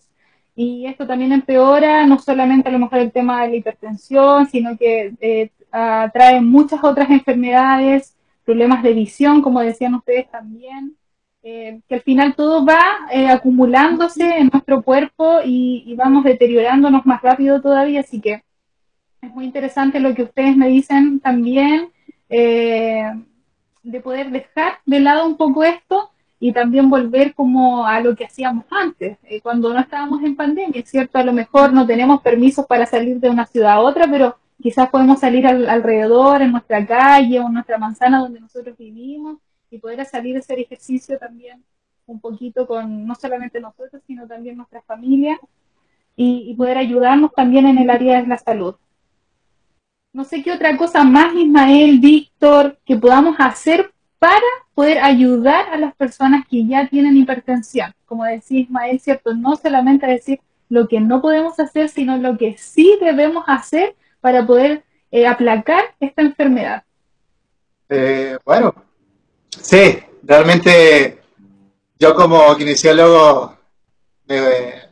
Y 0.57 0.87
esto 0.87 1.07
también 1.07 1.33
empeora 1.33 2.07
no 2.07 2.19
solamente 2.19 2.69
a 2.69 2.73
lo 2.73 2.81
mejor 2.81 2.99
el 2.99 3.12
tema 3.12 3.43
de 3.43 3.49
la 3.51 3.57
hipertensión, 3.57 4.47
sino 4.47 4.77
que 4.77 5.14
eh, 5.21 5.51
trae 5.71 6.41
muchas 6.41 6.83
otras 6.83 7.11
enfermedades, 7.11 8.16
problemas 8.45 8.83
de 8.83 8.95
visión, 8.95 9.43
como 9.43 9.61
decían 9.61 9.95
ustedes 9.95 10.29
también, 10.31 10.97
eh, 11.43 11.81
que 11.89 11.95
al 11.95 12.03
final 12.03 12.35
todo 12.35 12.66
va 12.66 12.81
eh, 13.12 13.29
acumulándose 13.29 14.39
en 14.39 14.51
nuestro 14.53 14.83
cuerpo 14.83 15.39
y, 15.45 15.95
vamos 15.97 16.25
deteriorándonos 16.25 17.07
más 17.07 17.23
rápido 17.23 17.61
todavía, 17.61 18.01
así 18.01 18.21
que 18.21 18.43
es 19.23 19.31
muy 19.33 19.45
interesante 19.45 20.01
lo 20.01 20.14
que 20.14 20.25
ustedes 20.25 20.57
me 20.57 20.69
dicen 20.69 21.21
también, 21.21 21.91
eh, 22.29 23.03
de 23.83 24.01
poder 24.01 24.31
dejar 24.31 24.79
de 24.87 25.01
lado 25.01 25.26
un 25.26 25.37
poco 25.37 25.64
esto 25.64 26.11
y 26.41 26.53
también 26.53 26.89
volver 26.89 27.35
como 27.35 27.87
a 27.87 28.01
lo 28.01 28.14
que 28.14 28.24
hacíamos 28.24 28.64
antes, 28.70 29.18
eh, 29.24 29.41
cuando 29.41 29.72
no 29.72 29.81
estábamos 29.81 30.22
en 30.22 30.37
pandemia, 30.37 30.81
es 30.81 30.91
cierto, 30.91 31.18
a 31.18 31.24
lo 31.24 31.33
mejor 31.33 31.72
no 31.72 31.87
tenemos 31.87 32.22
permisos 32.22 32.66
para 32.66 32.87
salir 32.87 33.18
de 33.18 33.31
una 33.31 33.47
ciudad 33.47 33.72
a 33.72 33.81
otra, 33.81 34.07
pero 34.09 34.37
quizás 34.62 34.89
podemos 34.89 35.18
salir 35.18 35.47
al, 35.47 35.68
alrededor, 35.68 36.43
en 36.43 36.53
nuestra 36.53 36.87
calle 36.87 37.41
o 37.41 37.47
en 37.47 37.55
nuestra 37.55 37.79
manzana 37.79 38.20
donde 38.20 38.41
nosotros 38.41 38.76
vivimos 38.79 39.39
y 39.70 39.79
poder 39.79 40.05
salir 40.07 40.37
a 40.37 40.41
hacer 40.41 40.59
ejercicio 40.61 41.18
también 41.18 41.64
un 42.07 42.20
poquito 42.20 42.66
con 42.66 43.07
no 43.07 43.14
solamente 43.14 43.61
nosotros, 43.61 44.03
sino 44.07 44.26
también 44.26 44.57
nuestra 44.57 44.81
familia 44.83 45.39
y, 46.16 46.51
y 46.51 46.55
poder 46.55 46.79
ayudarnos 46.79 47.33
también 47.35 47.66
en 47.66 47.79
el 47.79 47.91
área 47.91 48.20
de 48.22 48.29
la 48.29 48.39
salud. 48.39 48.76
No 50.13 50.25
sé 50.25 50.43
qué 50.43 50.53
otra 50.53 50.77
cosa 50.77 51.05
más, 51.05 51.35
Ismael, 51.35 52.01
Víctor, 52.01 52.79
que 52.85 52.97
podamos 52.97 53.37
hacer 53.39 53.93
para 54.19 54.41
poder 54.75 54.99
ayudar 54.99 55.69
a 55.71 55.77
las 55.77 55.95
personas 55.95 56.47
que 56.49 56.67
ya 56.67 56.89
tienen 56.89 57.17
hipertensión. 57.17 57.95
Como 58.07 58.25
decía 58.25 58.61
Ismael, 58.61 59.01
¿cierto? 59.01 59.35
No 59.35 59.57
solamente 59.57 60.07
decir 60.07 60.41
lo 60.69 60.89
que 60.89 61.01
no 61.01 61.21
podemos 61.21 61.59
hacer, 61.61 61.89
sino 61.89 62.17
lo 62.17 62.37
que 62.37 62.57
sí 62.59 62.99
debemos 63.01 63.45
hacer 63.47 63.97
para 64.21 64.47
poder 64.47 64.85
eh, 65.11 65.27
aplacar 65.27 65.95
esta 66.01 66.23
enfermedad. 66.23 66.85
Eh, 67.89 68.37
bueno, 68.45 68.75
sí, 69.51 69.99
realmente 70.23 71.21
yo 71.99 72.15
como 72.15 72.55
kinesiólogo 72.57 73.57
eh, 74.29 74.83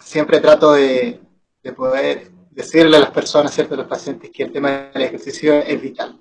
siempre 0.00 0.40
trato 0.40 0.72
de, 0.72 1.20
de, 1.62 1.72
poder 1.72 2.30
decirle 2.54 2.96
a 2.96 3.00
las 3.00 3.10
personas, 3.10 3.52
¿cierto? 3.54 3.74
a 3.74 3.78
los 3.78 3.86
pacientes, 3.86 4.30
que 4.30 4.44
el 4.44 4.52
tema 4.52 4.90
del 4.92 5.02
ejercicio 5.02 5.54
es 5.54 5.80
vital. 5.80 6.20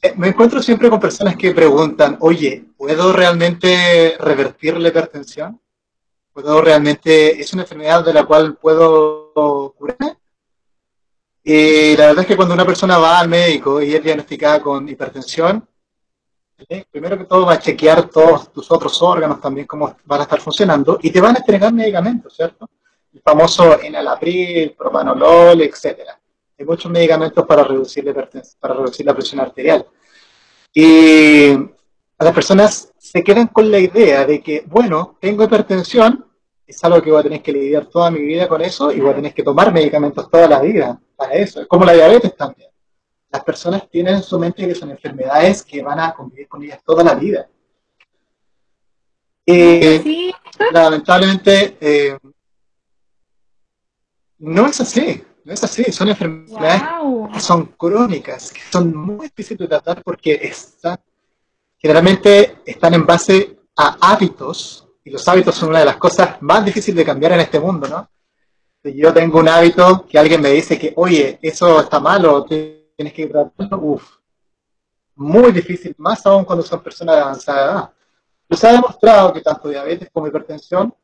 Eh, 0.00 0.14
me 0.16 0.28
encuentro 0.28 0.62
siempre 0.62 0.88
con 0.88 1.00
personas 1.00 1.36
que 1.36 1.52
preguntan, 1.52 2.18
oye, 2.20 2.66
¿puedo 2.76 3.12
realmente 3.12 4.16
revertir 4.20 4.78
la 4.78 4.88
hipertensión? 4.88 5.60
¿Puedo 6.32 6.60
realmente, 6.60 7.40
es 7.40 7.52
una 7.52 7.62
enfermedad 7.62 8.04
de 8.04 8.12
la 8.12 8.24
cual 8.24 8.56
puedo 8.56 9.32
curarme? 9.76 10.18
Y 11.42 11.96
la 11.96 12.08
verdad 12.08 12.22
es 12.22 12.26
que 12.26 12.36
cuando 12.36 12.54
una 12.54 12.66
persona 12.66 12.98
va 12.98 13.18
al 13.18 13.28
médico 13.28 13.82
y 13.82 13.94
es 13.94 14.02
diagnosticada 14.04 14.60
con 14.62 14.88
hipertensión, 14.88 15.66
primero 16.90 17.16
que 17.16 17.24
todo 17.24 17.46
va 17.46 17.54
a 17.54 17.58
chequear 17.58 18.08
todos 18.08 18.52
tus 18.52 18.70
otros 18.70 19.00
órganos 19.02 19.40
también, 19.40 19.66
cómo 19.66 19.96
van 20.04 20.20
a 20.20 20.24
estar 20.24 20.40
funcionando, 20.40 20.98
y 21.02 21.10
te 21.10 21.20
van 21.20 21.36
a 21.36 21.38
entregar 21.38 21.72
medicamentos, 21.72 22.34
¿cierto? 22.34 22.68
El 23.18 23.22
famoso 23.22 23.80
enalapril, 23.82 24.76
propanolol, 24.78 25.60
etcétera. 25.60 26.20
Hay 26.56 26.64
muchos 26.64 26.88
medicamentos 26.88 27.44
para 27.44 27.64
reducir 27.64 28.04
la, 28.04 28.14
para 28.60 28.74
reducir 28.74 29.04
la 29.04 29.12
presión 29.12 29.40
arterial. 29.40 29.84
Y 30.72 31.50
a 31.50 32.24
las 32.24 32.32
personas 32.32 32.92
se 32.96 33.24
quedan 33.24 33.48
con 33.48 33.72
la 33.72 33.80
idea 33.80 34.24
de 34.24 34.40
que, 34.40 34.62
bueno, 34.68 35.16
tengo 35.20 35.42
hipertensión, 35.42 36.26
es 36.64 36.84
algo 36.84 37.02
que 37.02 37.10
voy 37.10 37.18
a 37.18 37.24
tener 37.24 37.42
que 37.42 37.52
lidiar 37.52 37.86
toda 37.86 38.08
mi 38.12 38.20
vida 38.20 38.46
con 38.46 38.60
eso 38.60 38.92
y 38.92 39.00
voy 39.00 39.10
a 39.10 39.16
tener 39.16 39.34
que 39.34 39.42
tomar 39.42 39.72
medicamentos 39.72 40.30
toda 40.30 40.46
la 40.46 40.60
vida 40.60 41.00
para 41.16 41.32
eso, 41.32 41.66
como 41.66 41.84
la 41.84 41.94
diabetes 41.94 42.36
también. 42.36 42.70
Las 43.30 43.42
personas 43.42 43.90
tienen 43.90 44.16
en 44.16 44.22
su 44.22 44.38
mente 44.38 44.64
que 44.64 44.76
son 44.76 44.92
enfermedades 44.92 45.64
que 45.64 45.82
van 45.82 45.98
a 45.98 46.14
convivir 46.14 46.46
con 46.46 46.62
ellas 46.62 46.80
toda 46.84 47.02
la 47.02 47.16
vida. 47.16 47.48
Y 49.44 50.32
lamentablemente 50.70 51.76
eh, 51.80 52.18
no 54.38 54.66
es 54.66 54.80
así. 54.80 55.24
No 55.48 55.54
es 55.54 55.64
así, 55.64 55.90
son 55.92 56.08
enfermedades 56.10 56.82
que 57.32 57.40
son 57.40 57.64
crónicas, 57.78 58.52
que 58.52 58.60
son 58.70 58.94
muy 58.94 59.28
difíciles 59.28 59.60
de 59.60 59.68
tratar 59.68 60.02
porque 60.02 60.38
están, 60.42 60.98
generalmente 61.78 62.58
están 62.66 62.92
en 62.92 63.06
base 63.06 63.58
a 63.74 63.96
hábitos, 63.98 64.86
y 65.02 65.08
los 65.08 65.26
hábitos 65.26 65.54
son 65.54 65.70
una 65.70 65.78
de 65.78 65.86
las 65.86 65.96
cosas 65.96 66.36
más 66.42 66.66
difíciles 66.66 66.98
de 66.98 67.04
cambiar 67.06 67.32
en 67.32 67.40
este 67.40 67.58
mundo, 67.58 67.88
¿no? 67.88 68.10
Si 68.82 68.94
yo 68.94 69.10
tengo 69.14 69.38
un 69.38 69.48
hábito 69.48 70.04
que 70.06 70.18
alguien 70.18 70.42
me 70.42 70.50
dice 70.50 70.78
que, 70.78 70.92
oye, 70.96 71.38
eso 71.40 71.80
está 71.80 71.98
malo, 71.98 72.44
tienes 72.44 73.14
que 73.14 73.26
tratarlo, 73.26 73.78
uff, 73.78 74.18
muy 75.14 75.50
difícil, 75.50 75.94
más 75.96 76.26
aún 76.26 76.44
cuando 76.44 76.62
son 76.62 76.82
personas 76.82 77.16
de 77.16 77.22
avanzada 77.22 77.64
edad. 77.64 77.90
Pues 78.46 78.60
se 78.60 78.68
ha 78.68 78.72
demostrado 78.72 79.32
que 79.32 79.40
tanto 79.40 79.70
diabetes 79.70 80.10
como 80.12 80.26
hipertensión 80.26 80.94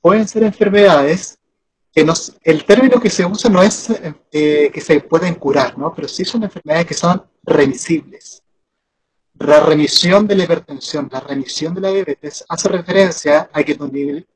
pueden 0.00 0.26
ser 0.26 0.42
enfermedades 0.42 1.38
el 1.94 2.64
término 2.64 3.00
que 3.00 3.10
se 3.10 3.24
usa 3.24 3.50
no 3.50 3.62
es 3.62 3.90
eh, 4.30 4.70
que 4.72 4.80
se 4.80 5.00
pueden 5.00 5.34
curar, 5.34 5.76
¿no? 5.76 5.92
pero 5.94 6.08
sí 6.08 6.24
son 6.24 6.42
enfermedades 6.42 6.86
que 6.86 6.94
son 6.94 7.22
remisibles. 7.42 8.42
La 9.38 9.60
remisión 9.60 10.26
de 10.26 10.36
la 10.36 10.44
hipertensión, 10.44 11.08
la 11.12 11.20
remisión 11.20 11.74
de 11.74 11.80
la 11.80 11.90
diabetes, 11.90 12.44
hace 12.48 12.68
referencia 12.68 13.50
a 13.52 13.62
que 13.62 13.74
tus, 13.74 13.90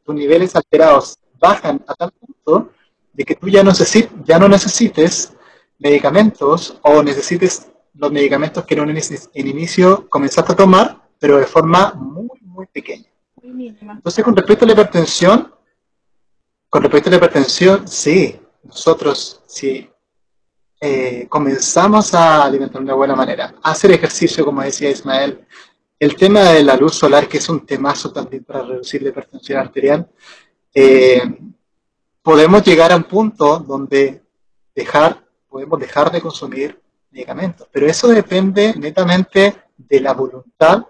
niveles 0.09 0.55
alterados 0.57 1.19
bajan 1.39 1.83
a 1.87 1.95
tal 1.95 2.13
punto 2.13 2.73
de 3.13 3.25
que 3.25 3.37
tú 3.37 3.49
ya 3.49 3.63
no, 3.63 3.73
ya 4.25 4.39
no 4.39 4.49
necesites 4.49 5.33
medicamentos 5.79 6.79
o 6.83 7.03
necesites 7.03 7.69
los 7.95 8.13
medicamentos 8.13 8.65
que 8.65 8.75
en, 8.75 8.91
en 8.91 9.47
inicio 9.47 10.09
comenzaste 10.09 10.53
a 10.53 10.57
tomar, 10.57 11.09
pero 11.19 11.39
de 11.39 11.47
forma 11.47 11.95
muy, 11.95 12.29
muy 12.43 12.67
pequeña. 12.67 13.07
Entonces, 13.43 14.25
con 14.25 14.37
respecto 14.37 14.65
a 14.65 14.67
la 14.67 14.73
hipertensión, 14.73 15.56
con 16.77 16.83
respecto 16.83 17.09
a 17.09 17.13
la 17.13 17.17
hipertensión, 17.17 17.89
sí, 17.89 18.39
nosotros 18.63 19.41
si 19.47 19.89
eh, 20.79 21.27
comenzamos 21.27 22.13
a 22.13 22.45
alimentar 22.45 22.85
de 22.85 22.93
buena 22.93 23.17
manera, 23.17 23.55
hacer 23.63 23.93
ejercicio, 23.93 24.45
como 24.45 24.61
decía 24.61 24.91
Ismael, 24.91 25.41
el 25.99 26.15
tema 26.17 26.41
de 26.51 26.63
la 26.63 26.77
luz 26.77 26.97
solar, 26.97 27.29
que 27.29 27.39
es 27.39 27.49
un 27.49 27.65
temazo 27.65 28.13
también 28.13 28.45
para 28.45 28.61
reducir 28.61 29.01
la 29.01 29.09
hipertensión 29.09 29.59
arterial, 29.59 30.07
eh, 30.75 31.23
podemos 32.21 32.63
llegar 32.63 32.93
a 32.93 32.97
un 32.97 33.05
punto 33.05 33.59
donde 33.59 34.23
dejar, 34.75 35.25
podemos 35.49 35.81
dejar 35.81 36.13
de 36.13 36.21
consumir 36.21 36.79
medicamentos, 37.11 37.67
pero 37.73 37.87
eso 37.87 38.07
depende 38.09 38.75
netamente 38.77 39.63
de 39.79 40.01
la 40.01 40.13
voluntad 40.13 40.85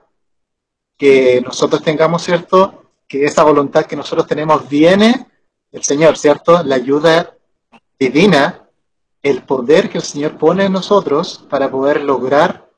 que 0.98 1.40
nosotros 1.42 1.80
tengamos, 1.80 2.24
¿cierto? 2.24 2.90
Que 3.06 3.24
esa 3.24 3.44
voluntad 3.44 3.86
que 3.86 3.94
nosotros 3.94 4.26
tenemos 4.26 4.68
viene 4.68 5.28
el 5.72 5.82
Señor, 5.82 6.16
¿cierto? 6.16 6.62
La 6.62 6.76
ayuda 6.76 7.36
divina, 7.98 8.68
el 9.22 9.42
poder 9.42 9.90
que 9.90 9.98
el 9.98 10.04
Señor 10.04 10.38
pone 10.38 10.64
en 10.66 10.72
nosotros 10.72 11.44
para 11.50 11.70
poder 11.70 12.02
lograr 12.02 12.68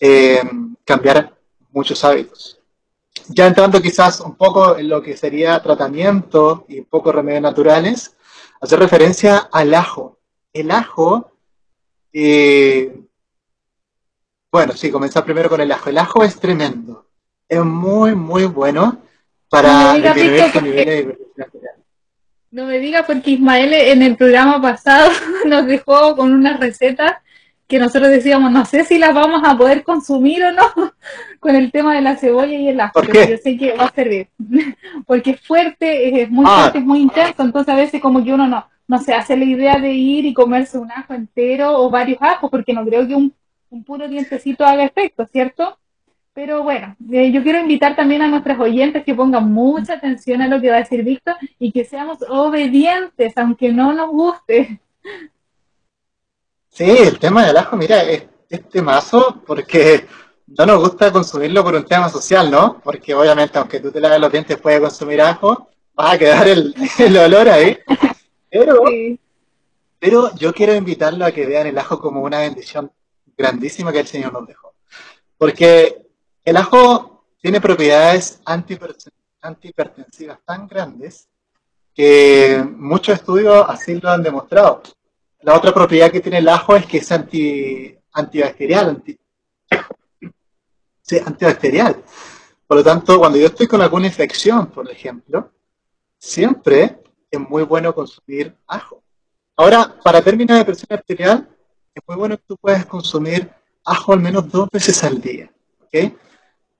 eh, 0.00 0.42
cambiar 0.84 1.36
muchos 1.70 2.04
hábitos. 2.04 2.60
Ya 3.28 3.46
entrando 3.46 3.80
quizás 3.80 4.20
un 4.20 4.36
poco 4.36 4.76
en 4.76 4.88
lo 4.88 5.00
que 5.00 5.16
sería 5.16 5.62
tratamiento 5.62 6.66
y 6.68 6.80
un 6.80 6.86
poco 6.86 7.12
remedios 7.12 7.42
naturales, 7.42 8.16
hacer 8.60 8.78
referencia 8.78 9.48
al 9.52 9.72
ajo. 9.74 10.18
El 10.52 10.70
ajo, 10.70 11.32
eh, 12.12 13.00
bueno, 14.52 14.74
sí, 14.74 14.90
comenzar 14.90 15.24
primero 15.24 15.48
con 15.48 15.60
el 15.60 15.72
ajo. 15.72 15.90
El 15.90 15.98
ajo 15.98 16.22
es 16.22 16.38
tremendo. 16.38 17.06
Es 17.48 17.62
muy, 17.64 18.14
muy 18.14 18.44
bueno 18.44 19.02
para 19.48 19.94
disminuir 19.94 20.52
tu 20.52 20.60
nivel 20.60 20.84
de 20.86 21.44
no 22.54 22.66
me 22.66 22.78
digas 22.78 23.04
porque 23.04 23.32
Ismael 23.32 23.72
en 23.72 24.00
el 24.00 24.16
programa 24.16 24.62
pasado 24.62 25.10
nos 25.46 25.66
dejó 25.66 26.14
con 26.14 26.32
unas 26.32 26.60
recetas 26.60 27.14
que 27.66 27.80
nosotros 27.80 28.10
decíamos, 28.10 28.52
no 28.52 28.64
sé 28.64 28.84
si 28.84 28.96
las 28.96 29.12
vamos 29.12 29.42
a 29.44 29.56
poder 29.56 29.82
consumir 29.82 30.44
o 30.44 30.52
no, 30.52 30.62
con 31.40 31.56
el 31.56 31.72
tema 31.72 31.94
de 31.94 32.02
la 32.02 32.16
cebolla 32.16 32.54
y 32.54 32.68
el 32.68 32.78
ajo, 32.78 33.00
pero 33.04 33.28
yo 33.28 33.36
sé 33.38 33.56
que 33.56 33.72
va 33.72 33.86
a 33.86 33.92
servir, 33.92 34.28
porque 35.06 35.32
es 35.32 35.40
fuerte, 35.40 36.22
es 36.22 36.30
muy 36.30 36.44
ah. 36.46 36.60
fuerte, 36.60 36.78
es 36.78 36.84
muy 36.84 37.00
intenso, 37.00 37.42
entonces 37.42 37.74
a 37.74 37.76
veces 37.76 38.00
como 38.00 38.22
que 38.22 38.32
uno 38.32 38.46
no, 38.46 38.64
no 38.86 38.98
se 39.00 39.14
hace 39.14 39.36
la 39.36 39.46
idea 39.46 39.80
de 39.80 39.92
ir 39.92 40.24
y 40.24 40.34
comerse 40.34 40.78
un 40.78 40.92
ajo 40.92 41.12
entero 41.14 41.76
o 41.80 41.90
varios 41.90 42.18
ajos, 42.20 42.50
porque 42.50 42.72
no 42.72 42.84
creo 42.84 43.08
que 43.08 43.16
un, 43.16 43.34
un 43.70 43.82
puro 43.82 44.06
dientecito 44.06 44.64
haga 44.64 44.84
efecto, 44.84 45.26
¿cierto? 45.26 45.76
Pero 46.34 46.64
bueno, 46.64 46.96
eh, 47.12 47.30
yo 47.30 47.42
quiero 47.44 47.60
invitar 47.60 47.94
también 47.94 48.20
a 48.22 48.28
nuestros 48.28 48.58
oyentes 48.58 49.04
que 49.04 49.14
pongan 49.14 49.52
mucha 49.52 49.94
atención 49.94 50.42
a 50.42 50.48
lo 50.48 50.60
que 50.60 50.68
va 50.68 50.76
a 50.76 50.80
decir 50.80 51.04
Víctor 51.04 51.36
y 51.60 51.70
que 51.70 51.84
seamos 51.84 52.18
obedientes, 52.28 53.32
aunque 53.36 53.72
no 53.72 53.92
nos 53.92 54.10
guste. 54.10 54.80
Sí, 56.70 56.84
el 56.90 57.18
tema 57.20 57.46
del 57.46 57.56
ajo, 57.56 57.76
mira, 57.76 58.02
es, 58.02 58.24
es 58.48 58.68
temazo 58.68 59.42
porque 59.46 60.06
no 60.48 60.66
nos 60.66 60.80
gusta 60.80 61.12
consumirlo 61.12 61.62
por 61.62 61.74
un 61.76 61.84
tema 61.84 62.08
social, 62.08 62.50
¿no? 62.50 62.80
Porque 62.82 63.14
obviamente, 63.14 63.58
aunque 63.58 63.78
tú 63.78 63.92
te 63.92 64.00
laves 64.00 64.20
los 64.20 64.32
dientes 64.32 64.58
puedes 64.60 64.80
consumir 64.80 65.20
ajo, 65.22 65.68
vas 65.94 66.14
a 66.14 66.18
quedar 66.18 66.48
el, 66.48 66.74
el 66.98 67.16
olor 67.16 67.48
ahí. 67.48 67.78
Pero, 68.50 68.82
Sí. 68.88 69.20
pero 70.00 70.34
yo 70.34 70.52
quiero 70.52 70.74
invitarlo 70.74 71.24
a 71.24 71.30
que 71.32 71.46
vean 71.46 71.68
el 71.68 71.78
ajo 71.78 72.00
como 72.00 72.22
una 72.22 72.40
bendición 72.40 72.90
grandísima 73.36 73.92
que 73.92 74.00
el 74.00 74.06
Señor 74.08 74.32
nos 74.32 74.46
dejó. 74.48 74.74
Porque 75.38 76.03
el 76.44 76.56
ajo 76.56 77.24
tiene 77.40 77.60
propiedades 77.60 78.40
antihiper- 78.44 79.12
antihipertensivas 79.40 80.38
tan 80.44 80.66
grandes 80.66 81.28
que 81.94 82.64
muchos 82.76 83.14
estudios 83.16 83.64
así 83.68 84.00
lo 84.00 84.10
han 84.10 84.22
demostrado. 84.22 84.82
La 85.42 85.54
otra 85.54 85.72
propiedad 85.72 86.10
que 86.10 86.20
tiene 86.20 86.38
el 86.38 86.48
ajo 86.48 86.74
es 86.74 86.86
que 86.86 86.98
es 86.98 87.12
anti, 87.12 87.96
antibacterial, 88.12 89.02
antibacterial. 91.26 92.02
Por 92.66 92.78
lo 92.78 92.82
tanto, 92.82 93.18
cuando 93.18 93.38
yo 93.38 93.46
estoy 93.46 93.66
con 93.66 93.82
alguna 93.82 94.06
infección, 94.06 94.66
por 94.68 94.90
ejemplo, 94.90 95.52
siempre 96.18 97.02
es 97.30 97.38
muy 97.38 97.62
bueno 97.62 97.94
consumir 97.94 98.56
ajo. 98.66 99.02
Ahora, 99.56 99.94
para 100.02 100.22
términos 100.22 100.58
de 100.58 100.64
presión 100.64 100.88
arterial, 100.90 101.48
es 101.94 102.02
muy 102.08 102.16
bueno 102.16 102.36
que 102.36 102.44
tú 102.46 102.56
puedas 102.56 102.86
consumir 102.86 103.50
ajo 103.84 104.12
al 104.14 104.20
menos 104.20 104.50
dos 104.50 104.68
veces 104.70 105.04
al 105.04 105.20
día. 105.20 105.52
¿ok? 105.82 106.12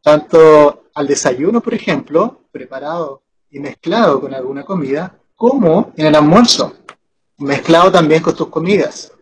Tanto 0.04 0.90
al 0.94 1.06
desayuno, 1.06 1.62
por 1.62 1.72
ejemplo, 1.72 2.42
preparado 2.52 3.22
y 3.50 3.58
mezclado 3.58 4.20
con 4.20 4.34
alguna 4.34 4.62
comida, 4.62 5.18
como 5.34 5.94
en 5.96 6.04
el 6.08 6.14
almuerzo, 6.14 6.74
mezclado 7.38 7.90
también 7.90 8.22
con 8.22 8.36
tus 8.36 8.48
comidas. 8.48 9.12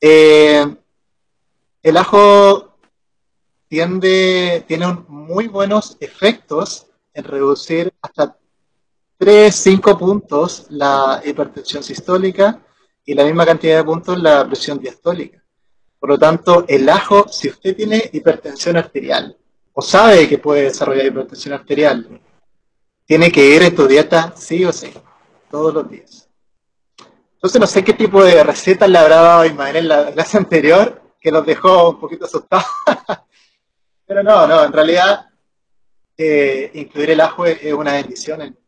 Eh, 0.00 0.64
el 1.82 1.96
ajo 1.96 2.78
tiende, 3.66 4.64
tiene 4.68 4.86
muy 5.08 5.48
buenos 5.48 5.96
efectos 5.98 6.86
en 7.12 7.24
reducir 7.24 7.92
hasta 8.00 8.38
3, 9.18 9.52
5 9.52 9.98
puntos 9.98 10.66
la 10.68 11.20
hipertensión 11.24 11.82
sistólica 11.82 12.64
y 13.04 13.14
la 13.14 13.24
misma 13.24 13.44
cantidad 13.44 13.78
de 13.78 13.84
puntos 13.84 14.22
la 14.22 14.46
presión 14.46 14.78
diastólica. 14.78 15.42
Por 15.98 16.10
lo 16.10 16.16
tanto, 16.16 16.64
el 16.68 16.88
ajo, 16.88 17.26
si 17.26 17.48
usted 17.48 17.74
tiene 17.74 18.08
hipertensión 18.12 18.76
arterial 18.76 19.36
o 19.78 19.82
sabe 19.82 20.26
que 20.26 20.38
puede 20.38 20.62
desarrollar 20.62 21.04
hipertensión 21.04 21.52
arterial, 21.52 22.18
tiene 23.04 23.30
que 23.30 23.44
ir 23.44 23.62
en 23.62 23.74
tu 23.74 23.86
dieta 23.86 24.32
sí 24.34 24.64
o 24.64 24.72
sí, 24.72 24.90
todos 25.50 25.74
los 25.74 25.90
días. 25.90 26.30
Entonces 27.34 27.60
no 27.60 27.66
sé 27.66 27.84
qué 27.84 27.92
tipo 27.92 28.24
de 28.24 28.42
recetas 28.42 28.88
le 28.88 28.96
habrá 28.96 29.16
dado 29.16 29.44
Ismael 29.44 29.76
en 29.76 29.88
la 29.88 30.12
clase 30.12 30.38
anterior, 30.38 31.02
que 31.20 31.30
los 31.30 31.44
dejó 31.44 31.90
un 31.90 32.00
poquito 32.00 32.24
asustados. 32.24 32.64
Pero 34.06 34.22
no, 34.22 34.46
no, 34.46 34.64
en 34.64 34.72
realidad 34.72 35.26
eh, 36.16 36.70
incluir 36.72 37.10
el 37.10 37.20
ajo 37.20 37.44
es, 37.44 37.70
una 37.74 37.92
bendición 37.92 38.40
en. 38.40 38.58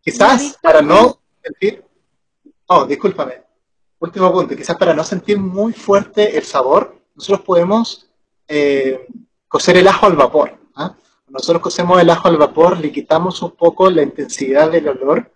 Quizás 0.00 0.56
para 0.62 0.80
no 0.80 1.20
sentir, 1.42 1.84
oh, 2.68 2.86
discúlpame, 2.86 3.42
último 3.98 4.32
punto, 4.32 4.56
quizás 4.56 4.78
para 4.78 4.94
no 4.94 5.04
sentir 5.04 5.38
muy 5.38 5.74
fuerte 5.74 6.38
el 6.38 6.42
sabor, 6.42 6.96
nosotros 7.14 7.44
podemos 7.44 8.08
eh, 8.48 9.06
cocer 9.52 9.76
el 9.76 9.86
ajo 9.86 10.06
al 10.06 10.16
vapor. 10.16 10.58
¿ah? 10.74 10.94
Nosotros 11.28 11.62
cocemos 11.62 12.00
el 12.00 12.08
ajo 12.08 12.26
al 12.26 12.38
vapor, 12.38 12.78
le 12.80 12.90
quitamos 12.90 13.42
un 13.42 13.50
poco 13.50 13.90
la 13.90 14.02
intensidad 14.02 14.70
del 14.70 14.88
olor 14.88 15.30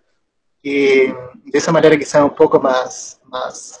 y 0.61 1.05
de 1.05 1.53
esa 1.53 1.71
manera 1.71 1.95
quizás 1.95 2.23
un 2.23 2.35
poco 2.35 2.59
más, 2.59 3.21
más, 3.25 3.79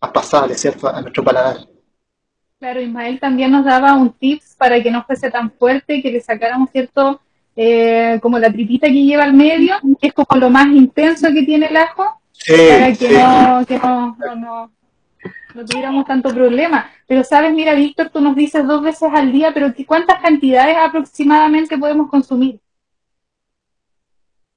más 0.00 0.10
pasable, 0.10 0.56
¿cierto? 0.56 0.88
A 0.88 1.00
nuestro 1.00 1.22
paladar. 1.22 1.58
Claro, 2.58 2.80
Ismael 2.80 3.20
también 3.20 3.52
nos 3.52 3.64
daba 3.64 3.94
un 3.94 4.12
tips 4.12 4.56
para 4.58 4.82
que 4.82 4.90
no 4.90 5.04
fuese 5.04 5.30
tan 5.30 5.52
fuerte, 5.52 6.02
que 6.02 6.10
le 6.10 6.20
sacáramos 6.20 6.70
cierto, 6.72 7.20
eh, 7.54 8.18
como 8.20 8.40
la 8.40 8.52
tripita 8.52 8.88
que 8.88 9.04
lleva 9.04 9.22
al 9.22 9.34
medio, 9.34 9.76
que 10.00 10.08
es 10.08 10.12
como 10.12 10.38
lo 10.38 10.50
más 10.50 10.66
intenso 10.66 11.28
que 11.32 11.44
tiene 11.44 11.66
el 11.66 11.76
ajo, 11.76 12.04
Sí, 12.32 12.54
para 12.68 12.88
que 12.88 13.08
sí. 13.08 13.14
no, 13.14 13.64
que 13.66 13.78
no, 13.78 14.16
no, 14.18 14.34
no, 14.34 14.72
no 15.54 15.64
tuviéramos 15.64 16.04
tanto 16.06 16.30
problema. 16.30 16.90
Pero 17.06 17.24
sabes, 17.24 17.52
mira, 17.52 17.74
Víctor, 17.74 18.10
tú 18.10 18.20
nos 18.20 18.36
dices 18.36 18.66
dos 18.66 18.82
veces 18.82 19.10
al 19.12 19.32
día, 19.32 19.52
pero 19.52 19.72
¿qué- 19.74 19.86
¿cuántas 19.86 20.20
cantidades 20.20 20.76
aproximadamente 20.76 21.76
podemos 21.76 22.08
consumir? 22.08 22.60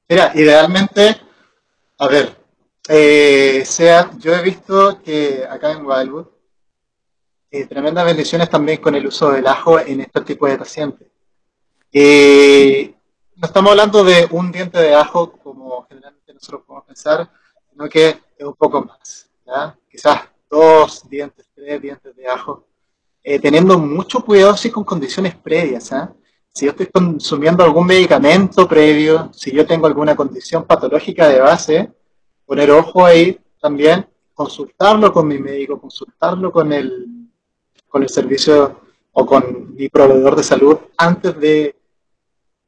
Mira, 0.07 0.31
idealmente, 0.35 1.17
a 1.97 2.07
ver, 2.07 2.37
eh, 2.87 3.63
sea, 3.65 4.11
yo 4.17 4.33
he 4.35 4.43
visto 4.43 5.01
que 5.01 5.45
acá 5.49 5.71
en 5.71 5.85
Wildwood, 5.85 6.27
eh, 7.49 7.65
tremendas 7.65 8.05
bendiciones 8.05 8.49
también 8.49 8.81
con 8.81 8.95
el 8.95 9.07
uso 9.07 9.31
del 9.31 9.47
ajo 9.47 9.79
en 9.79 10.01
estos 10.01 10.25
tipos 10.25 10.49
de 10.49 10.57
pacientes. 10.57 11.07
Eh, 11.91 12.93
no 13.35 13.47
estamos 13.47 13.71
hablando 13.71 14.03
de 14.03 14.27
un 14.31 14.51
diente 14.51 14.79
de 14.79 14.93
ajo 14.95 15.31
como 15.33 15.85
generalmente 15.87 16.33
nosotros 16.33 16.63
podemos 16.65 16.85
pensar, 16.85 17.29
sino 17.71 17.87
que 17.87 18.09
es 18.37 18.45
un 18.45 18.55
poco 18.55 18.83
más, 18.83 19.29
¿ya? 19.45 19.75
Quizás 19.89 20.21
dos 20.53 21.09
dientes, 21.09 21.47
tres 21.55 21.81
dientes 21.81 22.15
de 22.15 22.27
ajo, 22.27 22.67
eh, 23.23 23.39
teniendo 23.39 23.79
mucho 23.79 24.23
cuidado 24.23 24.55
sí 24.55 24.69
con 24.69 24.83
condiciones 24.83 25.35
previas, 25.35 25.91
¿ah? 25.91 26.13
si 26.53 26.65
yo 26.65 26.71
estoy 26.71 26.85
consumiendo 26.87 27.63
algún 27.63 27.87
medicamento 27.87 28.67
previo, 28.67 29.31
si 29.33 29.51
yo 29.51 29.65
tengo 29.65 29.87
alguna 29.87 30.15
condición 30.15 30.65
patológica 30.65 31.27
de 31.27 31.39
base, 31.39 31.91
poner 32.45 32.69
ojo 32.69 33.03
ahí 33.03 33.39
también, 33.59 34.07
consultarlo 34.35 35.11
con 35.11 35.27
mi 35.27 35.39
médico, 35.39 35.81
consultarlo 35.81 36.51
con 36.51 36.71
el, 36.71 37.07
con 37.87 38.03
el 38.03 38.09
servicio 38.09 38.81
o 39.11 39.25
con 39.25 39.73
mi 39.73 39.89
proveedor 39.89 40.35
de 40.35 40.43
salud 40.43 40.77
antes 40.97 41.39
de 41.39 41.75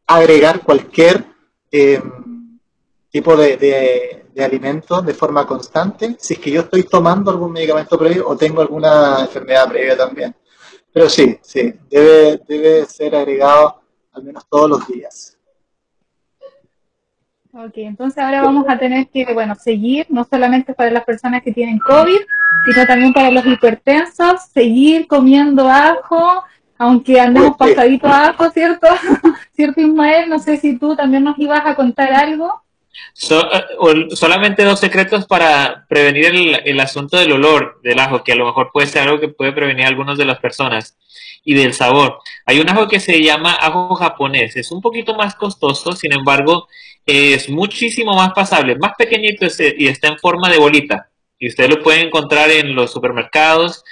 agregar 0.07 0.61
cualquier 0.61 1.23
eh, 1.71 2.01
tipo 3.15 3.37
de, 3.37 3.55
de, 3.55 4.25
de 4.33 4.43
alimento 4.43 5.01
de 5.01 5.13
forma 5.13 5.47
constante, 5.47 6.17
si 6.19 6.33
es 6.33 6.39
que 6.41 6.51
yo 6.51 6.59
estoy 6.59 6.83
tomando 6.83 7.31
algún 7.31 7.53
medicamento 7.53 7.97
previo 7.97 8.27
o 8.27 8.35
tengo 8.35 8.59
alguna 8.59 9.21
enfermedad 9.21 9.69
previa 9.69 9.95
también. 9.95 10.35
Pero 10.91 11.07
sí, 11.07 11.39
sí, 11.41 11.73
debe, 11.89 12.41
debe 12.45 12.85
ser 12.85 13.15
agregado 13.15 13.81
al 14.11 14.21
menos 14.21 14.45
todos 14.49 14.69
los 14.69 14.87
días. 14.89 15.37
Ok, 17.53 17.71
entonces 17.75 18.21
ahora 18.21 18.41
vamos 18.41 18.65
a 18.67 18.77
tener 18.77 19.07
que, 19.07 19.33
bueno, 19.33 19.55
seguir, 19.55 20.07
no 20.09 20.25
solamente 20.25 20.73
para 20.73 20.91
las 20.91 21.05
personas 21.05 21.41
que 21.41 21.53
tienen 21.53 21.79
COVID, 21.79 22.19
sino 22.65 22.85
también 22.85 23.13
para 23.13 23.31
los 23.31 23.45
hipertensos, 23.45 24.41
seguir 24.53 25.07
comiendo 25.07 25.69
ajo, 25.69 26.43
aunque 26.77 27.21
andemos 27.21 27.55
pasadito 27.55 28.07
a 28.07 28.27
ajo, 28.27 28.49
¿cierto? 28.49 28.87
¿Cierto, 29.55 29.79
Ismael? 29.79 30.29
No 30.29 30.37
sé 30.37 30.57
si 30.57 30.77
tú 30.77 30.97
también 30.97 31.23
nos 31.23 31.39
ibas 31.39 31.65
a 31.65 31.75
contar 31.75 32.11
algo. 32.11 32.64
Eh, 33.31 34.07
solamente 34.15 34.63
dos 34.63 34.79
secretos 34.79 35.25
para 35.25 35.85
prevenir 35.87 36.61
el, 36.65 36.79
asunto 36.79 37.17
del 37.17 37.31
olor 37.31 37.79
del 37.83 37.99
ajo, 37.99 38.23
que 38.23 38.33
a 38.33 38.35
lo 38.35 38.45
mejor 38.45 38.71
puede 38.73 38.87
ser 38.87 39.03
algo 39.03 39.19
que 39.19 39.29
puede 39.29 39.53
prevenir 39.53 39.85
a 39.85 39.89
algunas 39.89 40.17
de 40.17 40.25
las 40.25 40.39
personas, 40.39 40.97
y 41.43 41.53
del 41.53 41.73
sabor. 41.73 42.19
Hay 42.45 42.59
un 42.59 42.69
ajo 42.69 42.87
que 42.87 42.99
se 42.99 43.21
llama 43.21 43.53
ajo 43.53 43.95
japonés, 43.95 44.55
es 44.55 44.71
un 44.71 44.81
poquito 44.81 45.15
más 45.15 45.35
costoso, 45.35 45.93
sin 45.93 46.11
embargo, 46.11 46.67
es 47.05 47.49
muchísimo 47.49 48.15
más 48.15 48.33
pasable, 48.33 48.75
más 48.77 48.93
pequeñito 48.97 49.45
ese- 49.45 49.75
y 49.77 49.87
está 49.87 50.07
en 50.07 50.17
forma 50.17 50.49
de 50.49 50.57
bolita, 50.57 51.09
y 51.39 51.47
usted 51.47 51.69
lo 51.69 51.81
puede 51.83 52.01
encontrar 52.01 52.49
en 52.49 52.75
los 52.75 52.91
supermercados. 52.91 53.83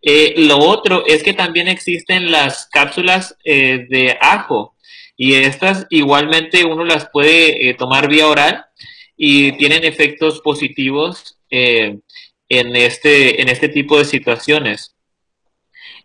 Eh, 0.00 0.34
lo 0.36 0.58
otro 0.58 1.04
es 1.06 1.22
que 1.22 1.32
también 1.32 1.68
existen 1.68 2.30
las 2.30 2.66
cápsulas 2.66 3.36
eh, 3.44 3.86
de 3.88 4.16
ajo, 4.20 4.74
y 5.16 5.34
estas 5.34 5.86
igualmente 5.90 6.64
uno 6.64 6.84
las 6.84 7.08
puede 7.08 7.68
eh, 7.68 7.74
tomar 7.74 8.08
vía 8.08 8.26
oral 8.26 8.64
y 9.16 9.52
tienen 9.52 9.84
efectos 9.84 10.40
positivos 10.40 11.38
eh, 11.50 11.98
en, 12.48 12.76
este, 12.76 13.40
en 13.40 13.48
este 13.48 13.68
tipo 13.68 13.98
de 13.98 14.04
situaciones. 14.04 14.96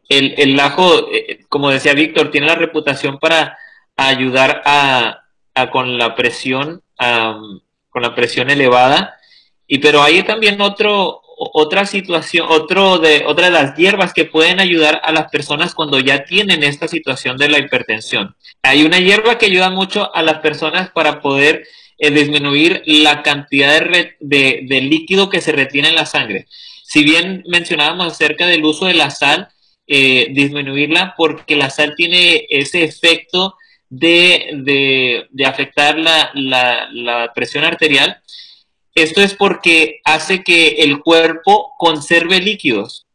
El, 0.09 0.35
el 0.37 0.59
ajo, 0.59 1.11
eh, 1.11 1.39
como 1.49 1.69
decía 1.69 1.93
Víctor, 1.93 2.31
tiene 2.31 2.47
la 2.47 2.55
reputación 2.55 3.19
para 3.19 3.57
ayudar 3.95 4.61
a, 4.65 5.23
a 5.53 5.71
con 5.71 5.97
la 5.97 6.15
presión, 6.15 6.83
am, 6.97 7.61
con 7.89 8.01
la 8.01 8.15
presión 8.15 8.49
elevada. 8.49 9.17
Y 9.65 9.79
pero 9.79 10.01
hay 10.01 10.23
también 10.23 10.61
otro, 10.61 11.21
otra 11.39 11.85
situación, 11.85 12.47
otro 12.49 12.97
de, 12.97 13.23
otra 13.27 13.45
de 13.45 13.51
las 13.51 13.75
hierbas 13.75 14.11
que 14.13 14.25
pueden 14.25 14.59
ayudar 14.59 14.99
a 15.03 15.11
las 15.11 15.29
personas 15.29 15.75
cuando 15.75 15.99
ya 15.99 16.23
tienen 16.25 16.63
esta 16.63 16.87
situación 16.87 17.37
de 17.37 17.47
la 17.49 17.59
hipertensión. 17.59 18.35
Hay 18.63 18.83
una 18.83 18.99
hierba 18.99 19.37
que 19.37 19.45
ayuda 19.45 19.69
mucho 19.69 20.13
a 20.15 20.23
las 20.23 20.39
personas 20.39 20.89
para 20.89 21.21
poder 21.21 21.63
eh, 21.99 22.11
disminuir 22.11 22.81
la 22.85 23.21
cantidad 23.23 23.79
de, 23.81 24.15
de- 24.19 24.61
de 24.67 24.81
líquido 24.81 25.29
que 25.29 25.41
se 25.41 25.51
retiene 25.51 25.89
en 25.89 25.95
la 25.95 26.05
sangre. 26.05 26.47
Si 26.83 27.03
bien 27.03 27.43
mencionábamos 27.47 28.07
acerca 28.13 28.47
del 28.47 28.63
uso 28.63 28.85
de 28.85 28.93
la 28.95 29.09
sal, 29.11 29.49
eh, 29.87 30.27
disminuirla 30.31 31.13
porque 31.17 31.55
la 31.55 31.69
sal 31.69 31.93
tiene 31.95 32.45
ese 32.49 32.83
efecto 32.83 33.55
de, 33.89 35.27
afectar 35.45 35.97
la, 35.97 36.31
la, 36.33 37.31
presión 37.33 37.63
arterial. 37.63 38.17
Esto 38.97 39.21
es 39.21 39.35
porque 39.35 40.01
hace 40.05 40.41
que 40.43 40.69
el 40.79 41.01
cuerpo 41.01 41.73
conserve 41.77 42.41
líquidos. 42.41 43.05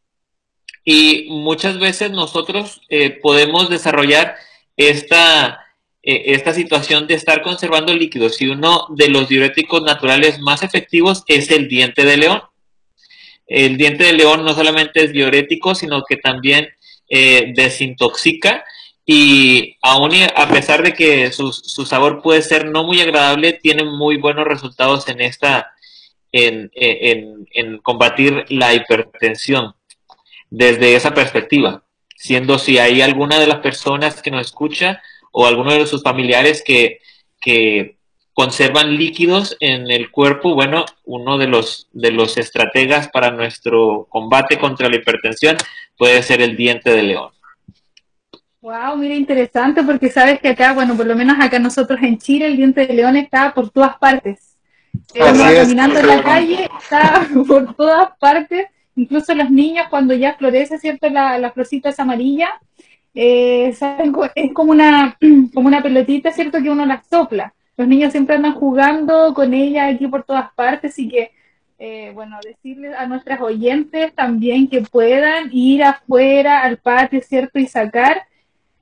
Y 0.85 1.27
muchas 1.29 1.77
veces 1.77 2.09
nosotros 2.11 2.79
eh, 2.87 3.09
podemos 3.09 3.69
desarrollar 3.69 4.37
esta, 4.77 5.59
eh, 6.01 6.23
esta 6.27 6.53
situación 6.53 7.05
de 7.05 7.15
estar 7.15 7.41
conservando 7.41 7.93
líquidos. 7.93 8.41
Y 8.41 8.47
uno 8.47 8.85
de 8.91 9.09
los 9.09 9.27
diuréticos 9.27 9.83
naturales 9.83 10.39
más 10.39 10.63
efectivos 10.63 11.25
es 11.27 11.51
el 11.51 11.67
diente 11.67 12.05
de 12.05 12.15
león. 12.15 12.41
El 13.45 13.75
diente 13.75 14.05
de 14.05 14.13
león 14.13 14.45
no 14.45 14.53
solamente 14.53 15.03
es 15.03 15.11
diurético, 15.11 15.75
sino 15.75 16.03
que 16.07 16.15
también 16.15 16.69
eh, 17.09 17.51
desintoxica 17.53 18.63
y 19.05 19.77
aún 19.81 20.11
a 20.35 20.47
pesar 20.47 20.81
de 20.81 20.93
que 20.93 21.31
su, 21.31 21.51
sabor 21.51 22.21
puede 22.21 22.41
ser 22.41 22.69
no 22.69 22.83
muy 22.83 23.01
agradable, 23.01 23.53
tiene 23.53 23.83
muy 23.83 24.17
buenos 24.17 24.45
resultados 24.45 25.07
en 25.09 25.21
esta, 25.21 25.73
en, 26.31 26.71
en, 26.73 27.77
combatir 27.79 28.45
la 28.49 28.73
hipertensión 28.73 29.75
desde 30.49 30.95
esa 30.95 31.13
perspectiva, 31.13 31.83
siendo 32.15 32.57
si 32.59 32.77
hay 32.77 33.01
alguna 33.01 33.39
de 33.39 33.47
las 33.47 33.59
personas 33.59 34.21
que 34.21 34.31
nos 34.31 34.47
escucha 34.47 35.01
o 35.31 35.47
alguno 35.47 35.73
de 35.73 35.87
sus 35.87 36.03
familiares 36.03 36.63
que, 36.65 36.99
que 37.41 37.97
conservan 38.33 38.95
líquidos 38.95 39.57
en 39.59 39.91
el 39.91 40.11
cuerpo, 40.11 40.55
bueno, 40.55 40.85
uno 41.03 41.37
de 41.37 41.47
los, 41.47 41.87
de 41.91 42.11
los 42.11 42.37
estrategas 42.37 43.09
para 43.09 43.31
nuestro 43.31 44.07
combate 44.09 44.57
contra 44.57 44.89
la 44.89 44.95
hipertensión 44.95 45.57
puede 45.97 46.23
ser 46.23 46.41
el 46.41 46.55
diente 46.55 46.91
de 46.91 47.03
león. 47.03 47.31
Wow, 48.63 48.95
mira, 48.95 49.13
interesante 49.13 49.83
porque 49.83 50.09
sabes 50.09 50.39
que 50.39 50.47
acá, 50.47 50.71
bueno, 50.71 50.95
por 50.95 51.05
lo 51.05 51.17
menos 51.17 51.35
acá 51.37 51.59
nosotros 51.59 51.99
en 52.01 52.17
Chile, 52.17 52.47
el 52.47 52.55
diente 52.55 52.87
de 52.87 52.93
león 52.93 53.17
está 53.17 53.53
por 53.53 53.69
todas 53.69 53.97
partes. 53.97 54.55
Eh, 55.13 55.19
caminando 55.19 55.99
en 55.99 56.07
la 56.07 56.23
calle, 56.23 56.69
está 56.79 57.27
por 57.47 57.75
todas 57.75 58.17
partes. 58.17 58.67
Incluso 58.95 59.35
los 59.35 59.51
niños, 59.51 59.87
cuando 59.89 60.13
ya 60.13 60.35
florece, 60.35 60.79
¿cierto? 60.79 61.09
La, 61.09 61.37
la 61.39 61.51
florcita 61.51 61.89
es 61.89 61.99
amarilla, 61.99 62.51
eh, 63.13 63.75
es 64.33 64.53
como 64.53 64.71
una, 64.71 65.17
como 65.53 65.67
una 65.67 65.83
pelotita, 65.83 66.31
¿cierto? 66.31 66.61
Que 66.61 66.69
uno 66.69 66.85
la 66.85 67.03
sopla. 67.03 67.53
Los 67.75 67.89
niños 67.89 68.13
siempre 68.13 68.37
andan 68.37 68.53
jugando 68.53 69.33
con 69.33 69.53
ella 69.53 69.87
aquí 69.87 70.07
por 70.07 70.23
todas 70.23 70.53
partes, 70.53 70.97
y 70.99 71.09
que, 71.09 71.31
eh, 71.79 72.11
bueno, 72.13 72.39
decirles 72.41 72.95
a 72.97 73.07
nuestras 73.07 73.41
oyentes 73.41 74.15
también 74.15 74.69
que 74.69 74.83
puedan 74.83 75.49
ir 75.51 75.83
afuera 75.83 76.61
al 76.61 76.77
patio, 76.77 77.19
¿cierto? 77.21 77.59
Y 77.59 77.67
sacar 77.67 78.23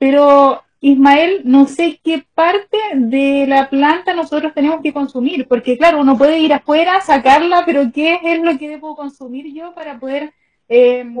pero 0.02 0.64
Ismael, 0.80 1.42
no 1.44 1.68
sé 1.68 2.00
qué 2.02 2.24
parte 2.34 2.76
de 2.92 3.46
la 3.46 3.70
planta 3.70 4.14
nosotros 4.14 4.52
tenemos 4.52 4.80
que 4.82 4.92
consumir, 4.92 5.46
porque 5.46 5.78
claro, 5.78 6.00
uno 6.00 6.18
puede 6.18 6.40
ir 6.40 6.52
afuera, 6.52 7.00
sacarla, 7.00 7.62
pero 7.64 7.84
¿qué 7.94 8.18
es 8.20 8.42
lo 8.42 8.58
que 8.58 8.68
debo 8.68 8.96
consumir 8.96 9.54
yo 9.54 9.72
para 9.76 10.00
poder 10.00 10.32
em, 10.66 11.16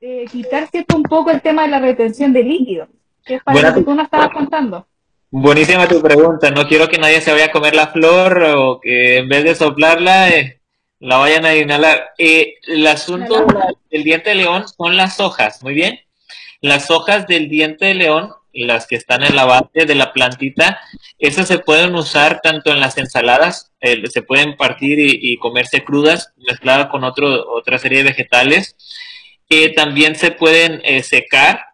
eh, 0.00 0.26
quitar 0.30 0.68
cierto 0.68 0.96
un 0.96 1.02
poco 1.02 1.32
el 1.32 1.42
tema 1.42 1.62
de 1.62 1.70
la 1.70 1.80
retención 1.80 2.32
de 2.32 2.44
líquido? 2.44 2.86
Que 3.26 3.34
es 3.34 3.42
para 3.42 3.70
lo 3.70 3.74
que 3.74 3.82
tú 3.82 3.92
nos 3.92 4.04
estabas 4.04 4.30
contando. 4.30 4.86
Buenísima 5.28 5.88
tu 5.88 6.00
pregunta. 6.00 6.52
No 6.52 6.68
quiero 6.68 6.86
que 6.86 6.98
nadie 6.98 7.20
se 7.20 7.32
vaya 7.32 7.46
a 7.46 7.50
comer 7.50 7.74
la 7.74 7.88
flor 7.88 8.44
o 8.56 8.78
que 8.80 9.16
en 9.16 9.28
vez 9.28 9.42
de 9.42 9.56
soplarla 9.56 10.28
eh, 10.28 10.60
la 11.00 11.16
vayan 11.16 11.44
a 11.46 11.56
inhalar. 11.56 12.10
Eh, 12.16 12.54
el 12.68 12.86
asunto 12.86 13.44
del 13.90 14.04
diente 14.04 14.30
de 14.30 14.36
león 14.36 14.68
son 14.68 14.96
las 14.96 15.18
hojas, 15.18 15.64
muy 15.64 15.74
bien. 15.74 15.98
Las 16.60 16.90
hojas 16.90 17.26
del 17.26 17.48
diente 17.48 17.86
de 17.86 17.94
león, 17.94 18.32
las 18.52 18.86
que 18.86 18.96
están 18.96 19.22
en 19.22 19.36
la 19.36 19.44
base 19.44 19.86
de 19.86 19.94
la 19.94 20.12
plantita, 20.12 20.80
esas 21.18 21.46
se 21.46 21.58
pueden 21.58 21.94
usar 21.94 22.40
tanto 22.42 22.72
en 22.72 22.80
las 22.80 22.98
ensaladas, 22.98 23.72
eh, 23.80 24.02
se 24.08 24.22
pueden 24.22 24.56
partir 24.56 24.98
y, 24.98 25.36
comerse 25.36 25.84
crudas, 25.84 26.32
mezcladas 26.36 26.88
con 26.88 27.04
otro, 27.04 27.48
otra 27.50 27.78
serie 27.78 27.98
de 27.98 28.10
vegetales. 28.10 28.76
que 29.48 29.70
también 29.70 30.14
se 30.14 30.30
pueden 30.30 30.82
eh, 30.84 31.02
secar 31.02 31.64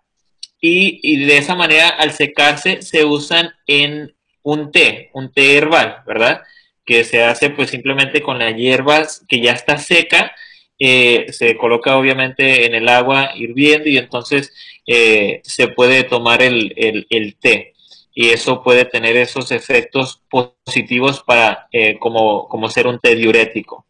y, 0.60 1.00
y 1.02 1.24
de 1.24 1.38
esa 1.38 1.56
manera 1.56 1.88
al 1.88 2.12
secarse 2.12 2.82
se 2.82 3.04
usan 3.04 3.52
en 3.66 4.14
un 4.42 4.70
té, 4.70 5.10
un 5.14 5.32
té 5.32 5.56
herbal, 5.56 6.02
¿verdad? 6.06 6.42
Que 6.84 7.02
se 7.04 7.24
hace 7.24 7.50
pues 7.50 7.70
simplemente 7.70 8.22
con 8.22 8.38
las 8.38 8.54
hierbas 8.54 9.24
que 9.28 9.40
ya 9.40 9.52
está 9.52 9.78
seca 9.78 10.32
eh, 10.78 11.26
se 11.32 11.56
coloca 11.56 11.96
obviamente 11.96 12.66
en 12.66 12.74
el 12.74 12.88
agua 12.88 13.30
hirviendo 13.34 13.88
y 13.88 13.98
entonces 13.98 14.52
eh, 14.86 15.40
se 15.44 15.68
puede 15.68 16.04
tomar 16.04 16.42
el, 16.42 16.74
el, 17.10 17.36
té. 17.36 17.74
Y 18.14 18.28
eso 18.30 18.62
puede 18.62 18.84
tener 18.84 19.16
esos 19.16 19.50
efectos 19.50 20.22
positivos 20.30 21.22
para 21.22 21.68
eh, 21.72 21.98
como, 21.98 22.48
como 22.48 22.68
ser 22.68 22.86
un 22.86 22.98
té 22.98 23.14
diurético. 23.14 23.86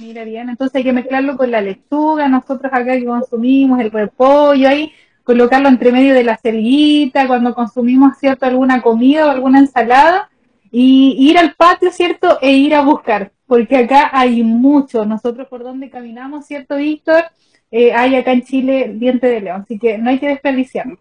Mira 0.00 0.22
bien, 0.22 0.48
entonces 0.48 0.76
hay 0.76 0.84
que 0.84 0.92
mezclarlo 0.92 1.36
con 1.36 1.50
la 1.50 1.60
lechuga, 1.60 2.28
nosotros 2.28 2.72
acá 2.72 2.92
consumimos 3.04 3.80
el 3.80 3.90
repollo, 3.90 4.68
ahí 4.68 4.92
colocarlo 5.24 5.68
entre 5.68 5.90
medio 5.90 6.14
de 6.14 6.22
la 6.22 6.36
cerillita, 6.36 7.26
cuando 7.26 7.54
consumimos 7.54 8.16
cierto 8.18 8.46
alguna 8.46 8.82
comida 8.82 9.26
o 9.26 9.30
alguna 9.30 9.58
ensalada, 9.58 10.29
y 10.70 11.16
ir 11.18 11.38
al 11.38 11.54
patio, 11.54 11.90
¿cierto? 11.90 12.38
E 12.40 12.52
ir 12.52 12.74
a 12.74 12.82
buscar 12.82 13.32
porque 13.50 13.76
acá 13.76 14.10
hay 14.12 14.44
mucho. 14.44 15.04
Nosotros 15.04 15.48
por 15.48 15.64
donde 15.64 15.90
caminamos, 15.90 16.46
¿cierto, 16.46 16.76
Víctor? 16.76 17.24
Eh, 17.68 17.92
hay 17.92 18.14
acá 18.14 18.30
en 18.30 18.44
Chile 18.44 18.92
diente 18.94 19.26
de 19.26 19.40
león, 19.40 19.62
así 19.62 19.76
que 19.76 19.98
no 19.98 20.10
hay 20.10 20.20
que 20.20 20.28
desperdiciarlo. 20.28 20.96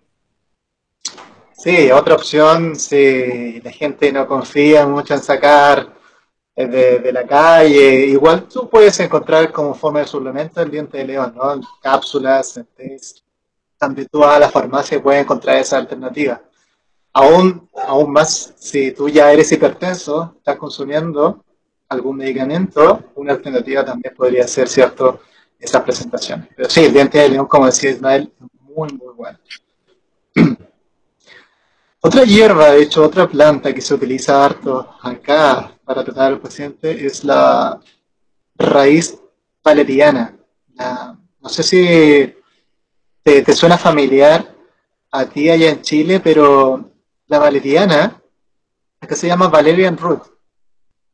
Sí, 1.51 1.91
otra 1.91 2.15
opción, 2.15 2.75
si 2.75 3.61
la 3.61 3.71
gente 3.71 4.11
no 4.11 4.25
confía 4.25 4.87
mucho 4.87 5.13
en 5.13 5.21
sacar 5.21 5.93
eh, 6.55 6.65
de, 6.65 7.11
la 7.11 7.27
calle, 7.27 8.07
igual 8.07 8.47
tú 8.47 8.67
puedes 8.67 8.99
encontrar 8.99 9.51
como 9.51 9.75
forma 9.75 9.99
de 9.99 10.07
suplemento 10.07 10.59
el 10.59 10.71
diente 10.71 10.97
de 10.97 11.05
león, 11.05 11.35
¿no? 11.35 11.61
Cápsulas, 11.79 12.59
también 13.77 14.07
tú 14.11 14.23
a 14.23 14.39
la 14.39 14.49
farmacia 14.49 15.03
puedes 15.03 15.21
encontrar 15.21 15.57
esa 15.57 15.77
alternativa. 15.77 16.41
Aún, 17.13 17.69
aún 17.87 18.11
más, 18.11 18.53
si 18.57 18.91
tú 18.91 19.09
ya 19.09 19.31
eres 19.31 19.51
hipertenso, 19.51 20.35
estás 20.37 20.57
consumiendo 20.57 21.43
algún 21.89 22.17
medicamento, 22.17 23.11
una 23.15 23.33
alternativa 23.33 23.83
también 23.83 24.13
podría 24.15 24.47
ser, 24.47 24.69
¿cierto?, 24.69 25.21
esas 25.59 25.81
presentaciones. 25.83 26.47
Pero 26.55 26.69
sí, 26.69 26.85
el 26.85 26.93
diente 26.93 27.17
de 27.17 27.29
león, 27.29 27.47
como 27.47 27.65
decía 27.65 27.89
Ismael, 27.89 28.31
muy, 28.61 28.89
muy 28.93 29.13
bueno. 29.13 29.39
Otra 32.01 32.23
hierba, 32.23 32.71
de 32.71 32.83
hecho, 32.83 33.03
otra 33.03 33.27
planta 33.27 33.73
que 33.73 33.81
se 33.81 33.93
utiliza 33.93 34.45
harto 34.45 34.95
acá 35.01 35.73
para 35.83 36.01
tratar 36.01 36.27
al 36.27 36.39
paciente 36.39 37.05
es 37.05 37.25
la 37.25 37.77
raíz 38.55 39.19
valeriana. 39.61 40.33
no 41.41 41.49
sé 41.49 41.61
si 41.61 42.35
te, 43.21 43.41
te, 43.41 43.53
suena 43.53 43.77
familiar 43.77 44.55
a 45.11 45.25
ti 45.25 45.49
allá 45.49 45.71
en 45.71 45.81
Chile, 45.81 46.21
pero 46.21 46.88
la 47.29 47.39
valeriana, 47.39 48.21
acá 48.99 49.15
se 49.15 49.27
llama 49.27 49.47
Valerian 49.47 49.97
Root 49.97 50.39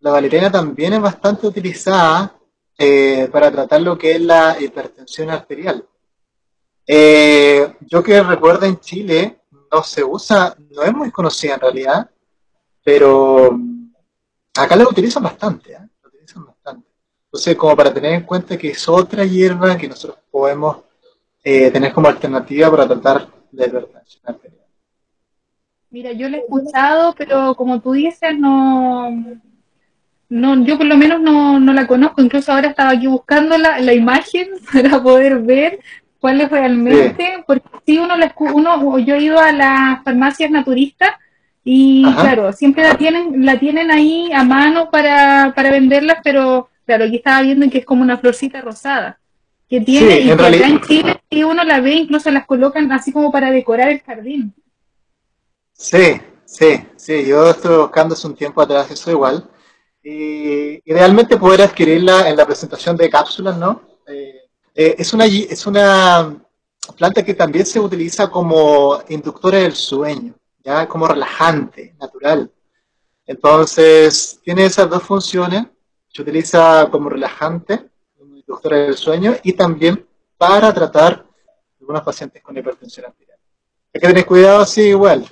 la 0.06 0.12
valeriana 0.12 0.52
también 0.52 0.94
es 0.94 1.02
bastante 1.02 1.48
utilizada 1.48 2.36
eh, 2.78 3.28
para 3.32 3.52
tratar 3.52 3.82
lo 3.82 3.98
que 3.98 4.12
es 4.12 4.22
la 4.22 4.56
hipertensión 4.60 5.32
arterial. 5.32 5.84
Eh, 6.86 7.74
yo 7.82 8.04
que 8.04 8.22
recuerdo 8.22 8.68
en 8.68 8.80
Chile 8.80 9.40
no 9.72 9.82
se 9.82 10.04
usa, 10.04 10.56
no 10.70 10.84
es 10.84 10.94
muy 10.94 11.10
conocida 11.10 11.56
en 11.56 11.60
realidad, 11.60 12.08
pero 12.84 13.58
acá 14.56 14.76
la 14.76 14.84
utilizan 14.84 15.24
bastante, 15.24 15.74
¿eh? 15.74 15.90
utilizan 16.06 16.46
bastante. 16.46 16.88
Entonces, 17.26 17.56
como 17.56 17.76
para 17.76 17.92
tener 17.92 18.14
en 18.14 18.28
cuenta 18.28 18.60
que 18.60 18.70
es 18.70 18.88
otra 18.88 19.26
hierba 19.26 19.76
que 19.76 19.88
nosotros 19.88 20.20
podemos 20.30 20.84
tener 21.44 21.92
como 21.94 22.10
alternativa 22.10 22.70
para 22.70 22.88
tratar 22.88 23.28
la 23.54 23.66
hipertensión 23.66 24.22
arterial. 24.28 24.55
Mira, 25.96 26.12
yo 26.12 26.28
lo 26.28 26.36
he 26.36 26.42
escuchado, 26.42 27.16
pero 27.18 27.56
como 27.56 27.80
tú 27.80 27.94
dices, 27.94 28.38
no, 28.38 29.10
no, 30.28 30.66
yo 30.66 30.76
por 30.76 30.88
lo 30.88 30.98
menos 30.98 31.22
no, 31.22 31.58
no 31.58 31.72
la 31.72 31.88
conozco, 31.88 32.22
incluso 32.22 32.52
ahora 32.52 32.68
estaba 32.68 32.90
aquí 32.90 33.08
buscando 33.08 33.58
la, 33.58 33.80
la 33.80 33.94
imagen 33.94 34.50
para 34.74 35.02
poder 35.02 35.40
ver 35.40 35.80
cuál 36.20 36.42
es 36.42 36.52
realmente, 36.52 37.46
porque 37.48 37.70
si 37.86 37.98
uno, 37.98 38.18
la, 38.18 38.36
uno, 38.38 39.00
yo 39.00 39.16
he 39.16 39.24
ido 39.24 39.40
a 39.40 39.54
las 39.54 40.04
farmacias 40.04 40.52
naturistas 40.52 41.12
y 41.64 42.04
claro, 42.04 42.52
siempre 42.52 42.84
la 42.84 42.98
tienen, 42.98 43.46
la 43.46 43.58
tienen 43.58 43.90
ahí 43.90 44.34
a 44.34 44.44
mano 44.44 44.90
para, 44.92 45.54
para 45.56 45.72
venderlas, 45.72 46.18
pero 46.22 46.68
claro, 46.86 47.06
aquí 47.06 47.16
estaba 47.16 47.42
viendo 47.42 47.70
que 47.70 47.78
es 47.78 47.86
como 47.86 48.02
una 48.02 48.18
florcita 48.18 48.60
rosada 48.60 49.18
que 49.70 49.80
tiene 49.80 50.20
y 50.20 50.30
acá 50.30 50.50
en 50.50 50.82
Chile 50.82 51.22
y 51.30 51.44
uno 51.44 51.64
la 51.64 51.80
ve, 51.80 51.94
incluso 51.94 52.30
las 52.32 52.46
colocan 52.46 52.92
así 52.92 53.14
como 53.14 53.32
para 53.32 53.50
decorar 53.50 53.88
el 53.88 54.02
jardín. 54.02 54.54
Sí, 55.78 56.22
sí, 56.46 56.88
sí, 56.96 57.26
yo 57.26 57.50
estuve 57.50 57.78
buscando 57.78 58.14
hace 58.14 58.28
un 58.28 58.36
tiempo 58.36 58.62
atrás 58.62 58.90
eso 58.92 59.12
igual 59.12 59.50
y 60.02 60.80
idealmente 60.90 61.38
poder 61.38 61.64
adquirirla 61.64 62.30
en 62.30 62.38
la 62.38 62.46
presentación 62.46 62.96
de 62.96 63.10
cápsulas, 63.10 63.58
¿no? 63.58 63.82
Eh, 64.08 64.42
eh, 64.74 64.96
es, 64.98 65.14
una, 65.14 65.26
es 65.26 65.66
una 65.68 66.40
planta 66.98 67.26
que 67.26 67.34
también 67.34 67.66
se 67.66 67.80
utiliza 67.80 68.30
como 68.30 69.02
inductora 69.10 69.58
del 69.60 69.74
sueño, 69.74 70.34
ya 70.64 70.88
como 70.88 71.08
relajante, 71.08 71.96
natural. 72.00 72.50
Entonces, 73.26 74.40
tiene 74.44 74.66
esas 74.66 74.90
dos 74.90 75.04
funciones. 75.04 75.66
Se 76.08 76.22
utiliza 76.22 76.88
como 76.90 77.10
relajante, 77.10 77.90
como 78.18 78.38
inductora 78.38 78.78
del 78.78 78.96
sueño, 78.96 79.36
y 79.44 79.54
también 79.54 80.08
para 80.38 80.74
tratar 80.74 81.26
algunos 81.82 82.04
pacientes 82.04 82.42
con 82.42 82.58
hipertensión 82.58 83.08
arterial. 83.08 83.40
Hay 83.94 84.00
que 84.00 84.08
tener 84.08 84.26
cuidado, 84.26 84.66
sí, 84.66 84.82
igual. 84.84 85.26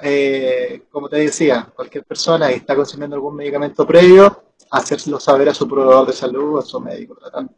Eh, 0.00 0.82
como 0.90 1.08
te 1.08 1.16
decía, 1.16 1.68
cualquier 1.74 2.04
persona 2.04 2.48
que 2.48 2.56
está 2.56 2.74
consumiendo 2.74 3.16
algún 3.16 3.36
medicamento 3.36 3.86
previo, 3.86 4.44
hacérselo 4.70 5.20
saber 5.20 5.48
a 5.48 5.54
su 5.54 5.68
proveedor 5.68 6.06
de 6.06 6.12
salud 6.12 6.56
o 6.56 6.58
a 6.58 6.62
su 6.62 6.80
médico 6.80 7.14
tratante. 7.14 7.54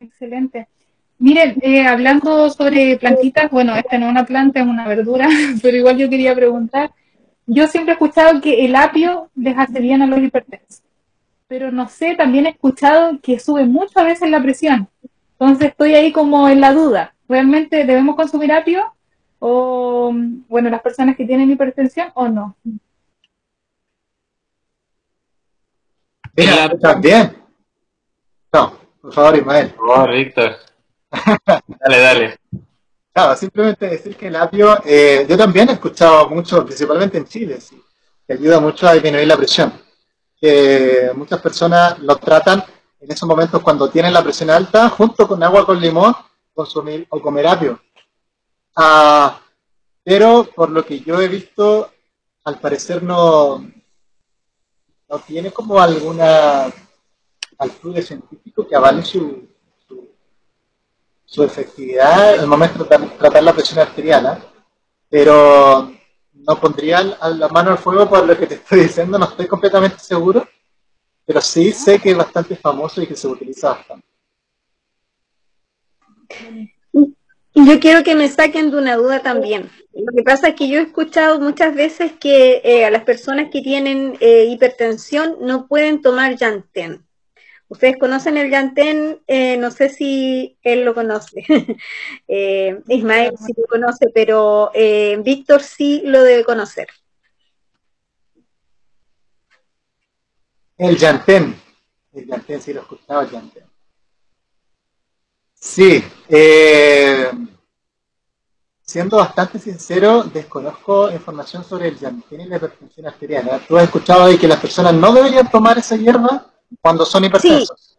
Excelente. 0.00 0.68
Miren, 1.18 1.56
eh, 1.62 1.86
hablando 1.86 2.50
sobre 2.50 2.98
plantitas, 2.98 3.50
bueno, 3.50 3.74
esta 3.76 3.98
no 3.98 4.06
es 4.06 4.10
una 4.10 4.26
planta, 4.26 4.60
es 4.60 4.66
una 4.66 4.86
verdura, 4.86 5.28
pero 5.62 5.76
igual 5.76 5.96
yo 5.96 6.10
quería 6.10 6.34
preguntar, 6.34 6.92
yo 7.46 7.66
siempre 7.66 7.92
he 7.92 7.94
escuchado 7.94 8.40
que 8.40 8.64
el 8.64 8.74
apio 8.74 9.30
les 9.34 9.56
hace 9.56 9.80
bien 9.80 10.02
a 10.02 10.06
los 10.06 10.18
hipertensos, 10.18 10.82
pero 11.46 11.70
no 11.70 11.88
sé, 11.88 12.14
también 12.16 12.46
he 12.46 12.50
escuchado 12.50 13.18
que 13.22 13.38
sube 13.38 13.64
mucho 13.64 14.00
a 14.00 14.04
veces 14.04 14.28
la 14.30 14.42
presión, 14.42 14.88
entonces 15.32 15.68
estoy 15.68 15.94
ahí 15.94 16.10
como 16.10 16.48
en 16.48 16.60
la 16.60 16.72
duda, 16.72 17.14
¿realmente 17.28 17.84
debemos 17.84 18.16
consumir 18.16 18.52
apio? 18.52 18.84
O, 19.46 20.10
bueno, 20.48 20.70
las 20.70 20.80
personas 20.80 21.16
que 21.16 21.26
tienen 21.26 21.50
hipertensión 21.50 22.08
o 22.14 22.28
no. 22.28 22.56
Mira, 26.34 26.70
también. 26.78 27.36
No, 28.50 28.72
por 29.02 29.12
favor, 29.12 29.36
Ismael. 29.36 29.68
Por 29.72 29.86
favor, 29.86 30.12
Víctor. 30.12 30.56
dale, 31.46 31.98
dale. 31.98 32.38
Claro, 33.12 33.36
simplemente 33.36 33.86
decir 33.86 34.16
que 34.16 34.28
el 34.28 34.36
apio, 34.36 34.78
eh, 34.82 35.26
yo 35.28 35.36
también 35.36 35.68
he 35.68 35.72
escuchado 35.72 36.30
mucho, 36.30 36.64
principalmente 36.64 37.18
en 37.18 37.26
Chile, 37.26 37.60
sí, 37.60 37.78
que 38.26 38.32
ayuda 38.32 38.60
mucho 38.60 38.88
a 38.88 38.94
disminuir 38.94 39.28
la 39.28 39.36
presión. 39.36 39.74
Que 40.40 41.10
muchas 41.14 41.42
personas 41.42 41.98
lo 41.98 42.16
tratan 42.16 42.64
en 42.98 43.12
esos 43.12 43.28
momentos 43.28 43.60
cuando 43.60 43.90
tienen 43.90 44.14
la 44.14 44.22
presión 44.22 44.48
alta, 44.48 44.88
junto 44.88 45.28
con 45.28 45.42
agua 45.42 45.66
con 45.66 45.78
limón, 45.78 46.14
consumir 46.54 47.06
o 47.10 47.20
comer 47.20 47.46
apio. 47.46 47.83
Ah, 48.76 49.40
pero 50.02 50.44
por 50.54 50.70
lo 50.70 50.84
que 50.84 51.00
yo 51.00 51.20
he 51.20 51.28
visto, 51.28 51.90
al 52.44 52.58
parecer 52.58 53.02
no, 53.02 53.58
no 55.08 55.18
tiene 55.20 55.50
como 55.52 55.80
alguna 55.80 56.72
altura 57.58 58.02
científico 58.02 58.66
que 58.66 58.76
avale 58.76 59.04
su, 59.04 59.48
su, 61.24 61.42
efectividad 61.42 62.34
en 62.34 62.40
el 62.42 62.46
momento 62.46 62.84
de 62.84 62.98
tratar 63.18 63.42
la 63.42 63.52
presión 63.52 63.78
arterial. 63.80 64.26
¿ah? 64.26 64.38
Pero 65.08 65.92
no 66.32 66.60
pondría 66.60 67.02
la 67.02 67.48
mano 67.48 67.70
al 67.70 67.78
fuego 67.78 68.08
por 68.08 68.26
lo 68.26 68.36
que 68.36 68.46
te 68.46 68.54
estoy 68.56 68.80
diciendo, 68.80 69.18
no 69.18 69.26
estoy 69.26 69.46
completamente 69.46 69.98
seguro, 70.00 70.46
pero 71.24 71.40
sí 71.40 71.72
sé 71.72 71.98
que 72.00 72.10
es 72.10 72.16
bastante 72.16 72.56
famoso 72.56 73.00
y 73.00 73.06
que 73.06 73.16
se 73.16 73.28
utiliza 73.28 73.70
bastante. 73.70 74.06
Yo 77.54 77.78
quiero 77.78 78.02
que 78.02 78.16
me 78.16 78.28
saquen 78.28 78.72
de 78.72 78.78
una 78.78 78.96
duda 78.96 79.20
también. 79.20 79.70
Lo 79.92 80.12
que 80.12 80.24
pasa 80.24 80.48
es 80.48 80.54
que 80.56 80.68
yo 80.68 80.80
he 80.80 80.82
escuchado 80.82 81.38
muchas 81.38 81.72
veces 81.72 82.12
que 82.12 82.60
eh, 82.64 82.84
a 82.84 82.90
las 82.90 83.04
personas 83.04 83.48
que 83.52 83.62
tienen 83.62 84.16
eh, 84.20 84.46
hipertensión 84.46 85.36
no 85.40 85.68
pueden 85.68 86.02
tomar 86.02 86.36
Yantén. 86.36 87.06
Ustedes 87.68 87.96
conocen 87.98 88.36
el 88.38 88.50
Yantén, 88.50 89.22
eh, 89.28 89.56
no 89.56 89.70
sé 89.70 89.88
si 89.88 90.58
él 90.62 90.84
lo 90.84 90.94
conoce. 90.94 91.44
Ismael 92.88 93.34
sí 93.38 93.52
lo 93.56 93.66
conoce, 93.66 94.10
pero 94.12 94.72
Víctor 95.20 95.62
sí 95.62 96.02
lo 96.04 96.22
debe 96.22 96.44
conocer. 96.44 96.88
El 100.76 100.96
Yantén. 100.96 101.54
El 102.12 102.26
Yantén, 102.26 102.60
sí 102.60 102.72
lo 102.72 102.80
escuchaba 102.80 103.22
el 103.22 103.30
Yantén. 103.30 103.63
Sí, 105.64 106.04
eh, 106.28 107.30
siendo 108.82 109.16
bastante 109.16 109.58
sincero, 109.58 110.22
desconozco 110.22 111.10
información 111.10 111.64
sobre 111.64 111.88
el 111.88 111.98
llantén 111.98 112.42
y 112.42 112.44
la 112.44 112.58
hipertensión 112.58 113.06
arterial. 113.06 113.62
¿Tú 113.66 113.78
has 113.78 113.84
escuchado 113.84 114.26
de 114.26 114.38
que 114.38 114.46
las 114.46 114.60
personas 114.60 114.92
no 114.92 115.10
deberían 115.14 115.50
tomar 115.50 115.78
esa 115.78 115.96
hierba 115.96 116.52
cuando 116.82 117.06
son 117.06 117.24
hipertensos? 117.24 117.96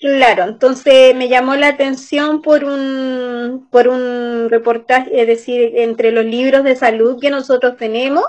Claro, 0.00 0.42
entonces 0.42 1.14
me 1.14 1.28
llamó 1.28 1.54
la 1.54 1.68
atención 1.68 2.42
por 2.42 2.64
un, 2.64 3.68
por 3.70 3.86
un 3.86 4.48
reportaje, 4.50 5.20
es 5.20 5.28
decir, 5.28 5.72
entre 5.76 6.10
los 6.10 6.24
libros 6.24 6.64
de 6.64 6.74
salud 6.74 7.20
que 7.20 7.30
nosotros 7.30 7.76
tenemos, 7.76 8.24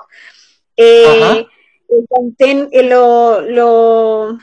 eh, 0.78 1.48
el 1.90 2.70
eh, 2.72 2.84
lo, 2.84 3.42
lo 3.42 4.38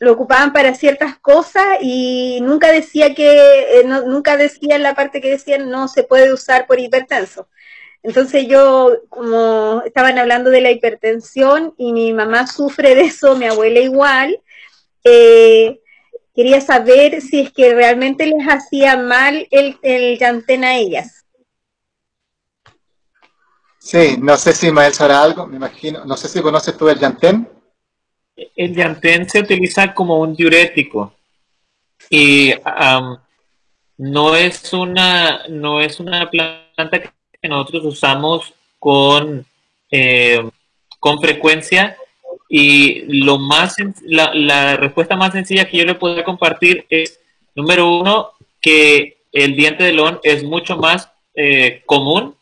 lo 0.00 0.12
ocupaban 0.12 0.52
para 0.52 0.74
ciertas 0.74 1.18
cosas 1.18 1.78
y 1.80 2.38
nunca 2.42 2.70
decía 2.70 3.14
que, 3.14 3.80
eh, 3.80 3.84
nunca 3.84 4.36
decía 4.36 4.78
la 4.78 4.94
parte 4.94 5.20
que 5.20 5.30
decían 5.30 5.70
no 5.70 5.88
se 5.88 6.04
puede 6.04 6.32
usar 6.32 6.66
por 6.66 6.78
hipertenso. 6.78 7.48
Entonces 8.02 8.46
yo, 8.46 8.92
como 9.08 9.82
estaban 9.84 10.18
hablando 10.18 10.50
de 10.50 10.60
la 10.60 10.70
hipertensión 10.70 11.74
y 11.76 11.92
mi 11.92 12.12
mamá 12.12 12.46
sufre 12.46 12.94
de 12.94 13.02
eso, 13.02 13.34
mi 13.34 13.46
abuela 13.46 13.80
igual, 13.80 14.40
eh, 15.02 15.80
quería 16.34 16.60
saber 16.60 17.20
si 17.20 17.40
es 17.40 17.52
que 17.52 17.74
realmente 17.74 18.26
les 18.26 18.46
hacía 18.46 18.96
mal 18.96 19.48
el, 19.50 19.78
el 19.82 20.16
llantén 20.18 20.62
a 20.62 20.76
ellas. 20.76 21.24
Sí, 23.78 24.16
no 24.20 24.36
sé 24.36 24.52
si 24.52 24.70
Mael 24.70 24.92
sabrá 24.92 25.22
algo, 25.22 25.46
me 25.46 25.56
imagino, 25.56 26.04
no 26.04 26.16
sé 26.16 26.28
si 26.28 26.40
conoces 26.40 26.76
tú 26.76 26.88
el 26.88 26.98
llantén 26.98 27.48
el 28.56 28.74
llantén 28.74 29.28
se 29.28 29.40
utiliza 29.40 29.94
como 29.94 30.18
un 30.20 30.34
diurético. 30.34 31.14
Y 32.10 32.54
no 33.98 34.36
es 34.36 34.72
una 34.72 35.48
no 35.48 35.80
es 35.80 36.00
una 36.00 36.30
planta 36.30 37.00
que 37.00 37.48
nosotros 37.48 37.84
usamos 37.84 38.54
con 38.78 39.44
eh, 39.90 40.48
con 41.00 41.20
frecuencia. 41.20 41.96
Y 42.50 43.02
lo 43.22 43.38
más 43.38 43.76
la, 44.02 44.76
respuesta 44.76 45.16
más 45.16 45.32
sencilla 45.32 45.66
que 45.66 45.78
yo 45.78 45.84
le 45.84 45.94
podría 45.94 46.24
compartir 46.24 46.86
es 46.88 47.20
número 47.54 47.98
uno 47.98 48.30
que 48.60 49.18
el 49.32 49.54
diente 49.54 49.84
de 49.84 49.92
león 49.92 50.18
es 50.22 50.42
mucho 50.44 50.78
más 50.78 51.10
eh, 51.34 51.82
común 51.84 52.34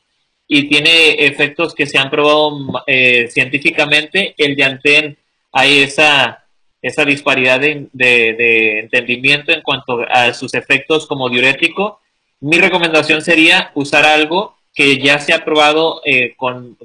y 0.46 0.68
tiene 0.68 1.26
efectos 1.26 1.74
que 1.74 1.86
se 1.86 1.98
han 1.98 2.10
probado 2.10 2.84
eh, 2.86 3.28
científicamente. 3.30 4.34
El 4.38 4.54
llantén 4.56 5.18
hay 5.56 5.82
esa, 5.82 6.44
esa 6.82 7.04
disparidad 7.06 7.58
de, 7.58 8.78
entendimiento 8.78 9.52
en 9.52 9.62
cuanto 9.62 10.04
a 10.06 10.34
sus 10.34 10.52
efectos 10.52 11.06
como 11.06 11.30
diurético. 11.30 11.98
Mi 12.40 12.58
recomendación 12.58 13.22
sería 13.22 13.70
usar 13.74 14.04
algo 14.04 14.58
que 14.74 14.98
ya 14.98 15.18
se 15.18 15.32
ha 15.32 15.46
probado 15.46 16.02
eh, 16.04 16.36
con, 16.36 16.76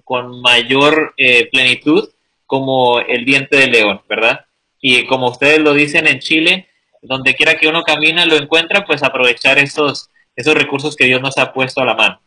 mayor 0.42 1.14
eh, 1.18 1.50
plenitud, 1.52 2.10
como 2.46 3.02
el 3.02 3.26
diente 3.26 3.58
de 3.58 3.68
león, 3.68 4.02
¿verdad? 4.08 4.46
Y 4.80 5.06
como 5.06 5.30
ustedes 5.30 5.60
lo 5.60 5.74
dicen 5.74 6.08
en 6.08 6.20
Chile, 6.20 6.68
donde 7.02 7.36
quiera 7.36 7.56
que 7.56 7.68
uno 7.68 7.84
camina 7.84 8.26
lo 8.26 8.38
encuentra, 8.38 8.86
pues 8.86 9.04
aprovechar 9.04 9.60
esos, 9.60 10.10
esos 10.34 10.54
recursos 10.54 10.96
que 10.96 11.08
Dios 11.08 11.22
nos 11.22 11.38
ha 11.38 11.52
puesto 11.52 11.82
a 11.82 11.86
la 11.86 11.96
mano. 11.96 12.22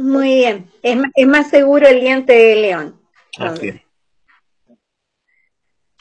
Muy 0.00 0.34
bien, 0.34 0.68
es, 0.82 0.98
es 1.14 1.26
más 1.28 1.48
seguro 1.48 1.86
el 1.86 2.00
diente 2.00 2.32
de 2.32 2.56
león. 2.56 3.00
Así 3.38 3.80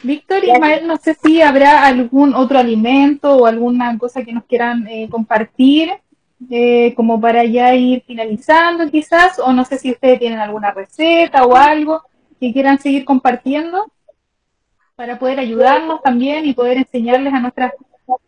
Víctor 0.02 0.46
y 0.46 0.52
Ismael, 0.52 0.88
no 0.88 0.96
sé 0.98 1.14
si 1.14 1.42
habrá 1.42 1.86
algún 1.86 2.34
otro 2.34 2.58
alimento 2.58 3.36
o 3.36 3.46
alguna 3.46 3.98
cosa 3.98 4.24
que 4.24 4.32
nos 4.32 4.46
quieran 4.46 4.88
eh, 4.88 5.10
compartir, 5.10 5.92
eh, 6.50 6.94
como 6.96 7.20
para 7.20 7.44
ya 7.44 7.76
ir 7.76 8.04
finalizando 8.08 8.90
quizás, 8.90 9.40
o 9.40 9.52
no 9.52 9.66
sé 9.66 9.78
si 9.78 9.92
ustedes 9.92 10.20
tienen 10.20 10.40
alguna 10.40 10.72
receta 10.72 11.44
o 11.44 11.56
algo 11.56 12.02
que 12.40 12.54
quieran 12.54 12.80
seguir 12.80 13.04
compartiendo 13.04 13.92
para 14.96 15.20
poder 15.20 15.40
ayudarnos 15.40 16.02
también 16.02 16.46
y 16.46 16.54
poder 16.54 16.78
enseñarles 16.78 17.34
a 17.34 17.42
nuestros 17.42 17.72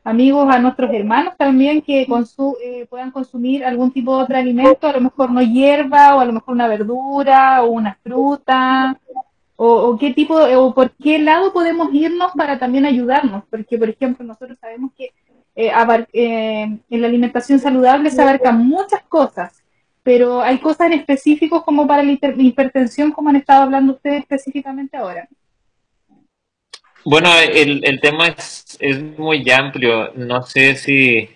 amigos, 0.03 0.53
a 0.53 0.59
nuestros 0.59 0.93
hermanos 0.93 1.35
también 1.37 1.81
que 1.81 2.01
eh, 2.01 2.87
puedan 2.89 3.11
consumir 3.11 3.63
algún 3.63 3.91
tipo 3.91 4.17
de 4.17 4.23
otro 4.23 4.37
alimento, 4.37 4.87
a 4.87 4.93
lo 4.93 5.01
mejor 5.01 5.31
no 5.31 5.41
hierba 5.41 6.15
o 6.15 6.19
a 6.19 6.25
lo 6.25 6.33
mejor 6.33 6.53
una 6.53 6.67
verdura 6.67 7.63
o 7.63 7.71
una 7.71 7.97
fruta 8.03 8.99
o, 9.63 9.97
qué 9.99 10.11
tipo, 10.11 10.33
o 10.35 10.73
por 10.73 10.89
qué 10.91 11.19
lado 11.19 11.53
podemos 11.53 11.93
irnos 11.93 12.31
para 12.35 12.57
también 12.57 12.83
ayudarnos, 12.85 13.43
porque 13.47 13.77
por 13.77 13.89
ejemplo 13.89 14.25
nosotros 14.25 14.57
sabemos 14.59 14.91
que 14.97 15.11
eh, 15.55 15.71
eh, 16.13 16.79
en 16.89 17.01
la 17.01 17.07
alimentación 17.07 17.59
saludable 17.59 18.09
se 18.09 18.19
abarcan 18.19 18.65
muchas 18.65 19.03
cosas, 19.03 19.61
pero 20.01 20.41
hay 20.41 20.57
cosas 20.57 20.87
en 20.87 20.93
específicos 20.93 21.63
como 21.63 21.85
para 21.85 22.01
la 22.01 22.11
hipertensión, 22.11 23.11
como 23.11 23.29
han 23.29 23.35
estado 23.35 23.61
hablando 23.61 23.93
ustedes 23.93 24.21
específicamente 24.21 24.97
ahora. 24.97 25.29
Bueno, 27.05 27.29
el, 27.37 27.83
el 27.83 28.01
tema 28.01 28.29
es, 28.29 28.77
es 28.79 28.99
muy 29.17 29.47
amplio. 29.51 30.11
No 30.15 30.41
sé 30.41 30.75
si, 30.75 31.29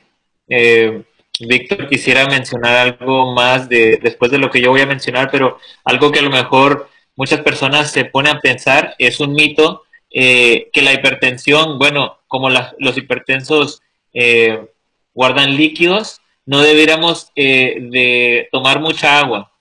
eh, 0.48 1.04
Víctor 1.40 1.88
quisiera 1.88 2.26
mencionar 2.26 2.76
algo 2.76 3.36
más 3.36 3.70
de, 3.70 4.00
después 4.02 4.32
de 4.32 4.40
lo 4.40 4.50
que 4.50 4.62
yo 4.62 4.72
voy 4.72 4.82
a 4.82 4.88
mencionar, 4.88 5.30
pero 5.32 5.60
algo 5.84 6.12
que 6.12 6.20
a 6.20 6.24
lo 6.24 6.32
mejor 6.32 6.90
muchas 7.16 7.42
personas 7.42 7.92
se 7.92 8.06
ponen 8.06 8.38
a 8.38 8.40
pensar 8.42 8.96
es 9.00 9.20
un 9.20 9.34
mito 9.34 9.84
eh, 10.18 10.70
que 10.72 10.82
la 10.82 10.94
hipertensión, 10.94 11.78
bueno, 11.78 12.20
como 12.30 12.50
los 12.50 12.98
hipertensos 12.98 13.82
eh, 14.14 14.66
guardan 15.14 15.58
líquidos, 15.58 16.22
no 16.46 16.62
deberíamos 16.62 17.34
eh, 17.36 17.76
de 17.82 18.48
tomar 18.50 18.80
mucha 18.80 19.20
agua. 19.20 19.52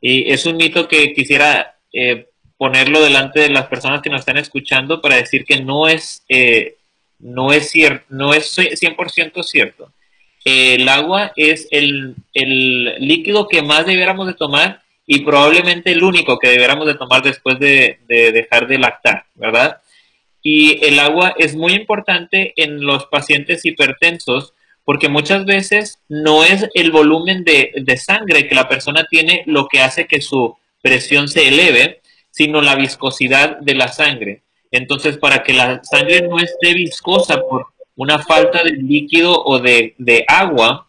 Y 0.00 0.30
es 0.30 0.46
un 0.46 0.56
mito 0.56 0.86
que 0.86 1.12
quisiera 1.14 1.72
ponerlo 2.56 3.00
delante 3.00 3.40
de 3.40 3.50
las 3.50 3.66
personas 3.66 4.02
que 4.02 4.10
nos 4.10 4.20
están 4.20 4.36
escuchando 4.36 5.00
para 5.00 5.16
decir 5.16 5.44
que 5.44 5.60
no 5.60 5.88
es, 5.88 6.24
no 7.18 7.52
es, 7.52 7.70
cierto, 7.70 8.04
no 8.08 8.34
es 8.34 8.56
100% 8.56 9.42
cierto. 9.42 9.92
el 10.44 10.88
agua 10.88 11.32
es 11.36 11.66
el, 11.70 12.14
el, 12.34 12.96
líquido 12.98 13.48
que 13.48 13.62
más 13.62 13.86
debiéramos 13.86 14.26
de 14.26 14.34
tomar 14.34 14.83
y 15.06 15.20
probablemente 15.20 15.92
el 15.92 16.02
único 16.02 16.38
que 16.38 16.48
debiéramos 16.48 16.86
de 16.86 16.94
tomar 16.94 17.22
después 17.22 17.58
de, 17.58 18.00
de 18.08 18.32
dejar 18.32 18.66
de 18.66 18.78
lactar, 18.78 19.26
¿verdad? 19.34 19.80
Y 20.42 20.84
el 20.84 20.98
agua 20.98 21.34
es 21.38 21.54
muy 21.56 21.72
importante 21.72 22.52
en 22.56 22.84
los 22.84 23.06
pacientes 23.06 23.64
hipertensos 23.64 24.54
porque 24.84 25.08
muchas 25.08 25.44
veces 25.46 25.98
no 26.08 26.44
es 26.44 26.68
el 26.74 26.90
volumen 26.90 27.44
de, 27.44 27.96
sangre 27.96 28.46
que 28.46 28.54
la 28.54 28.68
persona 28.68 29.06
tiene 29.08 29.42
lo 29.46 29.66
que 29.66 29.80
hace 29.80 30.06
que 30.06 30.20
su 30.20 30.56
presión 30.82 31.28
se 31.28 31.48
eleve, 31.48 32.02
sino 32.30 32.60
la 32.60 32.76
viscosidad 32.76 33.58
de 33.60 33.74
la 33.74 33.88
sangre. 33.88 34.42
Entonces, 34.70 35.16
para 35.16 35.42
que 35.42 35.54
la 35.54 35.82
sangre 35.84 36.22
no 36.22 36.38
esté 36.38 36.74
viscosa 36.74 37.40
por 37.40 37.68
una 37.96 38.18
falta 38.18 38.62
de 38.62 38.72
líquido 38.72 39.42
o 39.42 39.58
de, 39.58 39.94
agua, 40.28 40.88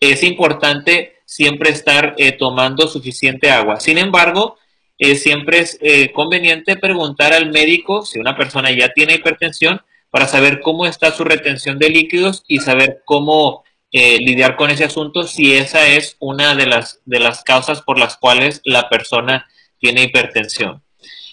es 0.00 0.24
importante 0.24 1.19
siempre 1.30 1.70
estar 1.70 2.16
eh, 2.18 2.32
tomando 2.32 2.88
suficiente 2.88 3.52
agua. 3.52 3.78
Sin 3.78 3.98
embargo, 3.98 4.58
eh, 4.98 5.14
siempre 5.14 5.60
es 5.60 5.78
eh, 5.80 6.10
conveniente 6.10 6.74
preguntar 6.74 7.32
al 7.32 7.52
médico 7.52 8.04
si 8.04 8.18
una 8.18 8.36
persona 8.36 8.72
ya 8.72 8.88
tiene 8.88 9.14
hipertensión 9.14 9.80
para 10.10 10.26
saber 10.26 10.60
cómo 10.60 10.86
está 10.86 11.12
su 11.12 11.22
retención 11.22 11.78
de 11.78 11.88
líquidos 11.88 12.42
y 12.48 12.58
saber 12.58 13.02
cómo 13.04 13.62
lidiar 13.92 14.54
con 14.54 14.70
ese 14.70 14.84
asunto 14.84 15.24
si 15.24 15.52
esa 15.52 15.88
es 15.88 16.16
una 16.20 16.54
de 16.54 16.66
las, 16.66 17.00
de 17.06 17.18
las 17.18 17.42
causas 17.42 17.82
por 17.82 17.98
las 17.98 18.16
cuales 18.16 18.60
la 18.64 18.88
persona 18.88 19.48
tiene 19.78 20.04
hipertensión. 20.04 20.82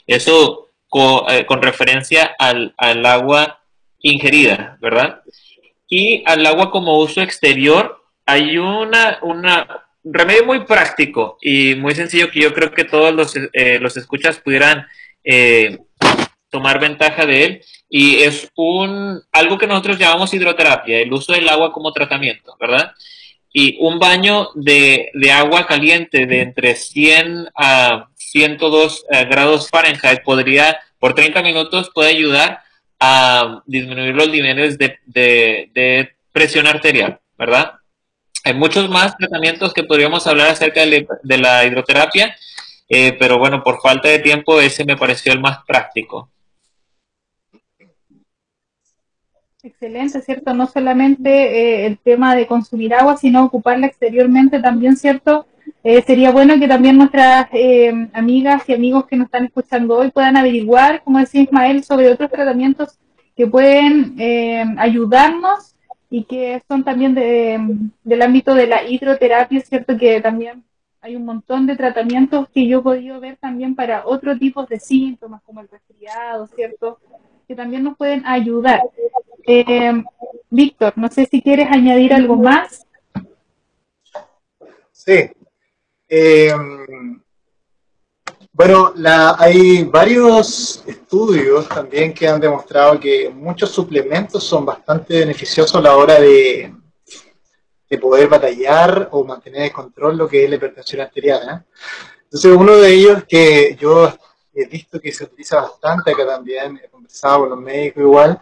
Eso 0.07 0.69
con, 0.89 1.61
referencia 1.61 2.35
al, 2.39 2.73
al 2.77 3.05
agua 3.05 3.61
ingerida, 3.99 4.77
¿verdad? 4.81 5.21
Y 5.87 6.23
al 6.25 6.45
agua 6.47 6.71
como 6.71 6.97
uso 6.97 7.21
exterior, 7.21 8.03
hay 8.25 8.57
una, 8.57 9.19
una, 9.21 9.86
remedio 10.11 10.45
muy 10.45 10.65
práctico 10.65 11.37
y 11.41 11.75
muy 11.75 11.95
sencillo 11.95 12.29
que 12.31 12.41
yo 12.41 12.53
creo 12.53 12.71
que 12.71 12.83
todos 12.83 13.13
los, 13.13 13.35
eh, 13.35 13.79
los 13.79 13.97
escuchas 13.97 14.39
pudieran 14.39 14.85
eh, 15.23 15.79
tomar 16.49 16.79
ventaja 16.79 17.25
de 17.25 17.43
él 17.43 17.61
y 17.89 18.17
es 18.17 18.51
un 18.55 19.21
algo 19.31 19.57
que 19.57 19.67
nosotros 19.67 19.97
llamamos 19.97 20.33
hidroterapia, 20.33 20.99
el 20.99 21.13
uso 21.13 21.33
del 21.33 21.47
agua 21.49 21.71
como 21.71 21.93
tratamiento, 21.93 22.55
¿verdad? 22.59 22.93
Y 23.53 23.77
un 23.79 23.97
baño 23.97 24.49
de, 24.55 25.09
de 25.13 25.31
agua 25.31 25.65
caliente 25.65 26.25
de 26.25 26.41
entre 26.41 26.75
100 26.75 27.49
a 27.55 28.09
102 28.15 29.05
eh, 29.09 29.25
grados 29.25 29.69
Fahrenheit 29.69 30.21
podría, 30.23 30.79
por 30.99 31.15
30 31.15 31.41
minutos, 31.41 31.91
puede 31.93 32.09
ayudar 32.09 32.61
a 32.99 33.63
disminuir 33.65 34.15
los 34.15 34.29
niveles 34.29 34.77
de, 34.77 34.99
de, 35.05 35.69
de 35.73 36.11
presión 36.31 36.67
arterial, 36.67 37.19
¿verdad? 37.37 37.76
Hay 38.47 38.53
muchos 38.53 38.89
más 38.89 39.17
tratamientos 39.17 39.73
que 39.73 39.83
podríamos 39.83 40.25
hablar 40.25 40.47
acerca 40.47 40.79
de 40.85 41.37
la 41.37 41.65
hidroterapia, 41.65 42.33
eh, 42.87 43.11
pero 43.19 43.37
bueno, 43.37 43.61
por 43.61 43.81
falta 43.81 44.07
de 44.07 44.19
tiempo 44.19 44.61
ese 44.61 44.85
me 44.85 44.95
pareció 44.95 45.33
el 45.33 45.41
más 45.41 45.65
práctico. 45.67 46.29
Excelente, 49.61 50.21
¿cierto? 50.21 50.53
No 50.53 50.65
solamente 50.65 51.29
eh, 51.29 51.87
el 51.87 51.97
tema 51.97 52.37
de 52.37 52.47
consumir 52.47 52.93
agua, 52.93 53.17
sino 53.17 53.43
ocuparla 53.43 53.87
exteriormente 53.87 54.61
también, 54.61 54.95
¿cierto? 54.95 55.45
Eh, 55.83 56.01
sería 56.07 56.31
bueno 56.31 56.57
que 56.57 56.69
también 56.69 56.97
nuestras 56.97 57.47
amigas 58.13 58.63
y 58.69 58.73
amigos 58.73 59.07
que 59.07 59.17
nos 59.17 59.25
están 59.25 59.43
escuchando 59.43 59.97
hoy 59.97 60.09
puedan 60.09 60.37
averiguar, 60.37 61.03
como 61.03 61.19
decía 61.19 61.41
Ismael, 61.41 61.83
sobre 61.83 62.09
otros 62.09 62.31
tratamientos 62.31 62.97
que 63.35 63.45
pueden 63.45 64.15
ayudarnos 64.79 65.73
y 66.09 66.23
que 66.23 66.61
son 66.67 66.83
también 66.83 67.13
de, 67.13 67.59
del 68.03 68.21
ámbito 68.21 68.53
de 68.53 68.67
la 68.67 68.83
hidroterapia, 68.83 69.61
cierto 69.61 69.97
que 69.97 70.21
también 70.21 70.63
hay 71.01 71.15
un 71.15 71.25
montón 71.25 71.67
de 71.67 71.75
tratamientos 71.75 72.49
que 72.49 72.67
yo 72.67 72.79
he 72.79 72.83
podido 72.83 73.19
ver 73.19 73.37
también 73.37 73.75
para 73.75 74.05
otro 74.05 74.37
tipo 74.37 74.65
de 74.65 74.79
síntomas, 74.79 75.41
como 75.43 75.61
el 75.61 75.69
resfriado, 75.69 76.47
¿cierto? 76.47 76.99
Que 77.47 77.55
también 77.55 77.83
nos 77.83 77.97
pueden 77.97 78.25
ayudar. 78.25 78.81
Eh, 79.45 80.03
Víctor, 80.49 80.93
no 80.97 81.07
sé 81.09 81.25
si 81.25 81.41
quieres 81.41 81.67
añadir 81.71 82.13
algo 82.13 82.35
más. 82.35 82.85
Sí. 84.91 85.29
Eh, 86.09 86.51
bueno, 88.57 88.91
hay 89.37 89.83
varios 89.83 90.83
estudios 90.87 91.69
también 91.69 92.11
que 92.11 92.27
han 92.27 92.41
demostrado 92.41 92.99
que 92.99 93.29
muchos 93.29 93.69
suplementos 93.69 94.43
son 94.43 94.65
bastante 94.65 95.19
beneficiosos 95.19 95.75
a 95.75 95.81
la 95.81 95.95
hora 95.95 96.19
de, 96.19 96.73
de 97.87 97.97
poder 97.99 98.27
batallar 98.27 99.09
o 99.11 99.23
mantener 99.23 99.65
el 99.65 99.71
control 99.71 100.17
lo 100.17 100.27
que 100.27 100.43
es 100.43 100.49
la 100.49 100.55
hipertensión 100.55 101.01
arterial. 101.01 101.41
¿eh? 101.47 101.65
Entonces, 102.23 102.51
uno 102.51 102.77
de 102.77 102.93
ellos 102.93 103.23
que 103.29 103.77
yo 103.79 104.11
he 104.55 104.65
visto 104.65 104.99
que 104.99 105.11
se 105.11 105.25
utiliza 105.25 105.61
bastante 105.61 106.11
acá 106.11 106.25
también, 106.25 106.81
he 106.83 106.89
conversado 106.89 107.41
con 107.41 107.49
los 107.51 107.59
médicos 107.59 108.01
igual, 108.01 108.41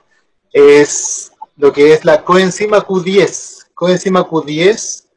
es 0.53 1.33
lo 1.57 1.73
que 1.73 1.91
es 1.91 2.05
la 2.05 2.23
coenzima 2.23 2.77
Q10. 2.77 3.65
Coenzima 3.73 4.25
Q10 4.25 5.07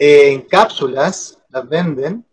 eh, 0.00 0.32
en 0.32 0.40
cápsulas, 0.42 1.38
las 1.48 1.68
venden, 1.68 2.24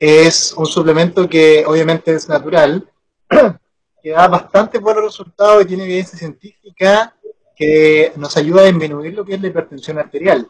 es 0.00 0.54
un 0.56 0.64
suplemento 0.64 1.28
que 1.28 1.62
obviamente 1.66 2.14
es 2.14 2.26
natural, 2.26 2.88
que 4.02 4.10
da 4.10 4.26
bastante 4.28 4.78
buenos 4.78 5.04
resultados 5.04 5.62
y 5.62 5.66
tiene 5.66 5.84
evidencia 5.84 6.18
científica 6.18 7.14
que 7.54 8.10
nos 8.16 8.34
ayuda 8.38 8.62
a 8.62 8.64
disminuir 8.64 9.12
lo 9.12 9.26
que 9.26 9.34
es 9.34 9.42
la 9.42 9.48
hipertensión 9.48 9.98
arterial, 9.98 10.48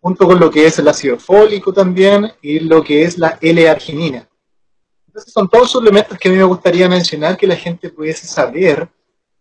junto 0.00 0.26
con 0.26 0.40
lo 0.40 0.50
que 0.50 0.66
es 0.66 0.78
el 0.78 0.88
ácido 0.88 1.18
fólico 1.18 1.74
también 1.74 2.32
y 2.40 2.60
lo 2.60 2.82
que 2.82 3.02
es 3.02 3.18
la 3.18 3.38
L-arginina. 3.38 4.26
Entonces 5.08 5.30
son 5.30 5.46
todos 5.46 5.70
suplementos 5.70 6.18
que 6.18 6.28
a 6.28 6.32
mí 6.32 6.38
me 6.38 6.44
gustaría 6.44 6.88
mencionar 6.88 7.36
que 7.36 7.46
la 7.46 7.56
gente 7.56 7.90
pudiese 7.90 8.26
saber 8.26 8.88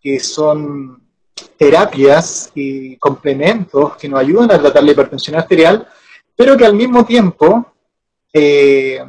que 0.01 0.19
son 0.19 1.01
terapias 1.57 2.51
y 2.53 2.97
complementos 2.97 3.95
que 3.95 4.09
nos 4.09 4.19
ayudan 4.19 4.51
a 4.51 4.59
tratar 4.59 4.83
la 4.83 4.91
hipertensión 4.91 5.37
arterial, 5.37 5.87
pero 6.35 6.57
que 6.57 6.65
al 6.65 6.75
mismo 6.75 7.05
tiempo 7.05 7.72
eh, 8.33 8.99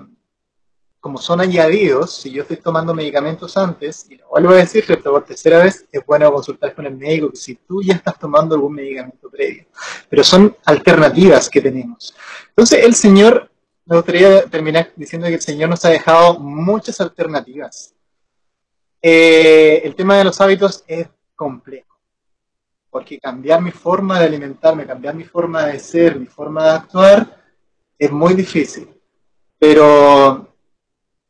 como 1.04 1.18
son 1.18 1.38
añadidos, 1.42 2.14
si 2.14 2.30
yo 2.30 2.40
estoy 2.40 2.56
tomando 2.56 2.94
medicamentos 2.94 3.58
antes, 3.58 4.06
y 4.08 4.16
lo 4.16 4.28
vuelvo 4.28 4.52
a 4.52 4.56
decir, 4.56 4.86
por 5.02 5.22
tercera 5.22 5.62
vez, 5.62 5.86
es 5.92 6.06
bueno 6.06 6.32
consultar 6.32 6.74
con 6.74 6.86
el 6.86 6.96
médico 6.96 7.30
si 7.34 7.56
tú 7.56 7.82
ya 7.82 7.92
estás 7.92 8.18
tomando 8.18 8.54
algún 8.54 8.72
medicamento 8.72 9.28
previo. 9.28 9.66
Pero 10.08 10.24
son 10.24 10.56
alternativas 10.64 11.50
que 11.50 11.60
tenemos. 11.60 12.14
Entonces, 12.48 12.82
el 12.82 12.94
Señor, 12.94 13.50
me 13.84 13.96
gustaría 13.96 14.46
terminar 14.46 14.92
diciendo 14.96 15.26
que 15.26 15.34
el 15.34 15.42
Señor 15.42 15.68
nos 15.68 15.84
ha 15.84 15.90
dejado 15.90 16.38
muchas 16.38 16.98
alternativas. 17.02 17.94
Eh, 19.02 19.82
el 19.84 19.94
tema 19.94 20.16
de 20.16 20.24
los 20.24 20.40
hábitos 20.40 20.84
es 20.86 21.06
complejo, 21.36 21.98
porque 22.88 23.20
cambiar 23.20 23.60
mi 23.60 23.72
forma 23.72 24.18
de 24.20 24.24
alimentarme, 24.24 24.86
cambiar 24.86 25.14
mi 25.14 25.24
forma 25.24 25.66
de 25.66 25.78
ser, 25.78 26.18
mi 26.18 26.24
forma 26.24 26.64
de 26.64 26.70
actuar, 26.70 27.44
es 27.98 28.10
muy 28.10 28.32
difícil. 28.32 28.93
Pero 29.66 30.46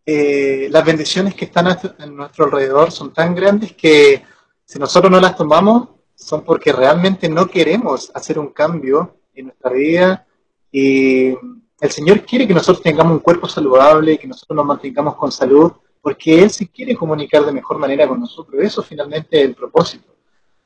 eh, 0.04 0.66
las 0.68 0.84
bendiciones 0.84 1.36
que 1.36 1.44
están 1.44 1.68
a 1.68 2.06
nuestro 2.06 2.46
alrededor 2.46 2.90
son 2.90 3.12
tan 3.12 3.32
grandes 3.32 3.74
que 3.74 4.24
si 4.64 4.76
nosotros 4.76 5.08
no 5.08 5.20
las 5.20 5.36
tomamos 5.36 5.90
son 6.16 6.42
porque 6.42 6.72
realmente 6.72 7.28
no 7.28 7.46
queremos 7.46 8.10
hacer 8.12 8.40
un 8.40 8.48
cambio 8.48 9.18
en 9.36 9.46
nuestra 9.46 9.70
vida 9.70 10.26
y 10.72 11.28
el 11.28 11.90
Señor 11.90 12.22
quiere 12.22 12.48
que 12.48 12.54
nosotros 12.54 12.82
tengamos 12.82 13.12
un 13.12 13.18
cuerpo 13.20 13.48
saludable, 13.48 14.18
que 14.18 14.26
nosotros 14.26 14.56
nos 14.56 14.66
mantengamos 14.66 15.14
con 15.14 15.30
salud, 15.30 15.70
porque 16.02 16.42
Él 16.42 16.50
se 16.50 16.66
quiere 16.66 16.96
comunicar 16.96 17.46
de 17.46 17.52
mejor 17.52 17.78
manera 17.78 18.08
con 18.08 18.18
nosotros. 18.18 18.60
Eso 18.60 18.82
finalmente 18.82 19.40
es 19.40 19.46
el 19.46 19.54
propósito. 19.54 20.12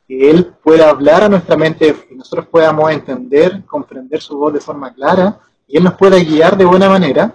Que 0.06 0.30
Él 0.30 0.54
pueda 0.64 0.88
hablar 0.88 1.24
a 1.24 1.28
nuestra 1.28 1.54
mente 1.54 1.94
y 2.10 2.14
nosotros 2.14 2.46
podamos 2.46 2.90
entender, 2.90 3.62
comprender 3.66 4.22
su 4.22 4.38
voz 4.38 4.54
de 4.54 4.60
forma 4.62 4.94
clara 4.94 5.38
y 5.66 5.76
Él 5.76 5.84
nos 5.84 5.96
pueda 5.96 6.18
guiar 6.18 6.56
de 6.56 6.64
buena 6.64 6.88
manera 6.88 7.34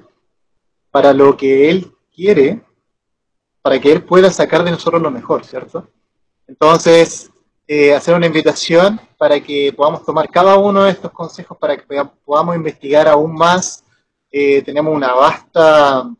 para 0.93 1.11
lo 1.11 1.35
que 1.35 1.71
Él 1.71 1.91
quiere, 2.15 2.61
para 3.63 3.79
que 3.81 3.91
Él 3.91 4.03
pueda 4.03 4.29
sacar 4.29 4.63
de 4.63 4.69
nosotros 4.69 5.01
lo 5.01 5.09
mejor, 5.09 5.43
¿cierto? 5.43 5.87
Entonces, 6.45 7.31
eh, 7.67 7.95
hacer 7.95 8.13
una 8.13 8.27
invitación 8.27 9.01
para 9.17 9.39
que 9.39 9.73
podamos 9.75 10.05
tomar 10.05 10.29
cada 10.29 10.55
uno 10.59 10.83
de 10.83 10.91
estos 10.91 11.11
consejos 11.11 11.57
para 11.57 11.75
que 11.75 12.05
podamos 12.23 12.55
investigar 12.55 13.07
aún 13.07 13.33
más. 13.33 13.83
Eh, 14.29 14.61
tenemos 14.61 14.95
una 14.95 15.13
vasta 15.13 16.13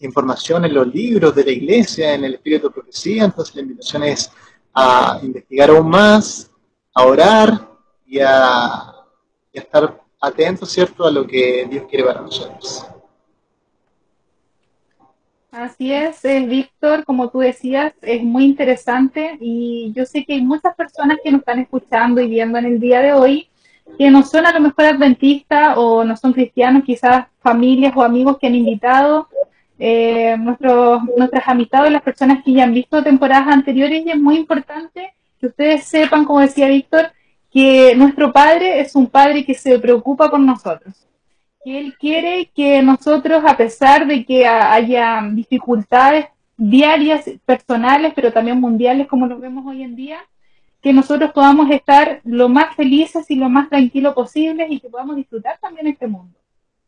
información 0.00 0.66
en 0.66 0.74
los 0.74 0.86
libros 0.88 1.34
de 1.34 1.44
la 1.44 1.52
iglesia, 1.52 2.12
en 2.12 2.24
el 2.26 2.34
espíritu 2.34 2.68
de 2.68 2.74
profecía, 2.74 3.24
entonces 3.24 3.54
la 3.54 3.62
invitación 3.62 4.02
es 4.02 4.30
a 4.74 5.20
investigar 5.22 5.70
aún 5.70 5.88
más, 5.88 6.50
a 6.92 7.06
orar 7.06 7.66
y 8.04 8.20
a, 8.20 8.92
y 9.50 9.58
a 9.58 9.62
estar 9.62 10.04
atentos, 10.20 10.70
¿cierto?, 10.70 11.06
a 11.06 11.10
lo 11.10 11.26
que 11.26 11.66
Dios 11.70 11.86
quiere 11.88 12.04
para 12.04 12.20
nosotros. 12.20 12.84
Así 15.56 15.90
es, 15.90 16.20
Víctor, 16.22 17.06
como 17.06 17.30
tú 17.30 17.38
decías, 17.38 17.94
es 18.02 18.22
muy 18.22 18.44
interesante 18.44 19.38
y 19.40 19.90
yo 19.96 20.04
sé 20.04 20.22
que 20.26 20.34
hay 20.34 20.42
muchas 20.42 20.74
personas 20.74 21.16
que 21.24 21.30
nos 21.30 21.38
están 21.40 21.60
escuchando 21.60 22.20
y 22.20 22.28
viendo 22.28 22.58
en 22.58 22.66
el 22.66 22.78
día 22.78 23.00
de 23.00 23.14
hoy 23.14 23.48
que 23.96 24.10
no 24.10 24.22
son 24.22 24.44
a 24.44 24.52
lo 24.52 24.60
mejor 24.60 24.84
adventistas 24.84 25.78
o 25.78 26.04
no 26.04 26.14
son 26.14 26.34
cristianos, 26.34 26.84
quizás 26.84 27.28
familias 27.40 27.94
o 27.96 28.02
amigos 28.02 28.36
que 28.38 28.48
han 28.48 28.54
invitado, 28.54 29.28
eh, 29.78 30.36
nuestros, 30.38 31.02
nuestras 31.16 31.48
amistades, 31.48 31.90
las 31.90 32.02
personas 32.02 32.44
que 32.44 32.52
ya 32.52 32.64
han 32.64 32.74
visto 32.74 33.02
temporadas 33.02 33.48
anteriores 33.48 34.04
y 34.04 34.10
es 34.10 34.18
muy 34.18 34.36
importante 34.36 35.14
que 35.40 35.46
ustedes 35.46 35.84
sepan, 35.84 36.26
como 36.26 36.40
decía 36.40 36.68
Víctor, 36.68 37.12
que 37.50 37.94
nuestro 37.96 38.30
Padre 38.30 38.80
es 38.80 38.94
un 38.94 39.06
Padre 39.06 39.42
que 39.46 39.54
se 39.54 39.78
preocupa 39.78 40.30
por 40.30 40.40
nosotros 40.40 41.05
Él 41.74 41.96
quiere 41.98 42.50
que 42.54 42.80
nosotros, 42.80 43.42
a 43.44 43.56
pesar 43.56 44.06
de 44.06 44.24
que 44.24 44.46
haya 44.46 45.20
dificultades 45.32 46.26
diarias, 46.56 47.28
personales, 47.44 48.12
pero 48.14 48.32
también 48.32 48.60
mundiales, 48.60 49.08
como 49.08 49.26
lo 49.26 49.40
vemos 49.40 49.66
hoy 49.66 49.82
en 49.82 49.96
día, 49.96 50.18
que 50.80 50.92
nosotros 50.92 51.32
podamos 51.32 51.68
estar 51.72 52.20
lo 52.22 52.48
más 52.48 52.76
felices 52.76 53.28
y 53.30 53.34
lo 53.34 53.48
más 53.48 53.68
tranquilos 53.68 54.14
posibles 54.14 54.70
y 54.70 54.78
que 54.78 54.88
podamos 54.88 55.16
disfrutar 55.16 55.58
también 55.60 55.88
este 55.88 56.06
mundo. 56.06 56.38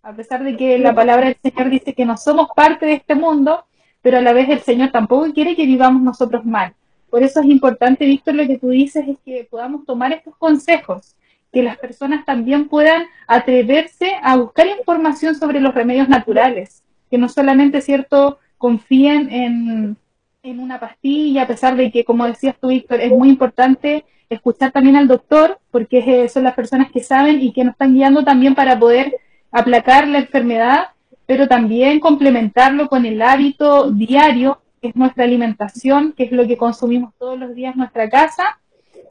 A 0.01 0.13
pesar 0.13 0.45
de 0.45 0.57
que 0.57 0.79
la 0.79 0.95
palabra 0.95 1.27
del 1.27 1.37
Señor 1.43 1.71
dice 1.71 1.93
que 1.93 2.05
no 2.05 2.17
somos 2.17 2.49
parte 2.55 2.87
de 2.87 2.95
este 2.95 3.17
mundo, 3.17 3.65
pero 4.01 4.19
a 4.19 4.23
la 4.23 4.33
vez 4.33 4.49
el 4.49 4.61
Señor 4.61 4.93
tampoco 4.93 5.33
quiere 5.33 5.57
que 5.57 5.67
vivamos 5.67 6.03
nosotros 6.03 6.45
mal. 6.45 6.73
Por 7.11 7.25
eso 7.25 7.41
es 7.41 7.47
importante, 7.47 8.07
Víctor, 8.07 8.37
lo 8.37 8.47
que 8.47 8.59
tú 8.59 8.69
dices 8.69 9.09
es 9.09 9.19
que 9.25 9.49
podamos 9.51 9.85
tomar 9.85 10.13
estos 10.13 10.37
consejos 10.37 11.17
que 11.53 11.63
las 11.63 11.79
personas 11.79 12.25
también 12.25 12.69
puedan 12.69 13.07
atreverse 13.27 14.13
a 14.23 14.37
buscar 14.37 14.67
información 14.67 15.35
sobre 15.35 15.61
los 15.61 15.75
remedios 15.75 16.09
naturales, 16.09 16.83
que 17.11 17.19
no 17.19 17.29
solamente, 17.29 17.81
¿cierto?, 17.81 18.39
confíen 18.59 19.31
en, 19.31 19.97
en 20.43 20.61
una 20.61 20.81
pastilla, 20.81 21.43
a 21.43 21.47
pesar 21.47 21.77
de 21.77 21.91
que, 21.91 22.05
como 22.05 22.27
decías 22.27 22.57
tú, 22.61 22.69
Víctor, 22.69 23.01
es 23.01 23.11
muy 23.11 23.29
importante 23.29 24.05
escuchar 24.29 24.73
también 24.73 24.97
al 24.97 25.09
doctor, 25.09 25.59
porque 25.71 26.29
son 26.29 26.45
las 26.45 26.55
personas 26.55 26.91
que 26.93 27.03
saben 27.03 27.41
y 27.41 27.53
que 27.53 27.65
nos 27.65 27.73
están 27.73 27.95
guiando 27.95 28.25
también 28.25 28.55
para 28.55 28.79
poder 28.79 29.17
aplacar 29.51 30.07
la 30.07 30.19
enfermedad, 30.19 30.89
pero 31.27 31.49
también 31.49 32.01
complementarlo 32.01 32.89
con 32.89 33.07
el 33.07 33.23
hábito 33.23 33.91
diario, 33.91 34.61
que 34.81 34.89
es 34.89 34.97
nuestra 34.97 35.25
alimentación, 35.25 36.13
que 36.13 36.25
es 36.25 36.33
lo 36.33 36.47
que 36.47 36.57
consumimos 36.57 37.15
todos 37.19 37.39
los 37.39 37.55
días 37.55 37.75
en 37.75 37.79
nuestra 37.79 38.09
casa, 38.09 38.59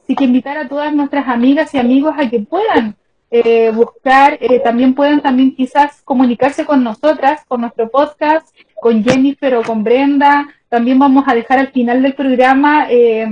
Así 0.08 0.16
que 0.16 0.24
invitar 0.24 0.56
a 0.56 0.66
todas 0.66 0.94
nuestras 0.94 1.28
amigas 1.28 1.74
y 1.74 1.78
amigos 1.78 2.14
a 2.16 2.30
que 2.30 2.40
puedan 2.40 2.96
eh, 3.30 3.70
buscar, 3.74 4.38
eh, 4.40 4.58
también 4.60 4.94
puedan 4.94 5.20
también 5.20 5.54
quizás 5.54 6.00
comunicarse 6.00 6.64
con 6.64 6.82
nosotras, 6.82 7.44
con 7.46 7.60
nuestro 7.60 7.90
podcast, 7.90 8.48
con 8.80 9.04
Jennifer 9.04 9.56
o 9.56 9.62
con 9.62 9.84
Brenda. 9.84 10.48
También 10.70 10.98
vamos 10.98 11.24
a 11.26 11.34
dejar 11.34 11.58
al 11.58 11.72
final 11.72 12.00
del 12.00 12.14
programa 12.14 12.86
eh, 12.88 13.28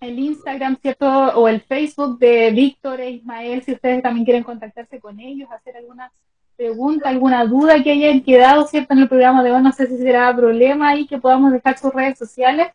el 0.00 0.18
Instagram, 0.18 0.78
¿cierto? 0.80 1.06
O 1.06 1.46
el 1.46 1.60
Facebook 1.60 2.18
de 2.18 2.52
Víctor 2.52 3.02
e 3.02 3.10
Ismael, 3.10 3.62
si 3.62 3.72
ustedes 3.72 4.02
también 4.02 4.24
quieren 4.24 4.44
contactarse 4.44 5.00
con 5.00 5.20
ellos, 5.20 5.50
hacer 5.52 5.76
alguna 5.76 6.10
pregunta, 6.56 7.10
alguna 7.10 7.44
duda 7.44 7.82
que 7.82 7.92
hayan 7.92 8.22
quedado, 8.22 8.66
¿cierto? 8.66 8.94
En 8.94 9.00
el 9.00 9.08
programa 9.10 9.42
de 9.42 9.52
hoy, 9.52 9.60
no 9.60 9.72
sé 9.72 9.86
si 9.88 9.98
será 9.98 10.34
problema 10.34 10.88
ahí 10.88 11.06
que 11.06 11.18
podamos 11.18 11.52
dejar 11.52 11.76
sus 11.76 11.92
redes 11.92 12.16
sociales 12.16 12.68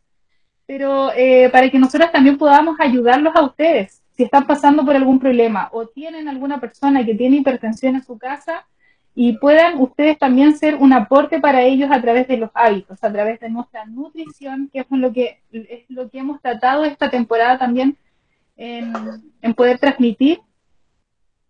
pero 0.74 1.12
eh, 1.16 1.50
para 1.52 1.70
que 1.70 1.78
nosotros 1.78 2.12
también 2.12 2.36
podamos 2.36 2.78
ayudarlos 2.80 3.36
a 3.36 3.44
ustedes 3.44 4.02
si 4.18 4.24
están 4.24 4.48
pasando 4.48 4.84
por 4.84 4.96
algún 4.96 5.20
problema 5.20 5.70
o 5.72 5.86
tienen 5.86 6.28
alguna 6.28 6.60
persona 6.60 7.06
que 7.06 7.14
tiene 7.14 7.38
hipertensión 7.38 7.94
en 7.94 8.04
su 8.04 8.18
casa 8.18 8.66
y 9.14 9.38
puedan 9.38 9.80
ustedes 9.80 10.18
también 10.18 10.58
ser 10.58 10.74
un 10.74 10.92
aporte 10.92 11.40
para 11.40 11.62
ellos 11.62 11.92
a 11.92 12.02
través 12.02 12.28
de 12.28 12.38
los 12.38 12.50
hábitos, 12.56 13.04
a 13.04 13.12
través 13.12 13.40
de 13.40 13.50
nuestra 13.50 13.86
nutrición, 13.86 14.68
que 14.74 14.80
es 14.80 14.88
lo 14.90 15.14
que, 15.14 15.42
es 15.52 15.86
lo 15.90 16.10
que 16.10 16.18
hemos 16.18 16.42
tratado 16.42 16.86
esta 16.86 17.08
temporada 17.08 17.60
también 17.60 17.96
en, 18.58 19.54
poder 19.56 19.78
transmitir, 19.78 20.42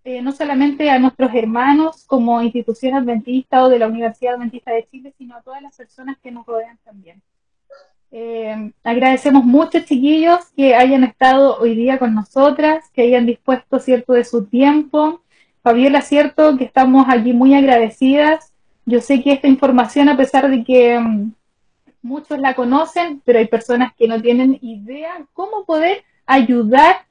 eh, 0.03 0.21
no 0.21 0.34
solamente 0.34 0.89
a 0.89 0.99
nuestros 0.99 1.34
hermanos 1.34 2.03
como 2.07 2.41
institución 2.41 2.95
adventista 2.95 3.63
o 3.63 3.69
de 3.69 3.80
la 3.80 3.88
Universidad 3.88 4.34
Adventista 4.34 4.74
de 4.74 4.86
Chile, 4.91 5.13
sino 5.17 5.38
a 5.38 5.41
todas 5.41 5.61
las 5.61 5.78
personas 5.78 6.17
que 6.21 6.30
nos 6.30 6.45
rodean 6.45 6.78
también. 6.84 7.21
Eh, 8.16 8.72
agradecemos 8.84 9.43
mucho, 9.43 9.80
chiquillos, 9.80 10.45
que 10.55 10.76
hayan 10.76 11.03
estado 11.03 11.57
hoy 11.57 11.74
día 11.74 11.97
con 11.97 12.14
nosotras, 12.14 12.86
que 12.93 13.01
hayan 13.01 13.26
dispuesto 13.26 13.80
cierto 13.80 14.14
de 14.14 14.24
su 14.24 14.45
tiempo. 14.45 15.24
Fabiola, 15.64 16.01
cierto 16.01 16.55
que 16.55 16.64
estamos 16.64 17.07
aquí 17.09 17.34
muy 17.34 17.55
agradecidas. 17.55 18.53
Yo 18.86 19.01
sé 19.01 19.24
que 19.24 19.32
esta 19.32 19.47
información, 19.47 20.09
a 20.09 20.18
pesar 20.18 20.47
de 20.51 20.64
que 20.64 20.99
mm, 20.99 21.34
muchos 22.03 22.38
la 22.38 22.53
conocen, 22.53 23.20
pero 23.26 23.39
hay 23.39 23.47
personas 23.47 23.93
que 23.97 24.07
no 24.07 24.22
tienen 24.22 24.59
idea 24.61 25.26
cómo 25.34 25.66
poder 25.66 26.03
ayudar 26.28 27.07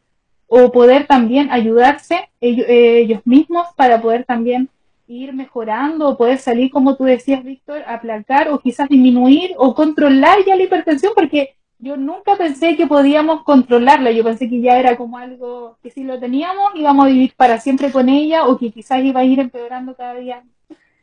o 0.46 0.70
poder 0.70 1.08
también 1.08 1.50
ayudarse 1.50 2.30
ellos, 2.40 2.66
ellos 2.68 3.22
mismos 3.24 3.66
para 3.74 4.00
poder 4.00 4.24
también 4.24 4.68
ir 5.06 5.32
mejorando 5.32 6.08
o 6.08 6.16
poder 6.16 6.38
salir, 6.38 6.70
como 6.70 6.96
tú 6.96 7.04
decías, 7.04 7.42
Víctor, 7.44 7.82
aplacar 7.86 8.48
o 8.50 8.58
quizás 8.58 8.88
disminuir 8.88 9.52
o 9.56 9.74
controlar 9.74 10.38
ya 10.46 10.56
la 10.56 10.62
hipertensión, 10.62 11.12
porque 11.14 11.56
yo 11.78 11.96
nunca 11.96 12.36
pensé 12.36 12.76
que 12.76 12.86
podíamos 12.86 13.42
controlarla, 13.42 14.12
yo 14.12 14.22
pensé 14.22 14.48
que 14.48 14.60
ya 14.60 14.78
era 14.78 14.96
como 14.96 15.18
algo 15.18 15.78
que 15.82 15.90
si 15.90 16.04
lo 16.04 16.20
teníamos 16.20 16.72
íbamos 16.76 17.06
a 17.06 17.08
vivir 17.08 17.34
para 17.36 17.58
siempre 17.58 17.90
con 17.90 18.08
ella 18.08 18.46
o 18.46 18.56
que 18.56 18.70
quizás 18.70 19.02
iba 19.02 19.20
a 19.20 19.24
ir 19.24 19.40
empeorando 19.40 19.96
cada 19.96 20.14
día, 20.14 20.44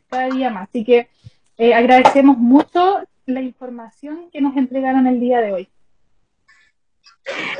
cada 0.08 0.30
día 0.30 0.50
más. 0.50 0.70
Así 0.70 0.86
que 0.86 1.10
eh, 1.58 1.74
agradecemos 1.74 2.38
mucho 2.38 3.02
la 3.26 3.42
información 3.42 4.30
que 4.32 4.40
nos 4.40 4.56
entregaron 4.56 5.06
el 5.06 5.20
día 5.20 5.42
de 5.42 5.52
hoy. 5.52 5.70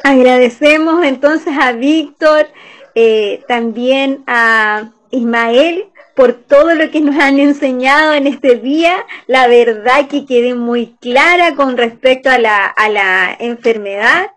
Agradecemos 0.04 1.04
entonces 1.04 1.54
a 1.60 1.74
Víctor, 1.74 2.48
eh, 2.96 3.44
también 3.50 4.24
a 4.28 4.92
Ismael 5.12 5.90
por 6.20 6.34
todo 6.34 6.76
lo 6.76 6.92
que 6.92 7.00
nos 7.00 7.16
han 7.16 7.40
enseñado 7.40 8.14
en 8.14 8.28
este 8.28 8.56
día. 8.56 9.06
La 9.26 9.48
verdad 9.48 10.10
que 10.10 10.26
quedé 10.26 10.54
muy 10.54 10.98
clara 11.00 11.56
con 11.56 11.78
respecto 11.78 12.30
a 12.30 12.38
la, 12.38 12.66
a 12.66 12.90
la 12.90 13.38
enfermedad 13.40 14.28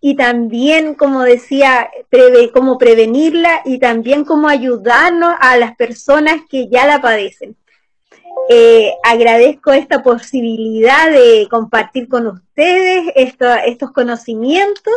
y 0.00 0.14
también, 0.14 0.94
como 0.94 1.22
decía, 1.22 1.90
cómo 2.54 2.78
prevenirla 2.78 3.62
y 3.64 3.80
también 3.80 4.24
cómo 4.24 4.46
ayudarnos 4.46 5.34
a 5.40 5.56
las 5.56 5.74
personas 5.74 6.42
que 6.48 6.68
ya 6.68 6.86
la 6.86 7.02
padecen. 7.02 7.56
Eh, 8.48 8.92
agradezco 9.02 9.72
esta 9.72 10.00
posibilidad 10.04 11.10
de 11.10 11.48
compartir 11.50 12.06
con 12.06 12.28
ustedes 12.28 13.12
estos 13.16 13.90
conocimientos 13.90 14.94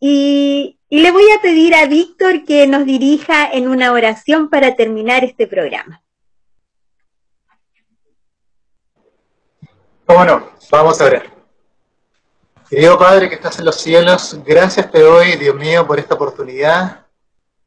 y, 0.00 0.78
le 0.88 1.10
voy 1.10 1.24
a 1.36 1.42
pedir 1.42 1.74
a 1.74 1.86
Víctor 1.86 2.44
que 2.44 2.66
nos 2.68 2.86
dirija 2.86 3.50
en 3.50 3.66
una 3.66 3.92
oración 3.92 4.48
para 4.48 4.76
terminar 4.76 5.24
este 5.24 5.48
programa. 5.48 6.00
Bueno, 10.06 10.56
Vamos 10.70 11.00
a 11.00 11.04
ver. 11.04 11.30
Querido 12.68 12.98
Padre 12.98 13.28
que 13.28 13.36
estás 13.36 13.60
en 13.60 13.64
los 13.64 13.76
cielos, 13.76 14.36
gracias 14.44 14.90
te 14.90 15.00
doy, 15.00 15.36
Dios 15.36 15.54
mío, 15.54 15.86
por 15.86 16.00
esta 16.00 16.14
oportunidad 16.14 17.06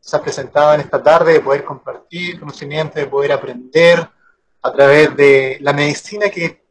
se 0.01 0.17
ha 0.17 0.21
presentado 0.21 0.73
en 0.73 0.81
esta 0.81 1.01
tarde 1.01 1.33
de 1.33 1.39
poder 1.39 1.63
compartir 1.63 2.39
conocimiento, 2.39 2.99
de 2.99 3.05
poder 3.05 3.31
aprender 3.31 4.09
a 4.61 4.71
través 4.73 5.15
de 5.15 5.57
la 5.61 5.71
medicina 5.71 6.29
que 6.29 6.65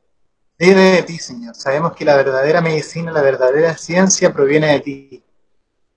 viene 0.59 0.97
de 0.97 1.03
ti, 1.03 1.19
Señor. 1.19 1.55
Sabemos 1.55 1.95
que 1.95 2.05
la 2.05 2.17
verdadera 2.17 2.61
medicina, 2.61 3.11
la 3.11 3.23
verdadera 3.23 3.77
ciencia 3.79 4.33
proviene 4.33 4.73
de 4.73 4.81
ti. 4.81 5.25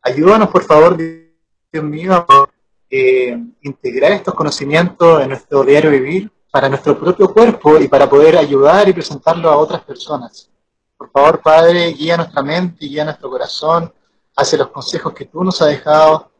Ayúdanos, 0.03 0.49
por 0.49 0.63
favor, 0.63 0.97
Dios 0.97 1.83
mío, 1.83 2.13
a 2.13 2.49
eh, 2.89 3.37
integrar 3.61 4.13
estos 4.13 4.33
conocimientos 4.33 5.21
en 5.21 5.29
nuestro 5.29 5.63
diario 5.63 5.91
vivir 5.91 6.31
para 6.49 6.67
nuestro 6.67 6.99
propio 6.99 7.31
cuerpo 7.31 7.77
y 7.77 7.87
para 7.87 8.09
poder 8.09 8.35
ayudar 8.35 8.89
y 8.89 8.93
presentarlo 8.93 9.49
a 9.49 9.57
otras 9.57 9.83
personas. 9.83 10.49
Por 10.97 11.11
favor, 11.11 11.41
Padre, 11.41 11.93
guía 11.93 12.17
nuestra 12.17 12.41
mente 12.41 12.85
guía 12.87 13.05
nuestro 13.05 13.29
corazón 13.29 13.93
hacia 14.35 14.57
los 14.57 14.69
consejos 14.69 15.13
que 15.13 15.25
tú 15.25 15.43
nos 15.43 15.61
has 15.61 15.69
dejado 15.69 16.31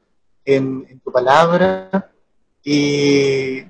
en, 0.44 0.88
en 0.90 1.00
tu 1.00 1.12
palabra. 1.12 2.12
Y 2.64 3.62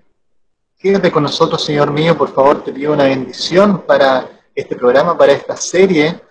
quédate 0.79 1.11
con 1.11 1.23
nosotros, 1.23 1.61
Señor 1.63 1.91
mío, 1.91 2.17
por 2.17 2.33
favor, 2.33 2.63
te 2.63 2.71
pido 2.71 2.93
una 2.93 3.03
bendición 3.03 3.81
para 3.81 4.29
este 4.55 4.75
programa, 4.75 5.17
para 5.17 5.33
esta 5.33 5.57
serie 5.57 6.21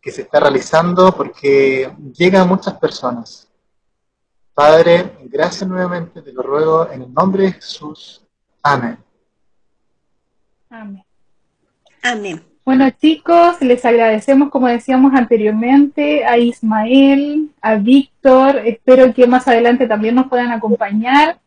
que 0.00 0.10
se 0.10 0.22
está 0.22 0.40
realizando 0.40 1.12
porque 1.12 1.90
llega 2.16 2.40
a 2.40 2.44
muchas 2.44 2.74
personas. 2.74 3.48
Padre, 4.54 5.18
gracias 5.24 5.68
nuevamente, 5.68 6.22
te 6.22 6.32
lo 6.32 6.42
ruego 6.42 6.90
en 6.90 7.02
el 7.02 7.14
nombre 7.14 7.44
de 7.44 7.52
Jesús. 7.52 8.24
Amén. 8.62 8.98
Amén. 10.70 11.04
Amén. 12.02 12.44
Bueno 12.64 12.90
chicos, 12.90 13.62
les 13.62 13.82
agradecemos 13.84 14.50
como 14.50 14.66
decíamos 14.66 15.14
anteriormente 15.14 16.24
a 16.26 16.36
Ismael, 16.36 17.50
a 17.62 17.76
Víctor, 17.76 18.58
espero 18.58 19.14
que 19.14 19.26
más 19.26 19.48
adelante 19.48 19.86
también 19.86 20.14
nos 20.14 20.28
puedan 20.28 20.52
acompañar. 20.52 21.38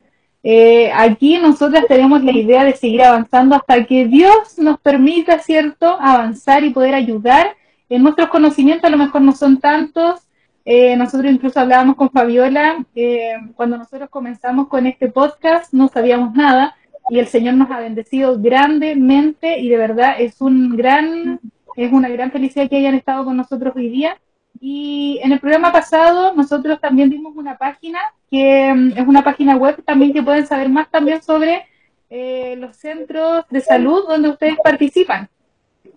Eh, 0.43 0.91
aquí 0.91 1.37
nosotras 1.37 1.85
tenemos 1.87 2.23
la 2.23 2.31
idea 2.31 2.63
de 2.63 2.73
seguir 2.75 3.03
avanzando 3.03 3.55
hasta 3.55 3.85
que 3.85 4.07
Dios 4.07 4.57
nos 4.57 4.79
permita, 4.79 5.37
¿cierto?, 5.37 5.97
avanzar 6.01 6.63
y 6.63 6.71
poder 6.71 6.95
ayudar. 6.95 7.55
En 7.91 8.03
nuestros 8.03 8.29
conocimientos 8.29 8.87
a 8.87 8.89
lo 8.89 8.97
mejor 8.97 9.21
no 9.21 9.33
son 9.33 9.59
tantos. 9.59 10.21
Eh, 10.63 10.95
nosotros 10.95 11.29
incluso 11.29 11.59
hablábamos 11.59 11.97
con 11.97 12.09
Fabiola, 12.09 12.85
eh, 12.95 13.33
cuando 13.53 13.77
nosotros 13.77 14.09
comenzamos 14.09 14.69
con 14.69 14.87
este 14.87 15.09
podcast 15.09 15.73
no 15.73 15.89
sabíamos 15.89 16.33
nada 16.33 16.77
y 17.09 17.19
el 17.19 17.27
Señor 17.27 17.55
nos 17.55 17.69
ha 17.69 17.81
bendecido 17.81 18.39
grandemente 18.39 19.59
y 19.59 19.67
de 19.67 19.75
verdad 19.75 20.15
es 20.19 20.39
un 20.39 20.77
gran, 20.77 21.41
es 21.75 21.91
una 21.91 22.07
gran 22.07 22.31
felicidad 22.31 22.69
que 22.69 22.77
hayan 22.77 22.95
estado 22.95 23.25
con 23.25 23.35
nosotros 23.35 23.75
hoy 23.75 23.89
día. 23.89 24.17
Y 24.61 25.19
en 25.21 25.33
el 25.33 25.41
programa 25.41 25.73
pasado 25.73 26.33
nosotros 26.33 26.79
también 26.79 27.09
dimos 27.09 27.35
una 27.35 27.57
página 27.57 27.99
que 28.29 28.73
mm, 28.73 28.93
es 28.99 29.05
una 29.05 29.21
página 29.21 29.57
web 29.57 29.83
también 29.83 30.13
que 30.13 30.23
pueden 30.23 30.47
saber 30.47 30.69
más 30.69 30.89
también 30.89 31.21
sobre 31.21 31.65
eh, 32.09 32.55
los 32.57 32.77
centros 32.77 33.43
de 33.49 33.59
salud 33.59 34.07
donde 34.07 34.29
ustedes 34.29 34.55
participan, 34.63 35.27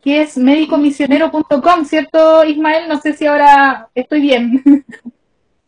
que 0.05 0.21
es 0.21 0.37
medicomisionero.com, 0.37 1.87
¿cierto 1.87 2.45
Ismael? 2.45 2.89
No 2.89 3.01
sé 3.01 3.15
si 3.15 3.27
ahora 3.27 3.89
estoy 3.95 4.21
bien. 4.21 4.63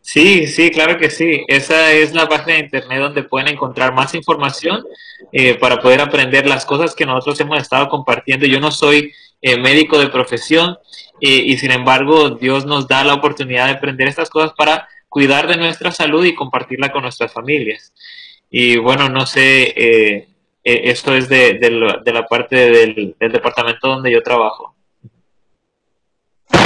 Sí, 0.08 0.46
sí, 0.46 0.70
claro 0.70 0.98
que 0.98 1.10
sí. 1.10 1.42
Esa 1.48 1.90
es 1.90 2.14
la 2.14 2.28
página 2.28 2.54
de 2.54 2.60
internet 2.60 3.00
donde 3.00 3.24
pueden 3.24 3.48
encontrar 3.48 3.92
más 3.92 4.14
información 4.14 4.84
eh, 5.32 5.56
para 5.56 5.80
poder 5.80 6.00
aprender 6.00 6.46
las 6.46 6.64
cosas 6.64 6.94
que 6.94 7.04
nosotros 7.04 7.40
hemos 7.40 7.60
estado 7.60 7.88
compartiendo. 7.88 8.46
Yo 8.46 8.60
no 8.60 8.70
soy 8.70 9.12
eh, 9.42 9.58
médico 9.58 9.98
de 9.98 10.06
profesión 10.06 10.78
eh, 11.20 11.42
y 11.46 11.58
sin 11.58 11.72
embargo 11.72 12.30
Dios 12.30 12.64
nos 12.66 12.86
da 12.86 13.02
la 13.02 13.14
oportunidad 13.14 13.66
de 13.66 13.72
aprender 13.72 14.06
estas 14.06 14.30
cosas 14.30 14.52
para 14.56 14.88
cuidar 15.08 15.48
de 15.48 15.56
nuestra 15.56 15.90
salud 15.90 16.24
y 16.24 16.36
compartirla 16.36 16.92
con 16.92 17.02
nuestras 17.02 17.32
familias. 17.32 17.92
Y 18.48 18.76
bueno, 18.76 19.08
no 19.08 19.26
sé, 19.26 20.28
esto 20.66 21.14
es 21.14 21.28
de, 21.28 21.58
de, 21.60 22.12
la 22.12 22.26
parte 22.26 22.56
del, 22.56 23.14
del, 23.18 23.32
departamento 23.32 23.88
donde 23.88 24.10
yo 24.10 24.20
trabajo. 24.20 24.74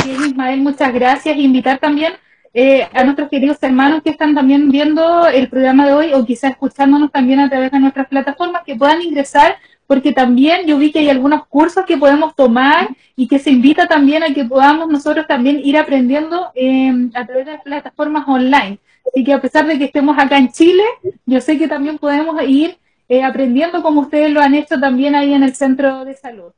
Sí, 0.02 0.10
Ismael, 0.27 0.60
muchas 0.62 0.93
gracias. 0.94 1.36
Invitar 1.36 1.78
también 1.78 2.14
eh, 2.55 2.89
a 2.94 3.05
nuestros 3.05 3.28
queridos 3.28 3.59
hermanos 3.60 4.02
que 4.02 4.10
están 4.10 4.35
también 4.35 4.70
viendo 4.70 5.27
el 5.28 5.48
programa 5.51 5.86
de 5.86 5.93
hoy 5.93 6.12
o 6.14 6.24
quizás 6.24 6.52
escuchándonos 6.52 7.12
también 7.12 7.40
a 7.40 7.51
través 7.51 7.70
de 7.70 7.78
nuestras 7.78 8.09
plataformas 8.09 8.62
que 8.64 8.74
puedan 8.74 9.02
ingresar 9.02 9.56
porque 9.86 10.12
también 10.12 10.66
yo 10.66 10.78
vi 10.78 10.93
que 10.93 11.01
hay 11.01 11.10
algunos 11.10 11.47
cursos 11.47 11.85
que 11.85 11.98
podemos 11.98 12.35
tomar 12.35 12.89
y 13.16 13.28
que 13.28 13.39
se 13.39 13.51
invita 13.51 13.86
también 13.86 14.22
a 14.22 14.32
que 14.32 14.44
podamos 14.44 14.89
nosotros 14.89 15.27
también 15.27 15.60
ir 15.62 15.77
aprendiendo 15.77 16.52
eh, 16.55 16.93
a 17.12 17.27
través 17.27 17.44
de 17.44 17.52
las 17.52 17.62
plataformas 17.62 18.27
online. 18.27 18.78
Así 19.06 19.24
que 19.24 19.32
a 19.32 19.40
pesar 19.40 19.66
de 19.66 19.78
que 19.78 19.86
estemos 19.86 20.16
acá 20.16 20.39
en 20.39 20.52
Chile, 20.52 20.85
yo 21.27 21.40
sé 21.40 21.59
que 21.59 21.68
también 21.68 21.98
podemos 21.98 22.40
ir 22.44 22.78
eh, 23.11 23.24
aprendiendo 23.24 23.82
como 23.82 24.03
ustedes 24.03 24.31
lo 24.31 24.41
han 24.41 24.55
hecho 24.55 24.78
también 24.78 25.16
ahí 25.16 25.35
en 25.35 25.43
el 25.43 25.57
centro 25.57 26.05
de 26.05 26.15
salud. 26.15 26.53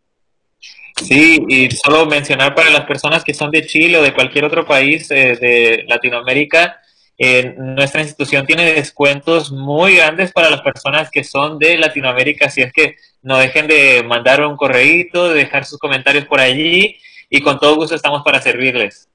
Sí, 1.03 1.43
y 1.49 1.71
solo 1.71 2.05
mencionar 2.05 2.55
para 2.55 2.69
las 2.69 2.85
personas 2.85 3.25
que 3.25 3.33
son 3.33 3.51
de 3.51 3.65
Chile 3.65 3.97
o 3.97 4.03
de 4.03 4.13
cualquier 4.13 4.45
otro 4.45 4.67
país 4.67 5.11
eh, 5.11 5.39
de 5.41 5.85
Latinoamérica, 5.89 6.79
eh, 7.17 7.55
nuestra 7.57 8.03
institución 8.03 8.47
tiene 8.47 8.75
descuentos 8.75 9.51
muy 9.51 9.97
grandes 9.97 10.31
para 10.31 10.51
las 10.51 10.61
personas 10.61 11.11
que 11.11 11.25
son 11.25 11.59
de 11.59 11.79
Latinoamérica, 11.79 12.47
así 12.47 12.61
es 12.61 12.71
que 12.71 12.97
no 13.23 13.39
dejen 13.39 13.67
de 13.67 14.03
mandar 14.03 14.45
un 14.45 14.59
correíto, 14.59 15.31
de 15.31 15.37
dejar 15.37 15.65
sus 15.65 15.79
comentarios 15.79 16.27
por 16.27 16.39
allí 16.39 16.99
y 17.31 17.41
con 17.41 17.59
todo 17.59 17.77
gusto 17.77 17.95
estamos 17.95 18.23
para 18.23 18.43
servirles. 18.43 19.09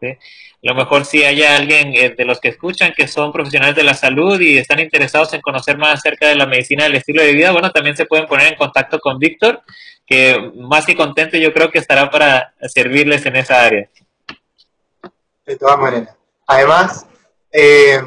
¿Sí? 0.00 0.06
A 0.08 0.16
lo 0.62 0.74
mejor 0.74 1.04
si 1.04 1.22
hay 1.22 1.42
alguien 1.42 1.94
eh, 1.94 2.14
de 2.16 2.24
los 2.24 2.40
que 2.40 2.48
escuchan 2.48 2.92
que 2.96 3.06
son 3.06 3.32
profesionales 3.32 3.76
de 3.76 3.84
la 3.84 3.94
salud 3.94 4.40
y 4.40 4.58
están 4.58 4.80
interesados 4.80 5.32
en 5.34 5.40
conocer 5.40 5.78
más 5.78 5.98
acerca 5.98 6.28
de 6.28 6.34
la 6.34 6.46
medicina 6.46 6.84
del 6.84 6.96
estilo 6.96 7.22
de 7.22 7.32
vida, 7.32 7.52
bueno, 7.52 7.70
también 7.70 7.96
se 7.96 8.06
pueden 8.06 8.26
poner 8.26 8.48
en 8.48 8.56
contacto 8.56 8.98
con 8.98 9.18
Víctor 9.18 9.62
que 10.06 10.52
más 10.56 10.86
que 10.86 10.96
contento 10.96 11.36
yo 11.36 11.52
creo 11.52 11.70
que 11.70 11.78
estará 11.78 12.10
para 12.10 12.54
servirles 12.62 13.26
en 13.26 13.36
esa 13.36 13.62
área. 13.62 13.88
De 15.44 15.56
todas 15.56 15.78
maneras. 15.78 16.16
Además, 16.46 17.06
eh, 17.52 18.00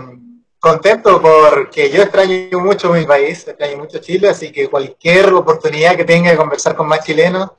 contento 0.60 1.22
porque 1.22 1.92
yo 1.92 2.02
extraño 2.02 2.60
mucho 2.60 2.92
mi 2.92 3.06
país, 3.06 3.48
extraño 3.48 3.78
mucho 3.78 4.00
Chile, 4.00 4.30
así 4.30 4.52
que 4.52 4.68
cualquier 4.68 5.32
oportunidad 5.34 5.96
que 5.96 6.06
tenga 6.06 6.32
de 6.32 6.38
conversar 6.38 6.76
con 6.76 6.88
más 6.88 7.06
chilenos 7.06 7.52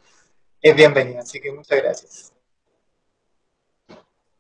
es 0.61 0.75
bienvenida. 0.75 1.21
Así 1.21 1.41
que 1.41 1.53
muchas 1.53 1.83
gracias. 1.83 2.32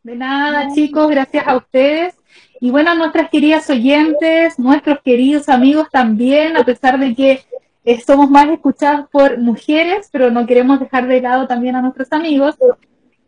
De 0.02 0.16
nada, 0.16 0.72
chicos, 0.74 1.08
gracias 1.08 1.46
a 1.46 1.56
ustedes. 1.56 2.16
Y 2.60 2.72
bueno, 2.72 2.90
a 2.90 2.94
nuestras 2.96 3.30
queridas 3.30 3.70
oyentes, 3.70 4.58
nuestros 4.58 5.00
queridos 5.00 5.48
amigos 5.48 5.90
también, 5.92 6.56
a 6.56 6.64
pesar 6.64 6.98
de 6.98 7.14
que 7.14 7.44
eh, 7.84 8.00
somos 8.00 8.28
más 8.28 8.48
escuchados 8.48 9.08
por 9.12 9.38
mujeres, 9.38 10.08
pero 10.10 10.32
no 10.32 10.44
queremos 10.44 10.80
dejar 10.80 11.06
de 11.06 11.20
lado 11.20 11.46
también 11.46 11.76
a 11.76 11.82
nuestros 11.82 12.10
amigos. 12.10 12.56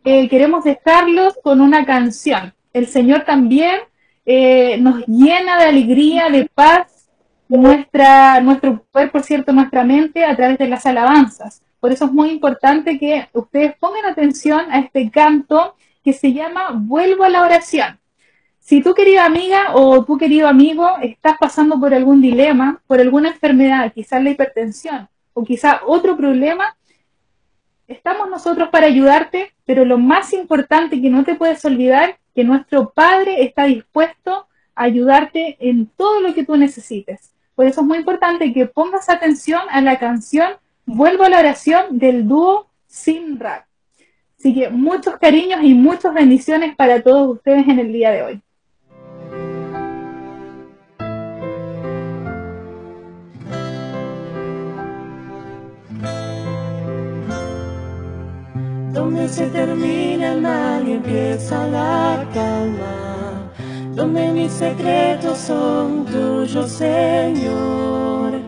Eh, 0.03 0.27
queremos 0.27 0.65
dejarlos 0.65 1.35
con 1.41 1.61
una 1.61 1.85
canción. 1.85 2.53
El 2.73 2.87
Señor 2.87 3.23
también 3.23 3.79
eh, 4.25 4.77
nos 4.77 5.05
llena 5.07 5.57
de 5.57 5.65
alegría, 5.65 6.29
de 6.29 6.49
paz, 6.53 7.07
nuestra, 7.47 8.41
nuestro 8.41 8.83
poder, 8.91 9.11
por 9.11 9.23
cierto, 9.23 9.53
nuestra 9.53 9.85
mente 9.85 10.25
a 10.25 10.35
través 10.35 10.57
de 10.57 10.67
las 10.67 10.85
alabanzas. 10.85 11.61
Por 11.79 11.93
eso 11.93 12.03
es 12.03 12.11
muy 12.11 12.31
importante 12.31 12.99
que 12.99 13.29
ustedes 13.31 13.75
pongan 13.79 14.05
atención 14.07 14.69
a 14.71 14.79
este 14.79 15.09
canto 15.09 15.75
que 16.05 16.13
se 16.13 16.31
llama 16.31 16.69
Vuelvo 16.71 17.23
a 17.23 17.29
la 17.29 17.41
oración. 17.41 17.99
Si 18.59 18.81
tú, 18.81 18.93
querida 18.93 19.25
amiga 19.25 19.73
o 19.73 20.05
tu 20.05 20.17
querido 20.17 20.47
amigo, 20.47 20.87
estás 21.01 21.35
pasando 21.39 21.79
por 21.79 21.95
algún 21.95 22.21
dilema, 22.21 22.79
por 22.85 23.01
alguna 23.01 23.29
enfermedad, 23.29 23.91
quizás 23.91 24.23
la 24.23 24.29
hipertensión 24.29 25.09
o 25.33 25.43
quizás 25.43 25.77
otro 25.85 26.15
problema, 26.15 26.77
estamos 27.87 28.29
nosotros 28.29 28.69
para 28.69 28.85
ayudarte, 28.85 29.53
pero 29.65 29.83
lo 29.83 29.97
más 29.97 30.31
importante 30.31 31.01
que 31.01 31.09
no 31.09 31.23
te 31.23 31.35
puedes 31.35 31.65
olvidar, 31.65 32.17
que 32.35 32.43
nuestro 32.43 32.91
Padre 32.91 33.43
está 33.43 33.63
dispuesto 33.63 34.47
a 34.75 34.83
ayudarte 34.83 35.57
en 35.59 35.87
todo 35.87 36.21
lo 36.21 36.35
que 36.35 36.45
tú 36.45 36.55
necesites. 36.55 37.33
Por 37.55 37.65
eso 37.65 37.81
es 37.81 37.87
muy 37.87 37.97
importante 37.97 38.53
que 38.53 38.67
pongas 38.67 39.09
atención 39.09 39.61
a 39.69 39.81
la 39.81 39.97
canción 39.97 40.49
Vuelvo 40.87 41.23
a 41.23 41.29
la 41.29 41.39
oración 41.39 41.97
del 41.97 42.27
dúo 42.27 42.69
Sin 42.85 43.39
Rap. 43.39 43.65
Así 44.45 44.53
que 44.53 44.69
muchos 44.69 45.15
cariños 45.17 45.63
y 45.63 45.73
muchas 45.73 46.13
bendiciones 46.13 46.75
para 46.75 47.01
todos 47.01 47.37
ustedes 47.37 47.67
en 47.67 47.79
el 47.79 47.91
día 47.91 48.11
de 48.11 48.21
hoy. 48.21 48.41
donde 58.93 59.27
se 59.27 59.47
termina 59.47 60.33
el 60.33 60.41
mal 60.41 60.87
y 60.87 60.91
empieza 60.93 61.67
la 61.67 62.23
calma, 62.31 63.51
donde 63.95 64.31
mis 64.31 64.51
secretos 64.51 65.39
son 65.39 66.05
tuyos, 66.05 66.71
Señor, 66.71 68.41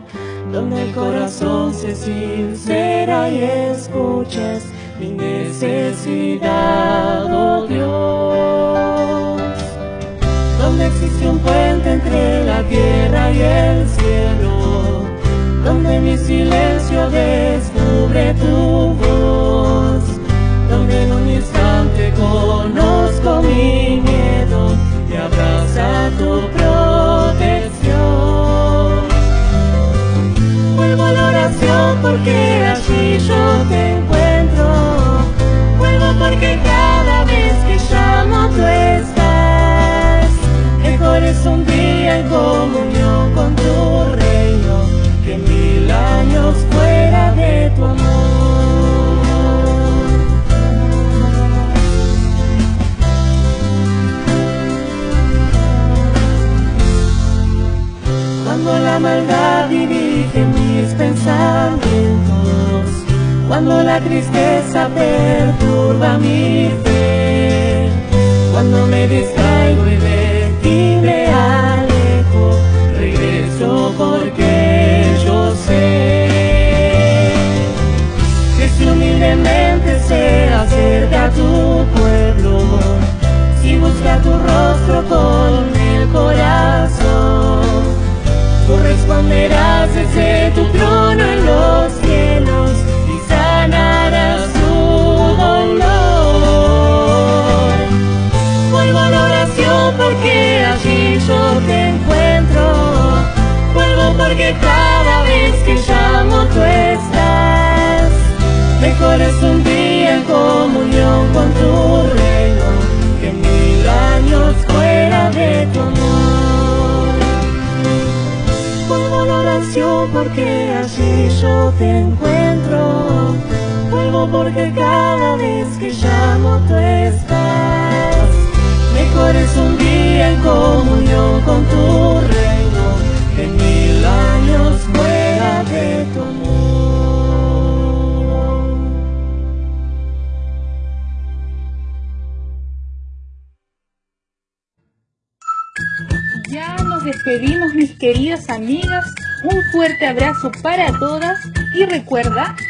donde 0.52 0.80
el 0.80 0.94
corazón 0.94 1.74
se 1.74 1.94
sincera 1.96 3.28
y 3.28 3.42
escuchas 3.42 4.67
mi 4.98 5.10
necesidad, 5.12 6.46
oh 7.32 7.66
Dios, 7.66 9.40
donde 10.58 10.86
existe 10.86 11.28
un 11.28 11.38
puente 11.38 11.92
entre 11.92 12.44
la 12.44 12.62
tierra 12.64 13.30
y 13.30 13.40
el 13.40 13.88
cielo, 13.88 15.04
donde 15.64 16.00
mi 16.00 16.16
silencio 16.16 17.10
descubre 17.10 18.34
tu 18.34 18.94
voz 18.94 20.18
donde 20.68 21.02
en 21.04 21.12
un 21.12 21.28
instante 21.30 22.12
conozco 22.16 23.42
mi 23.42 23.77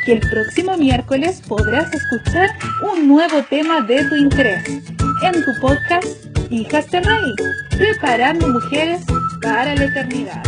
que 0.09 0.15
el 0.15 0.21
próximo 0.21 0.75
miércoles 0.79 1.43
podrás 1.47 1.93
escuchar 1.93 2.49
un 2.81 3.09
nuevo 3.09 3.43
tema 3.51 3.83
de 3.83 4.03
tu 4.05 4.17
interés 4.17 4.67
en 4.67 5.45
tu 5.45 5.61
podcast 5.61 6.07
Hijas 6.49 6.91
de 6.91 7.01
Rey, 7.01 7.35
preparando 7.77 8.49
mujeres 8.49 9.03
para 9.43 9.75
la 9.75 9.85
eternidad. 9.85 10.43